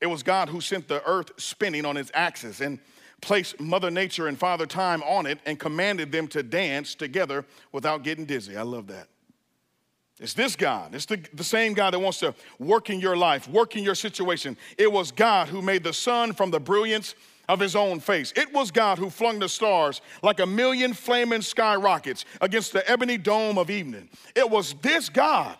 It 0.00 0.06
was 0.06 0.22
God 0.22 0.48
who 0.48 0.60
sent 0.60 0.88
the 0.88 1.02
earth 1.04 1.30
spinning 1.38 1.86
on 1.86 1.96
its 1.96 2.10
axis 2.12 2.60
and 2.60 2.78
placed 3.22 3.58
Mother 3.60 3.90
Nature 3.90 4.28
and 4.28 4.38
Father 4.38 4.66
Time 4.66 5.02
on 5.04 5.26
it 5.26 5.38
and 5.46 5.58
commanded 5.58 6.12
them 6.12 6.28
to 6.28 6.42
dance 6.42 6.94
together 6.94 7.46
without 7.72 8.02
getting 8.02 8.26
dizzy. 8.26 8.56
I 8.56 8.62
love 8.62 8.88
that. 8.88 9.08
It's 10.18 10.34
this 10.34 10.56
God. 10.56 10.94
It's 10.94 11.06
the, 11.06 11.22
the 11.34 11.44
same 11.44 11.74
God 11.74 11.92
that 11.92 11.98
wants 11.98 12.20
to 12.20 12.34
work 12.58 12.88
in 12.88 13.00
your 13.00 13.16
life, 13.16 13.48
work 13.48 13.76
in 13.76 13.84
your 13.84 13.94
situation. 13.94 14.56
It 14.78 14.90
was 14.90 15.12
God 15.12 15.48
who 15.48 15.60
made 15.60 15.84
the 15.84 15.92
sun 15.92 16.32
from 16.32 16.50
the 16.50 16.60
brilliance 16.60 17.14
of 17.48 17.60
his 17.60 17.76
own 17.76 18.00
face. 18.00 18.32
It 18.34 18.52
was 18.52 18.70
God 18.70 18.98
who 18.98 19.10
flung 19.10 19.38
the 19.38 19.48
stars 19.48 20.00
like 20.22 20.40
a 20.40 20.46
million 20.46 20.94
flaming 20.94 21.42
skyrockets 21.42 22.24
against 22.40 22.72
the 22.72 22.88
ebony 22.90 23.18
dome 23.18 23.58
of 23.58 23.70
evening. 23.70 24.08
It 24.34 24.50
was 24.50 24.74
this 24.82 25.08
God 25.08 25.56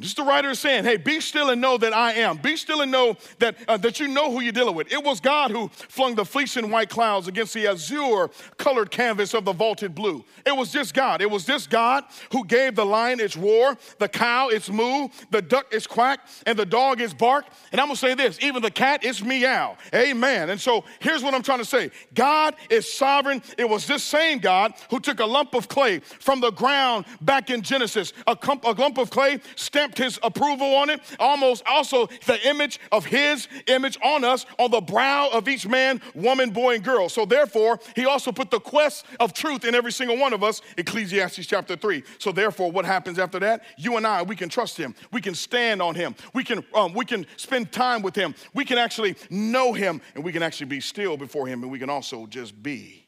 just 0.00 0.16
the 0.16 0.22
writer 0.22 0.50
is 0.50 0.58
saying, 0.58 0.84
hey, 0.84 0.96
be 0.96 1.20
still 1.20 1.50
and 1.50 1.60
know 1.60 1.78
that 1.78 1.92
I 1.92 2.12
am. 2.14 2.36
Be 2.36 2.56
still 2.56 2.80
and 2.80 2.90
know 2.90 3.16
that, 3.38 3.56
uh, 3.68 3.76
that 3.78 4.00
you 4.00 4.08
know 4.08 4.30
who 4.30 4.40
you're 4.40 4.52
dealing 4.52 4.74
with. 4.74 4.92
It 4.92 5.02
was 5.02 5.20
God 5.20 5.50
who 5.50 5.68
flung 5.68 6.14
the 6.14 6.24
fleecing 6.24 6.70
white 6.70 6.88
clouds 6.88 7.28
against 7.28 7.54
the 7.54 7.66
azure 7.66 8.30
colored 8.56 8.90
canvas 8.90 9.34
of 9.34 9.44
the 9.44 9.52
vaulted 9.52 9.94
blue. 9.94 10.24
It 10.46 10.56
was 10.56 10.72
this 10.72 10.92
God. 10.92 11.22
It 11.22 11.30
was 11.30 11.46
this 11.46 11.66
God 11.66 12.04
who 12.32 12.44
gave 12.44 12.74
the 12.74 12.86
lion 12.86 13.20
its 13.20 13.36
roar, 13.36 13.76
the 13.98 14.08
cow 14.08 14.48
its 14.48 14.70
moo, 14.70 15.08
the 15.30 15.42
duck 15.42 15.66
its 15.72 15.86
quack, 15.86 16.20
and 16.46 16.58
the 16.58 16.66
dog 16.66 17.00
its 17.00 17.14
bark. 17.14 17.46
And 17.72 17.80
I'm 17.80 17.88
gonna 17.88 17.96
say 17.96 18.14
this 18.14 18.38
even 18.42 18.62
the 18.62 18.70
cat 18.70 19.04
its 19.04 19.22
meow. 19.22 19.76
Amen. 19.94 20.50
And 20.50 20.60
so 20.60 20.84
here's 21.00 21.22
what 21.22 21.34
I'm 21.34 21.42
trying 21.42 21.58
to 21.58 21.64
say 21.64 21.90
God 22.14 22.54
is 22.68 22.90
sovereign. 22.90 23.42
It 23.58 23.68
was 23.68 23.86
this 23.86 24.02
same 24.02 24.38
God 24.38 24.74
who 24.90 25.00
took 25.00 25.20
a 25.20 25.26
lump 25.26 25.54
of 25.54 25.68
clay 25.68 26.00
from 26.00 26.40
the 26.40 26.50
ground 26.50 27.06
back 27.20 27.50
in 27.50 27.62
Genesis, 27.62 28.12
a, 28.26 28.36
clump, 28.36 28.64
a 28.64 28.70
lump 28.70 28.98
of 28.98 29.10
clay 29.10 29.38
stamped 29.56 29.89
stamped 29.90 29.98
his 29.98 30.18
approval 30.22 30.74
on 30.74 30.90
it, 30.90 31.00
almost 31.18 31.62
also 31.66 32.06
the 32.26 32.48
image 32.48 32.78
of 32.92 33.04
his 33.04 33.48
image 33.66 33.98
on 34.02 34.24
us, 34.24 34.46
on 34.58 34.70
the 34.70 34.80
brow 34.80 35.28
of 35.32 35.48
each 35.48 35.66
man, 35.66 36.00
woman, 36.14 36.50
boy, 36.50 36.76
and 36.76 36.84
girl. 36.84 37.08
So 37.08 37.24
therefore, 37.24 37.78
he 37.96 38.06
also 38.06 38.32
put 38.32 38.50
the 38.50 38.60
quest 38.60 39.06
of 39.18 39.32
truth 39.32 39.64
in 39.64 39.74
every 39.74 39.92
single 39.92 40.18
one 40.18 40.32
of 40.32 40.42
us, 40.42 40.60
Ecclesiastes 40.76 41.46
chapter 41.46 41.76
3. 41.76 42.02
So 42.18 42.32
therefore, 42.32 42.70
what 42.70 42.84
happens 42.84 43.18
after 43.18 43.38
that? 43.40 43.62
You 43.76 43.96
and 43.96 44.06
I, 44.06 44.22
we 44.22 44.36
can 44.36 44.48
trust 44.48 44.76
him. 44.76 44.94
We 45.12 45.20
can 45.20 45.34
stand 45.34 45.82
on 45.82 45.94
him. 45.94 46.14
We 46.34 46.44
can, 46.44 46.64
um, 46.74 46.94
we 46.94 47.04
can 47.04 47.26
spend 47.36 47.72
time 47.72 48.02
with 48.02 48.14
him. 48.14 48.34
We 48.54 48.64
can 48.64 48.78
actually 48.78 49.16
know 49.30 49.72
him, 49.72 50.00
and 50.14 50.24
we 50.24 50.32
can 50.32 50.42
actually 50.42 50.66
be 50.66 50.80
still 50.80 51.16
before 51.16 51.46
him, 51.46 51.62
and 51.62 51.70
we 51.70 51.78
can 51.78 51.90
also 51.90 52.26
just 52.26 52.60
be 52.62 53.06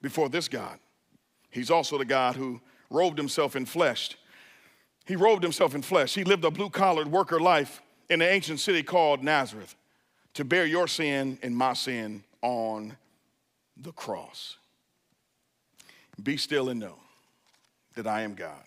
before 0.00 0.28
this 0.28 0.48
God. 0.48 0.78
He's 1.50 1.70
also 1.70 1.98
the 1.98 2.04
God 2.04 2.34
who 2.34 2.60
robed 2.90 3.18
himself 3.18 3.56
in 3.56 3.66
flesh 3.66 4.16
he 5.06 5.16
robed 5.16 5.42
himself 5.42 5.74
in 5.74 5.82
flesh. 5.82 6.14
He 6.14 6.24
lived 6.24 6.44
a 6.44 6.50
blue 6.50 6.70
collared 6.70 7.08
worker 7.08 7.40
life 7.40 7.82
in 8.08 8.20
the 8.20 8.28
ancient 8.28 8.60
city 8.60 8.82
called 8.82 9.22
Nazareth 9.22 9.74
to 10.34 10.44
bear 10.44 10.64
your 10.64 10.86
sin 10.86 11.38
and 11.42 11.56
my 11.56 11.72
sin 11.72 12.22
on 12.40 12.96
the 13.76 13.92
cross. 13.92 14.56
Be 16.22 16.36
still 16.36 16.68
and 16.68 16.78
know 16.78 16.96
that 17.94 18.06
I 18.06 18.22
am 18.22 18.34
God. 18.34 18.62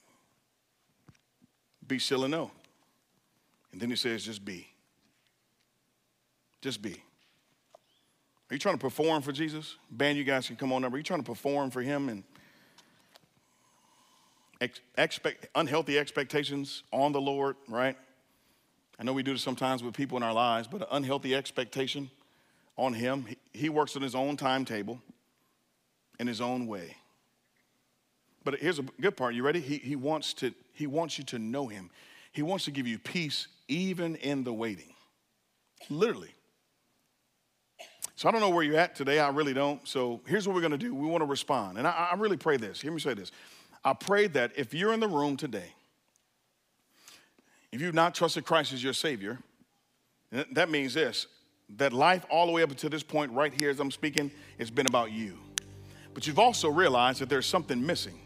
Be 1.88 2.00
still 2.00 2.24
and 2.24 2.32
know. 2.32 2.52
And 3.72 3.82
then 3.82 3.90
he 3.90 3.96
says, 3.96 4.26
just 4.26 4.44
be. 4.44 4.68
Just 6.62 6.82
be. 6.82 6.94
Are 8.50 8.54
you 8.54 8.60
trying 8.60 8.76
to 8.76 8.82
perform 8.82 9.22
for 9.22 9.32
Jesus? 9.32 9.76
Band, 9.90 10.18
you 10.18 10.24
guys 10.24 10.48
can 10.48 10.56
come 10.56 10.72
on 10.72 10.84
up. 10.84 10.94
Are 10.94 10.98
you 10.98 11.04
trying 11.04 11.22
to 11.22 11.26
perform 11.26 11.72
for 11.72 11.82
him 11.82 12.10
and 12.10 12.24
expect, 14.62 15.48
unhealthy 15.56 15.98
expectations 16.00 16.84
on 16.92 17.12
the 17.12 17.22
Lord, 17.22 17.56
right? 17.68 17.98
I 19.00 19.04
know 19.04 19.14
we 19.14 19.24
do 19.24 19.34
this 19.34 19.42
sometimes 19.42 19.84
with 19.84 19.94
people 19.94 20.18
in 20.18 20.24
our 20.24 20.34
lives, 20.34 20.68
but 20.68 20.82
an 20.82 20.88
unhealthy 20.92 21.36
expectation 21.36 22.10
on 22.78 22.94
Him, 22.94 23.26
He, 23.26 23.38
he 23.54 23.70
works 23.70 23.96
on 23.96 24.02
His 24.02 24.16
own 24.16 24.38
timetable 24.38 25.02
in 26.20 26.28
His 26.28 26.42
own 26.42 26.68
way. 26.68 26.96
But 28.44 28.60
here's 28.60 28.80
a 28.80 28.84
good 29.02 29.18
part. 29.18 29.34
You 29.34 29.44
ready? 29.44 29.60
He, 29.60 29.78
he, 29.78 29.96
wants 29.96 30.34
to, 30.36 30.54
he 30.74 30.88
wants 30.88 31.18
you 31.18 31.24
to 31.26 31.40
know 31.40 31.68
Him. 31.68 31.90
He 32.32 32.42
wants 32.42 32.66
to 32.66 32.72
give 32.72 32.88
you 32.88 33.00
peace 33.00 33.48
even 33.68 34.16
in 34.18 34.44
the 34.44 34.54
waiting. 34.54 34.94
Literally. 35.90 36.34
So 38.16 38.30
I 38.30 38.32
don't 38.32 38.40
know 38.40 38.50
where 38.50 38.64
you're 38.64 38.78
at 38.78 38.96
today. 38.96 39.20
I 39.20 39.30
really 39.30 39.54
don't. 39.54 39.86
So 39.86 40.22
here's 40.26 40.48
what 40.48 40.54
we're 40.54 40.62
going 40.62 40.72
to 40.72 40.78
do. 40.78 40.94
We 40.96 41.08
want 41.08 41.22
to 41.22 41.26
respond. 41.26 41.78
And 41.78 41.86
I, 41.86 42.10
I 42.12 42.16
really 42.16 42.38
pray 42.38 42.56
this. 42.56 42.80
Hear 42.80 42.92
me 42.92 43.00
say 43.00 43.14
this. 43.14 43.32
I 43.86 43.94
pray 43.94 44.26
that 44.28 44.52
if 44.58 44.74
you're 44.74 44.94
in 44.94 45.00
the 45.00 45.08
room 45.08 45.38
today, 45.38 45.72
if 47.72 47.82
you've 47.82 47.94
not 47.94 48.16
trusted 48.16 48.44
Christ 48.44 48.74
as 48.74 48.84
your 48.84 48.94
Savior, 48.94 49.38
that 50.32 50.70
means 50.70 50.96
this 50.96 51.28
that 51.78 51.92
life 51.94 52.26
all 52.30 52.46
the 52.46 52.52
way 52.52 52.62
up 52.62 52.76
to 52.76 52.90
this 52.90 53.02
point, 53.02 53.32
right 53.32 53.52
here 53.52 53.72
as 53.72 53.80
I'm 53.80 53.90
speaking, 53.90 54.30
has 54.60 54.70
been 54.70 54.86
about 54.86 55.12
you. 55.12 55.36
But 56.14 56.28
you've 56.28 56.38
also 56.38 56.70
realized 56.70 57.22
that 57.22 57.30
there's 57.30 57.48
something 57.48 57.84
missing. 57.84 58.20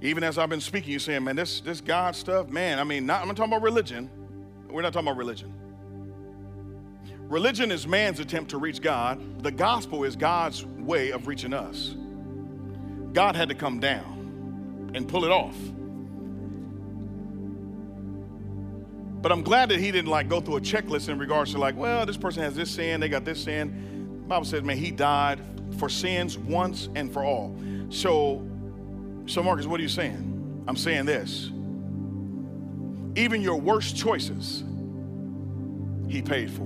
Even 0.00 0.24
as 0.24 0.38
I've 0.38 0.48
been 0.48 0.62
speaking, 0.62 0.90
you're 0.90 1.00
saying, 1.00 1.22
man, 1.22 1.36
this, 1.36 1.60
this 1.60 1.82
God 1.82 2.16
stuff, 2.16 2.48
man, 2.48 2.78
I 2.78 2.84
mean, 2.84 3.04
not, 3.04 3.20
I'm 3.20 3.28
not 3.28 3.36
talking 3.36 3.52
about 3.52 3.62
religion. 3.62 4.08
We're 4.70 4.80
not 4.80 4.94
talking 4.94 5.06
about 5.06 5.18
religion. 5.18 5.52
Religion 7.28 7.70
is 7.70 7.86
man's 7.86 8.20
attempt 8.20 8.50
to 8.52 8.58
reach 8.58 8.80
God. 8.80 9.42
The 9.42 9.52
gospel 9.52 10.04
is 10.04 10.16
God's 10.16 10.64
way 10.64 11.10
of 11.10 11.26
reaching 11.26 11.52
us. 11.52 11.94
God 13.12 13.36
had 13.36 13.50
to 13.50 13.54
come 13.54 13.80
down 13.80 14.13
and 14.94 15.08
pull 15.08 15.24
it 15.24 15.30
off. 15.30 15.56
But 19.20 19.32
I'm 19.32 19.42
glad 19.42 19.70
that 19.70 19.80
he 19.80 19.90
didn't 19.90 20.10
like 20.10 20.28
go 20.28 20.40
through 20.40 20.56
a 20.56 20.60
checklist 20.60 21.08
in 21.08 21.18
regards 21.18 21.52
to 21.52 21.58
like, 21.58 21.76
well, 21.76 22.04
this 22.04 22.18
person 22.18 22.42
has 22.42 22.54
this 22.54 22.70
sin, 22.70 23.00
they 23.00 23.08
got 23.08 23.24
this 23.24 23.42
sin. 23.42 24.18
The 24.22 24.28
Bible 24.28 24.44
says, 24.44 24.62
man, 24.62 24.76
he 24.76 24.90
died 24.90 25.40
for 25.78 25.88
sins 25.88 26.36
once 26.36 26.88
and 26.94 27.12
for 27.12 27.24
all. 27.24 27.58
So, 27.88 28.46
so 29.26 29.42
Marcus, 29.42 29.66
what 29.66 29.80
are 29.80 29.82
you 29.82 29.88
saying? 29.88 30.64
I'm 30.68 30.76
saying 30.76 31.06
this. 31.06 31.50
Even 33.16 33.40
your 33.40 33.60
worst 33.60 33.96
choices, 33.96 34.62
he 36.08 36.20
paid 36.20 36.50
for. 36.50 36.64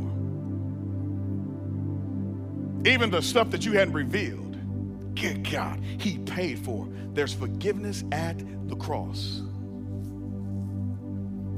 Even 2.88 3.10
the 3.10 3.20
stuff 3.20 3.50
that 3.50 3.64
you 3.64 3.72
hadn't 3.72 3.94
revealed, 3.94 4.47
good 5.20 5.50
God, 5.50 5.80
he 5.98 6.18
paid 6.18 6.58
for. 6.58 6.88
There's 7.12 7.34
forgiveness 7.34 8.04
at 8.12 8.38
the 8.68 8.76
cross. 8.76 9.42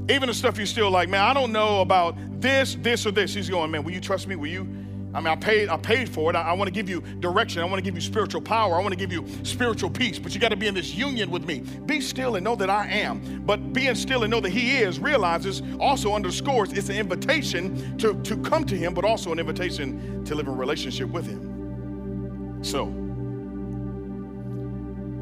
Even 0.09 0.27
the 0.27 0.33
stuff 0.33 0.57
you're 0.57 0.65
still 0.65 0.89
like, 0.89 1.09
man, 1.09 1.21
I 1.21 1.33
don't 1.33 1.51
know 1.51 1.81
about 1.81 2.15
this, 2.41 2.75
this, 2.81 3.05
or 3.05 3.11
this. 3.11 3.33
He's 3.33 3.49
going, 3.49 3.71
man, 3.71 3.83
will 3.83 3.91
you 3.91 4.01
trust 4.01 4.27
me? 4.27 4.35
Will 4.35 4.47
you? 4.47 4.67
I 5.13 5.19
mean, 5.19 5.27
I 5.27 5.35
paid, 5.35 5.67
I 5.69 5.77
paid 5.77 6.09
for 6.09 6.29
it. 6.29 6.35
I, 6.35 6.41
I 6.41 6.53
want 6.53 6.69
to 6.69 6.71
give 6.71 6.89
you 6.89 7.01
direction. 7.19 7.61
I 7.61 7.65
want 7.65 7.75
to 7.75 7.81
give 7.81 7.95
you 7.95 8.01
spiritual 8.01 8.41
power. 8.41 8.75
I 8.75 8.79
want 8.79 8.91
to 8.93 8.97
give 8.97 9.11
you 9.11 9.25
spiritual 9.43 9.89
peace. 9.89 10.17
But 10.17 10.33
you 10.33 10.39
got 10.39 10.49
to 10.49 10.55
be 10.55 10.67
in 10.67 10.73
this 10.73 10.95
union 10.95 11.29
with 11.29 11.45
me. 11.45 11.59
Be 11.85 11.99
still 11.99 12.35
and 12.35 12.43
know 12.43 12.55
that 12.55 12.69
I 12.69 12.87
am. 12.87 13.43
But 13.45 13.73
being 13.73 13.95
still 13.95 14.23
and 14.23 14.31
know 14.31 14.39
that 14.39 14.51
He 14.51 14.77
is 14.77 14.99
realizes 14.99 15.61
also 15.79 16.13
underscores 16.13 16.71
it's 16.73 16.89
an 16.89 16.95
invitation 16.95 17.97
to, 17.97 18.21
to 18.23 18.37
come 18.37 18.65
to 18.65 18.75
Him, 18.75 18.93
but 18.93 19.03
also 19.03 19.31
an 19.31 19.39
invitation 19.39 20.23
to 20.25 20.33
live 20.33 20.47
in 20.47 20.57
relationship 20.57 21.09
with 21.09 21.27
Him. 21.27 22.63
So, 22.63 22.85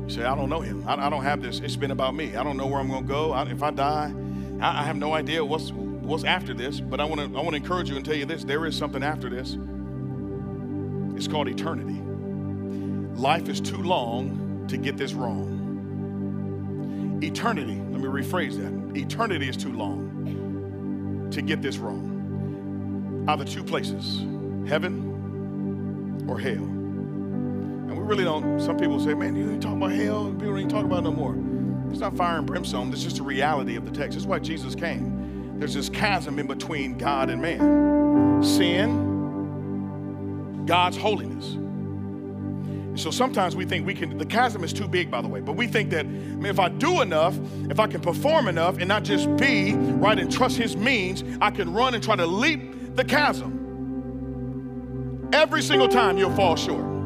you 0.10 0.16
say, 0.16 0.24
I 0.24 0.36
don't 0.36 0.50
know 0.50 0.62
Him. 0.62 0.84
I, 0.88 1.08
I 1.08 1.10
don't 1.10 1.24
have 1.24 1.42
this. 1.42 1.60
It's 1.60 1.76
been 1.76 1.92
about 1.92 2.16
me. 2.16 2.36
I 2.36 2.44
don't 2.44 2.58
know 2.58 2.66
where 2.68 2.80
I'm 2.80 2.90
going 2.90 3.04
to 3.04 3.08
go. 3.08 3.32
I, 3.32 3.44
if 3.50 3.62
I 3.62 3.72
die, 3.72 4.14
I, 4.60 4.82
I 4.82 4.84
have 4.84 4.98
no 4.98 5.14
idea 5.14 5.46
what's 5.46 5.72
what's 5.72 6.24
after 6.24 6.54
this, 6.54 6.80
but 6.80 7.00
I 7.00 7.06
want 7.06 7.22
to 7.22 7.26
I 7.38 7.42
want 7.42 7.52
to 7.52 7.58
encourage 7.58 7.90
you 7.90 7.96
and 7.96 8.04
tell 8.04 8.16
you 8.16 8.26
this: 8.26 8.44
there 8.44 8.66
is 8.66 8.76
something 8.76 9.04
after 9.04 9.30
this. 9.30 9.58
It's 11.16 11.28
called 11.28 11.48
eternity. 11.48 12.02
Life 13.20 13.50
is 13.50 13.62
too 13.62 13.84
long 13.84 14.66
to 14.70 14.78
get 14.78 14.98
this 14.98 15.14
wrong. 15.14 15.58
Eternity, 17.22 17.76
let 17.76 18.02
me 18.02 18.08
rephrase 18.08 18.56
that. 18.58 18.98
Eternity 18.98 19.50
is 19.50 19.58
too 19.58 19.74
long 19.74 21.28
to 21.32 21.42
get 21.42 21.62
this 21.62 21.78
wrong. 21.78 23.26
Either 23.28 23.44
two 23.44 23.64
places, 23.64 24.20
heaven 24.68 26.26
or 26.28 26.40
hell. 26.40 26.79
And 27.90 27.98
we 27.98 28.04
really 28.04 28.24
don't, 28.24 28.62
some 28.62 28.78
people 28.78 29.00
say, 29.00 29.16
man, 29.16 29.36
you 29.36 29.50
ain't 29.50 29.64
talk 29.64 29.74
about 29.74 29.92
hell. 29.92 30.26
People 30.26 30.50
don't 30.50 30.60
even 30.60 30.70
talk 30.70 30.86
about 30.86 31.04
no 31.04 31.12
more. 31.12 31.36
It's 31.90 32.02
not 32.02 32.16
fire 32.16 32.38
and 32.38 32.46
brimstone. 32.46 32.94
It's 32.94 33.02
just 33.02 33.16
the 33.16 33.24
reality 33.24 33.76
of 33.78 33.84
the 33.84 33.90
text. 33.92 34.16
That's 34.16 34.28
why 34.28 34.38
Jesus 34.38 34.76
came. 34.76 35.58
There's 35.58 35.74
this 35.74 35.90
chasm 35.90 36.38
in 36.38 36.46
between 36.46 37.00
God 37.00 37.32
and 37.32 37.42
man. 37.42 38.44
Sin, 38.44 39.08
God's 40.68 40.98
holiness. 40.98 41.58
So 43.02 43.10
sometimes 43.10 43.56
we 43.56 43.66
think 43.66 43.88
we 43.88 43.96
can, 43.96 44.20
the 44.20 44.26
chasm 44.26 44.64
is 44.64 44.72
too 44.72 44.88
big, 44.88 45.10
by 45.10 45.22
the 45.22 45.28
way, 45.28 45.42
but 45.42 45.54
we 45.54 45.66
think 45.66 45.90
that 45.90 46.06
I 46.06 46.10
mean, 46.10 46.46
if 46.46 46.60
I 46.60 46.70
do 46.70 47.02
enough, 47.02 47.40
if 47.72 47.80
I 47.80 47.88
can 47.88 48.02
perform 48.02 48.48
enough 48.48 48.78
and 48.78 48.88
not 48.88 49.04
just 49.04 49.36
be, 49.38 49.74
right, 49.74 50.20
and 50.20 50.32
trust 50.32 50.58
His 50.58 50.78
means, 50.78 51.24
I 51.42 51.50
can 51.50 51.74
run 51.74 51.96
and 51.96 52.04
try 52.04 52.16
to 52.16 52.28
leap 52.28 52.96
the 52.96 53.04
chasm. 53.04 53.56
Every 55.34 55.64
single 55.64 55.88
time 55.88 56.20
you'll 56.20 56.36
fall 56.36 56.56
short. 56.56 56.99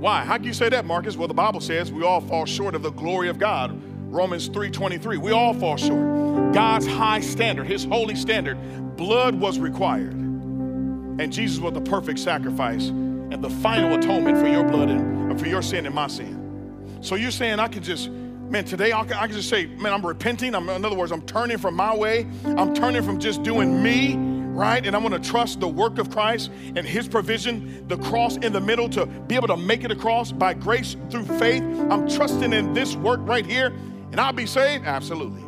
Why? 0.00 0.24
How 0.24 0.36
can 0.36 0.44
you 0.44 0.52
say 0.52 0.68
that, 0.68 0.84
Marcus? 0.84 1.16
Well, 1.16 1.28
the 1.28 1.34
Bible 1.34 1.60
says 1.60 1.92
we 1.92 2.02
all 2.04 2.20
fall 2.20 2.46
short 2.46 2.74
of 2.74 2.82
the 2.82 2.90
glory 2.90 3.28
of 3.28 3.38
God. 3.38 3.80
Romans 4.12 4.48
3:23. 4.48 5.18
We 5.18 5.32
all 5.32 5.54
fall 5.54 5.76
short. 5.76 6.52
God's 6.52 6.86
high 6.86 7.20
standard, 7.20 7.66
his 7.66 7.84
holy 7.84 8.14
standard, 8.14 8.58
blood 8.96 9.34
was 9.34 9.58
required. 9.58 10.12
And 10.12 11.32
Jesus 11.32 11.58
was 11.58 11.72
the 11.72 11.80
perfect 11.80 12.18
sacrifice 12.18 12.88
and 12.88 13.42
the 13.42 13.50
final 13.50 13.94
atonement 13.98 14.38
for 14.38 14.46
your 14.46 14.64
blood 14.64 14.90
and 14.90 15.38
for 15.38 15.46
your 15.46 15.62
sin 15.62 15.86
and 15.86 15.94
my 15.94 16.08
sin. 16.08 16.98
So 17.00 17.14
you're 17.14 17.30
saying 17.30 17.58
I 17.58 17.68
can 17.68 17.82
just 17.82 18.10
man, 18.54 18.64
today 18.64 18.92
I 18.92 19.04
can, 19.04 19.14
I 19.14 19.26
can 19.26 19.36
just 19.36 19.48
say, 19.48 19.66
man, 19.66 19.92
I'm 19.92 20.04
repenting. 20.06 20.54
I'm, 20.54 20.68
in 20.68 20.84
other 20.84 20.96
words, 20.96 21.12
I'm 21.12 21.22
turning 21.22 21.58
from 21.58 21.74
my 21.74 21.94
way. 21.94 22.26
I'm 22.44 22.74
turning 22.74 23.02
from 23.02 23.18
just 23.18 23.42
doing 23.42 23.82
me 23.82 24.14
right? 24.54 24.84
And 24.86 24.94
I'm 24.94 25.02
going 25.02 25.20
to 25.20 25.30
trust 25.30 25.60
the 25.60 25.68
work 25.68 25.98
of 25.98 26.10
Christ 26.10 26.50
and 26.76 26.86
His 26.86 27.08
provision, 27.08 27.86
the 27.88 27.96
cross 27.98 28.36
in 28.36 28.52
the 28.52 28.60
middle 28.60 28.88
to 28.90 29.06
be 29.06 29.34
able 29.34 29.48
to 29.48 29.56
make 29.56 29.84
it 29.84 29.90
across 29.90 30.32
by 30.32 30.54
grace 30.54 30.96
through 31.10 31.24
faith. 31.38 31.62
I'm 31.90 32.08
trusting 32.08 32.52
in 32.52 32.72
this 32.72 32.96
work 32.96 33.20
right 33.24 33.44
here, 33.44 33.66
and 34.12 34.20
I'll 34.20 34.32
be 34.32 34.46
saved? 34.46 34.84
Absolutely. 34.84 35.42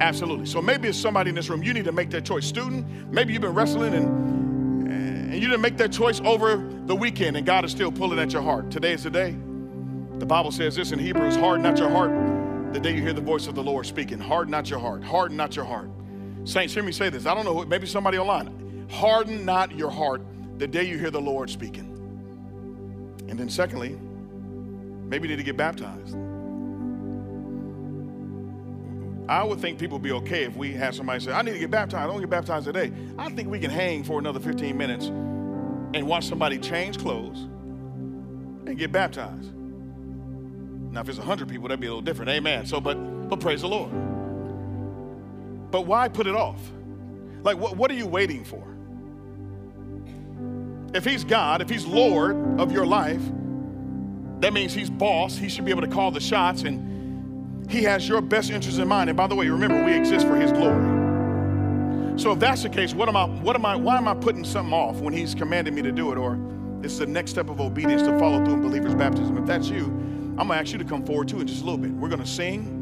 Absolutely. 0.00 0.46
So 0.46 0.62
maybe 0.62 0.88
it's 0.88 0.98
somebody 0.98 1.30
in 1.30 1.34
this 1.36 1.48
room, 1.48 1.62
you 1.62 1.74
need 1.74 1.84
to 1.84 1.92
make 1.92 2.10
that 2.10 2.24
choice. 2.24 2.46
Student, 2.46 3.12
maybe 3.12 3.32
you've 3.32 3.42
been 3.42 3.54
wrestling 3.54 3.94
and, 3.94 4.88
and 4.90 5.34
you 5.34 5.48
didn't 5.48 5.60
make 5.60 5.76
that 5.78 5.92
choice 5.92 6.20
over 6.20 6.56
the 6.86 6.96
weekend, 6.96 7.36
and 7.36 7.46
God 7.46 7.64
is 7.64 7.70
still 7.70 7.92
pulling 7.92 8.18
at 8.18 8.32
your 8.32 8.42
heart. 8.42 8.70
Today 8.70 8.92
is 8.92 9.04
the 9.04 9.10
day. 9.10 9.36
The 10.18 10.26
Bible 10.26 10.52
says 10.52 10.76
this 10.76 10.92
in 10.92 10.98
Hebrews 10.98 11.36
harden 11.36 11.62
not 11.62 11.78
your 11.78 11.88
heart 11.88 12.10
the 12.72 12.78
day 12.78 12.94
you 12.94 13.02
hear 13.02 13.12
the 13.12 13.20
voice 13.20 13.46
of 13.46 13.54
the 13.54 13.62
Lord 13.62 13.84
speaking. 13.86 14.18
Harden 14.18 14.52
not 14.52 14.70
your 14.70 14.78
heart. 14.78 15.02
Harden 15.02 15.36
not 15.36 15.56
your 15.56 15.64
heart. 15.64 15.90
Saints, 16.44 16.74
hear 16.74 16.82
me 16.82 16.92
say 16.92 17.10
this. 17.10 17.26
I 17.26 17.34
don't 17.34 17.44
know, 17.44 17.64
maybe 17.64 17.86
somebody 17.86 18.18
online. 18.18 18.86
Harden 18.90 19.44
not 19.44 19.76
your 19.76 19.90
heart 19.90 20.22
the 20.58 20.66
day 20.66 20.84
you 20.84 20.98
hear 20.98 21.10
the 21.10 21.20
Lord 21.20 21.50
speaking. 21.50 21.86
And 23.28 23.38
then, 23.38 23.48
secondly, 23.48 23.98
maybe 25.08 25.28
you 25.28 25.36
need 25.36 25.40
to 25.40 25.44
get 25.44 25.56
baptized. 25.56 26.16
I 29.28 29.44
would 29.44 29.60
think 29.60 29.78
people 29.78 29.98
would 29.98 30.02
be 30.02 30.12
okay 30.12 30.42
if 30.42 30.56
we 30.56 30.72
had 30.72 30.92
somebody 30.94 31.20
say, 31.20 31.30
I 31.30 31.42
need 31.42 31.52
to 31.52 31.58
get 31.60 31.70
baptized. 31.70 32.02
I 32.02 32.06
don't 32.08 32.18
get 32.20 32.30
baptized 32.30 32.66
today. 32.66 32.90
I 33.16 33.30
think 33.30 33.48
we 33.48 33.60
can 33.60 33.70
hang 33.70 34.02
for 34.02 34.18
another 34.18 34.40
15 34.40 34.76
minutes 34.76 35.06
and 35.06 36.06
watch 36.06 36.26
somebody 36.26 36.58
change 36.58 36.98
clothes 36.98 37.38
and 38.66 38.76
get 38.76 38.90
baptized. 38.90 39.54
Now, 40.90 41.02
if 41.02 41.08
it's 41.08 41.18
100 41.18 41.48
people, 41.48 41.68
that'd 41.68 41.80
be 41.80 41.86
a 41.86 41.90
little 41.90 42.02
different. 42.02 42.30
Amen. 42.30 42.66
So, 42.66 42.80
but, 42.80 42.96
but 43.28 43.38
praise 43.38 43.60
the 43.60 43.68
Lord. 43.68 43.92
But 45.70 45.82
why 45.82 46.08
put 46.08 46.26
it 46.26 46.34
off? 46.34 46.60
Like, 47.42 47.56
what, 47.56 47.76
what 47.76 47.90
are 47.90 47.94
you 47.94 48.06
waiting 48.06 48.44
for? 48.44 48.66
If 50.92 51.04
he's 51.04 51.24
God, 51.24 51.62
if 51.62 51.70
he's 51.70 51.86
Lord 51.86 52.60
of 52.60 52.72
your 52.72 52.86
life, 52.86 53.22
that 54.40 54.52
means 54.52 54.74
he's 54.74 54.90
boss. 54.90 55.36
He 55.36 55.48
should 55.48 55.64
be 55.64 55.70
able 55.70 55.82
to 55.82 55.88
call 55.88 56.10
the 56.10 56.20
shots 56.20 56.62
and 56.62 57.70
he 57.70 57.84
has 57.84 58.08
your 58.08 58.20
best 58.20 58.50
interest 58.50 58.78
in 58.78 58.88
mind. 58.88 59.08
And 59.08 59.16
by 59.16 59.28
the 59.28 59.34
way, 59.34 59.48
remember, 59.48 59.84
we 59.84 59.94
exist 59.94 60.26
for 60.26 60.34
his 60.34 60.50
glory. 60.50 60.98
So 62.18 62.32
if 62.32 62.40
that's 62.40 62.64
the 62.64 62.68
case, 62.68 62.92
what 62.92 63.08
am 63.08 63.16
I, 63.16 63.26
what 63.26 63.54
am 63.54 63.64
I, 63.64 63.76
why 63.76 63.96
am 63.96 64.08
I 64.08 64.14
putting 64.14 64.44
something 64.44 64.74
off 64.74 64.96
when 64.96 65.14
he's 65.14 65.34
commanded 65.34 65.72
me 65.72 65.82
to 65.82 65.92
do 65.92 66.10
it? 66.10 66.18
Or 66.18 66.38
this 66.80 66.92
is 66.92 66.98
the 66.98 67.06
next 67.06 67.30
step 67.30 67.48
of 67.48 67.60
obedience 67.60 68.02
to 68.02 68.18
follow 68.18 68.44
through 68.44 68.54
in 68.54 68.62
believer's 68.62 68.94
baptism. 68.94 69.38
If 69.38 69.46
that's 69.46 69.68
you, 69.68 69.84
I'm 69.84 70.48
gonna 70.48 70.54
ask 70.54 70.72
you 70.72 70.78
to 70.78 70.84
come 70.84 71.04
forward 71.04 71.28
too 71.28 71.40
in 71.40 71.46
just 71.46 71.62
a 71.62 71.64
little 71.64 71.78
bit. 71.78 71.92
We're 71.92 72.08
gonna 72.08 72.26
sing 72.26 72.79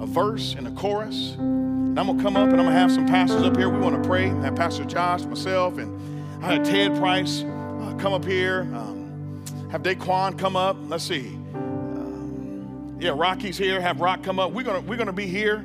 a 0.00 0.06
verse 0.06 0.54
and 0.54 0.66
a 0.66 0.70
chorus. 0.72 1.34
And 1.38 1.98
I'm 1.98 2.06
going 2.06 2.18
to 2.18 2.24
come 2.24 2.36
up 2.36 2.50
and 2.50 2.60
I'm 2.60 2.66
going 2.66 2.74
to 2.74 2.80
have 2.80 2.92
some 2.92 3.06
pastors 3.06 3.42
up 3.42 3.56
here. 3.56 3.68
We 3.68 3.78
want 3.78 4.00
to 4.00 4.08
pray. 4.08 4.28
Have 4.28 4.56
Pastor 4.56 4.84
Josh, 4.84 5.24
myself, 5.24 5.78
and 5.78 6.44
I 6.44 6.54
had 6.54 6.64
Ted 6.64 6.96
Price 6.96 7.42
uh, 7.42 7.96
come 7.98 8.12
up 8.12 8.24
here. 8.24 8.62
Um, 8.74 9.44
have 9.70 9.82
Daquan 9.82 10.38
come 10.38 10.56
up. 10.56 10.76
Let's 10.82 11.04
see. 11.04 11.28
Um, 11.54 12.96
yeah, 13.00 13.12
Rocky's 13.14 13.58
here. 13.58 13.80
Have 13.80 14.00
Rock 14.00 14.22
come 14.22 14.38
up. 14.38 14.52
We're 14.52 14.62
going 14.62 14.86
we're 14.86 14.96
going 14.96 15.08
to 15.08 15.12
be 15.12 15.26
here. 15.26 15.56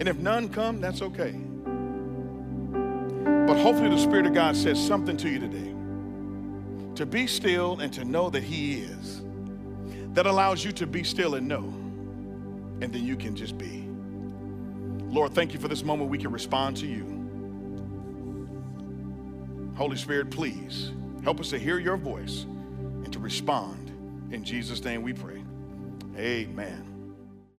And 0.00 0.08
if 0.08 0.16
none 0.18 0.48
come, 0.48 0.80
that's 0.80 1.02
okay. 1.02 1.32
But 3.46 3.60
hopefully 3.60 3.90
the 3.90 3.98
Spirit 3.98 4.26
of 4.26 4.34
God 4.34 4.56
says 4.56 4.84
something 4.84 5.16
to 5.18 5.28
you 5.28 5.38
today. 5.38 5.74
To 6.96 7.06
be 7.06 7.26
still 7.26 7.80
and 7.80 7.92
to 7.92 8.04
know 8.04 8.30
that 8.30 8.42
He 8.42 8.80
is. 8.80 9.22
That 10.14 10.26
allows 10.26 10.64
you 10.64 10.72
to 10.72 10.86
be 10.86 11.04
still 11.04 11.34
and 11.34 11.46
know. 11.46 11.64
And 12.80 12.92
then 12.92 13.04
you 13.04 13.16
can 13.16 13.36
just 13.36 13.58
be. 13.58 13.81
Lord, 15.12 15.34
thank 15.34 15.52
you 15.52 15.60
for 15.60 15.68
this 15.68 15.84
moment 15.84 16.08
we 16.08 16.16
can 16.16 16.32
respond 16.32 16.78
to 16.78 16.86
you. 16.86 17.04
Holy 19.76 19.96
Spirit, 19.98 20.30
please 20.30 20.92
help 21.22 21.38
us 21.38 21.50
to 21.50 21.58
hear 21.58 21.78
your 21.78 21.98
voice 21.98 22.44
and 22.44 23.12
to 23.12 23.18
respond. 23.18 23.90
In 24.32 24.42
Jesus' 24.42 24.82
name 24.82 25.02
we 25.02 25.12
pray. 25.12 25.44
Amen. 26.16 26.91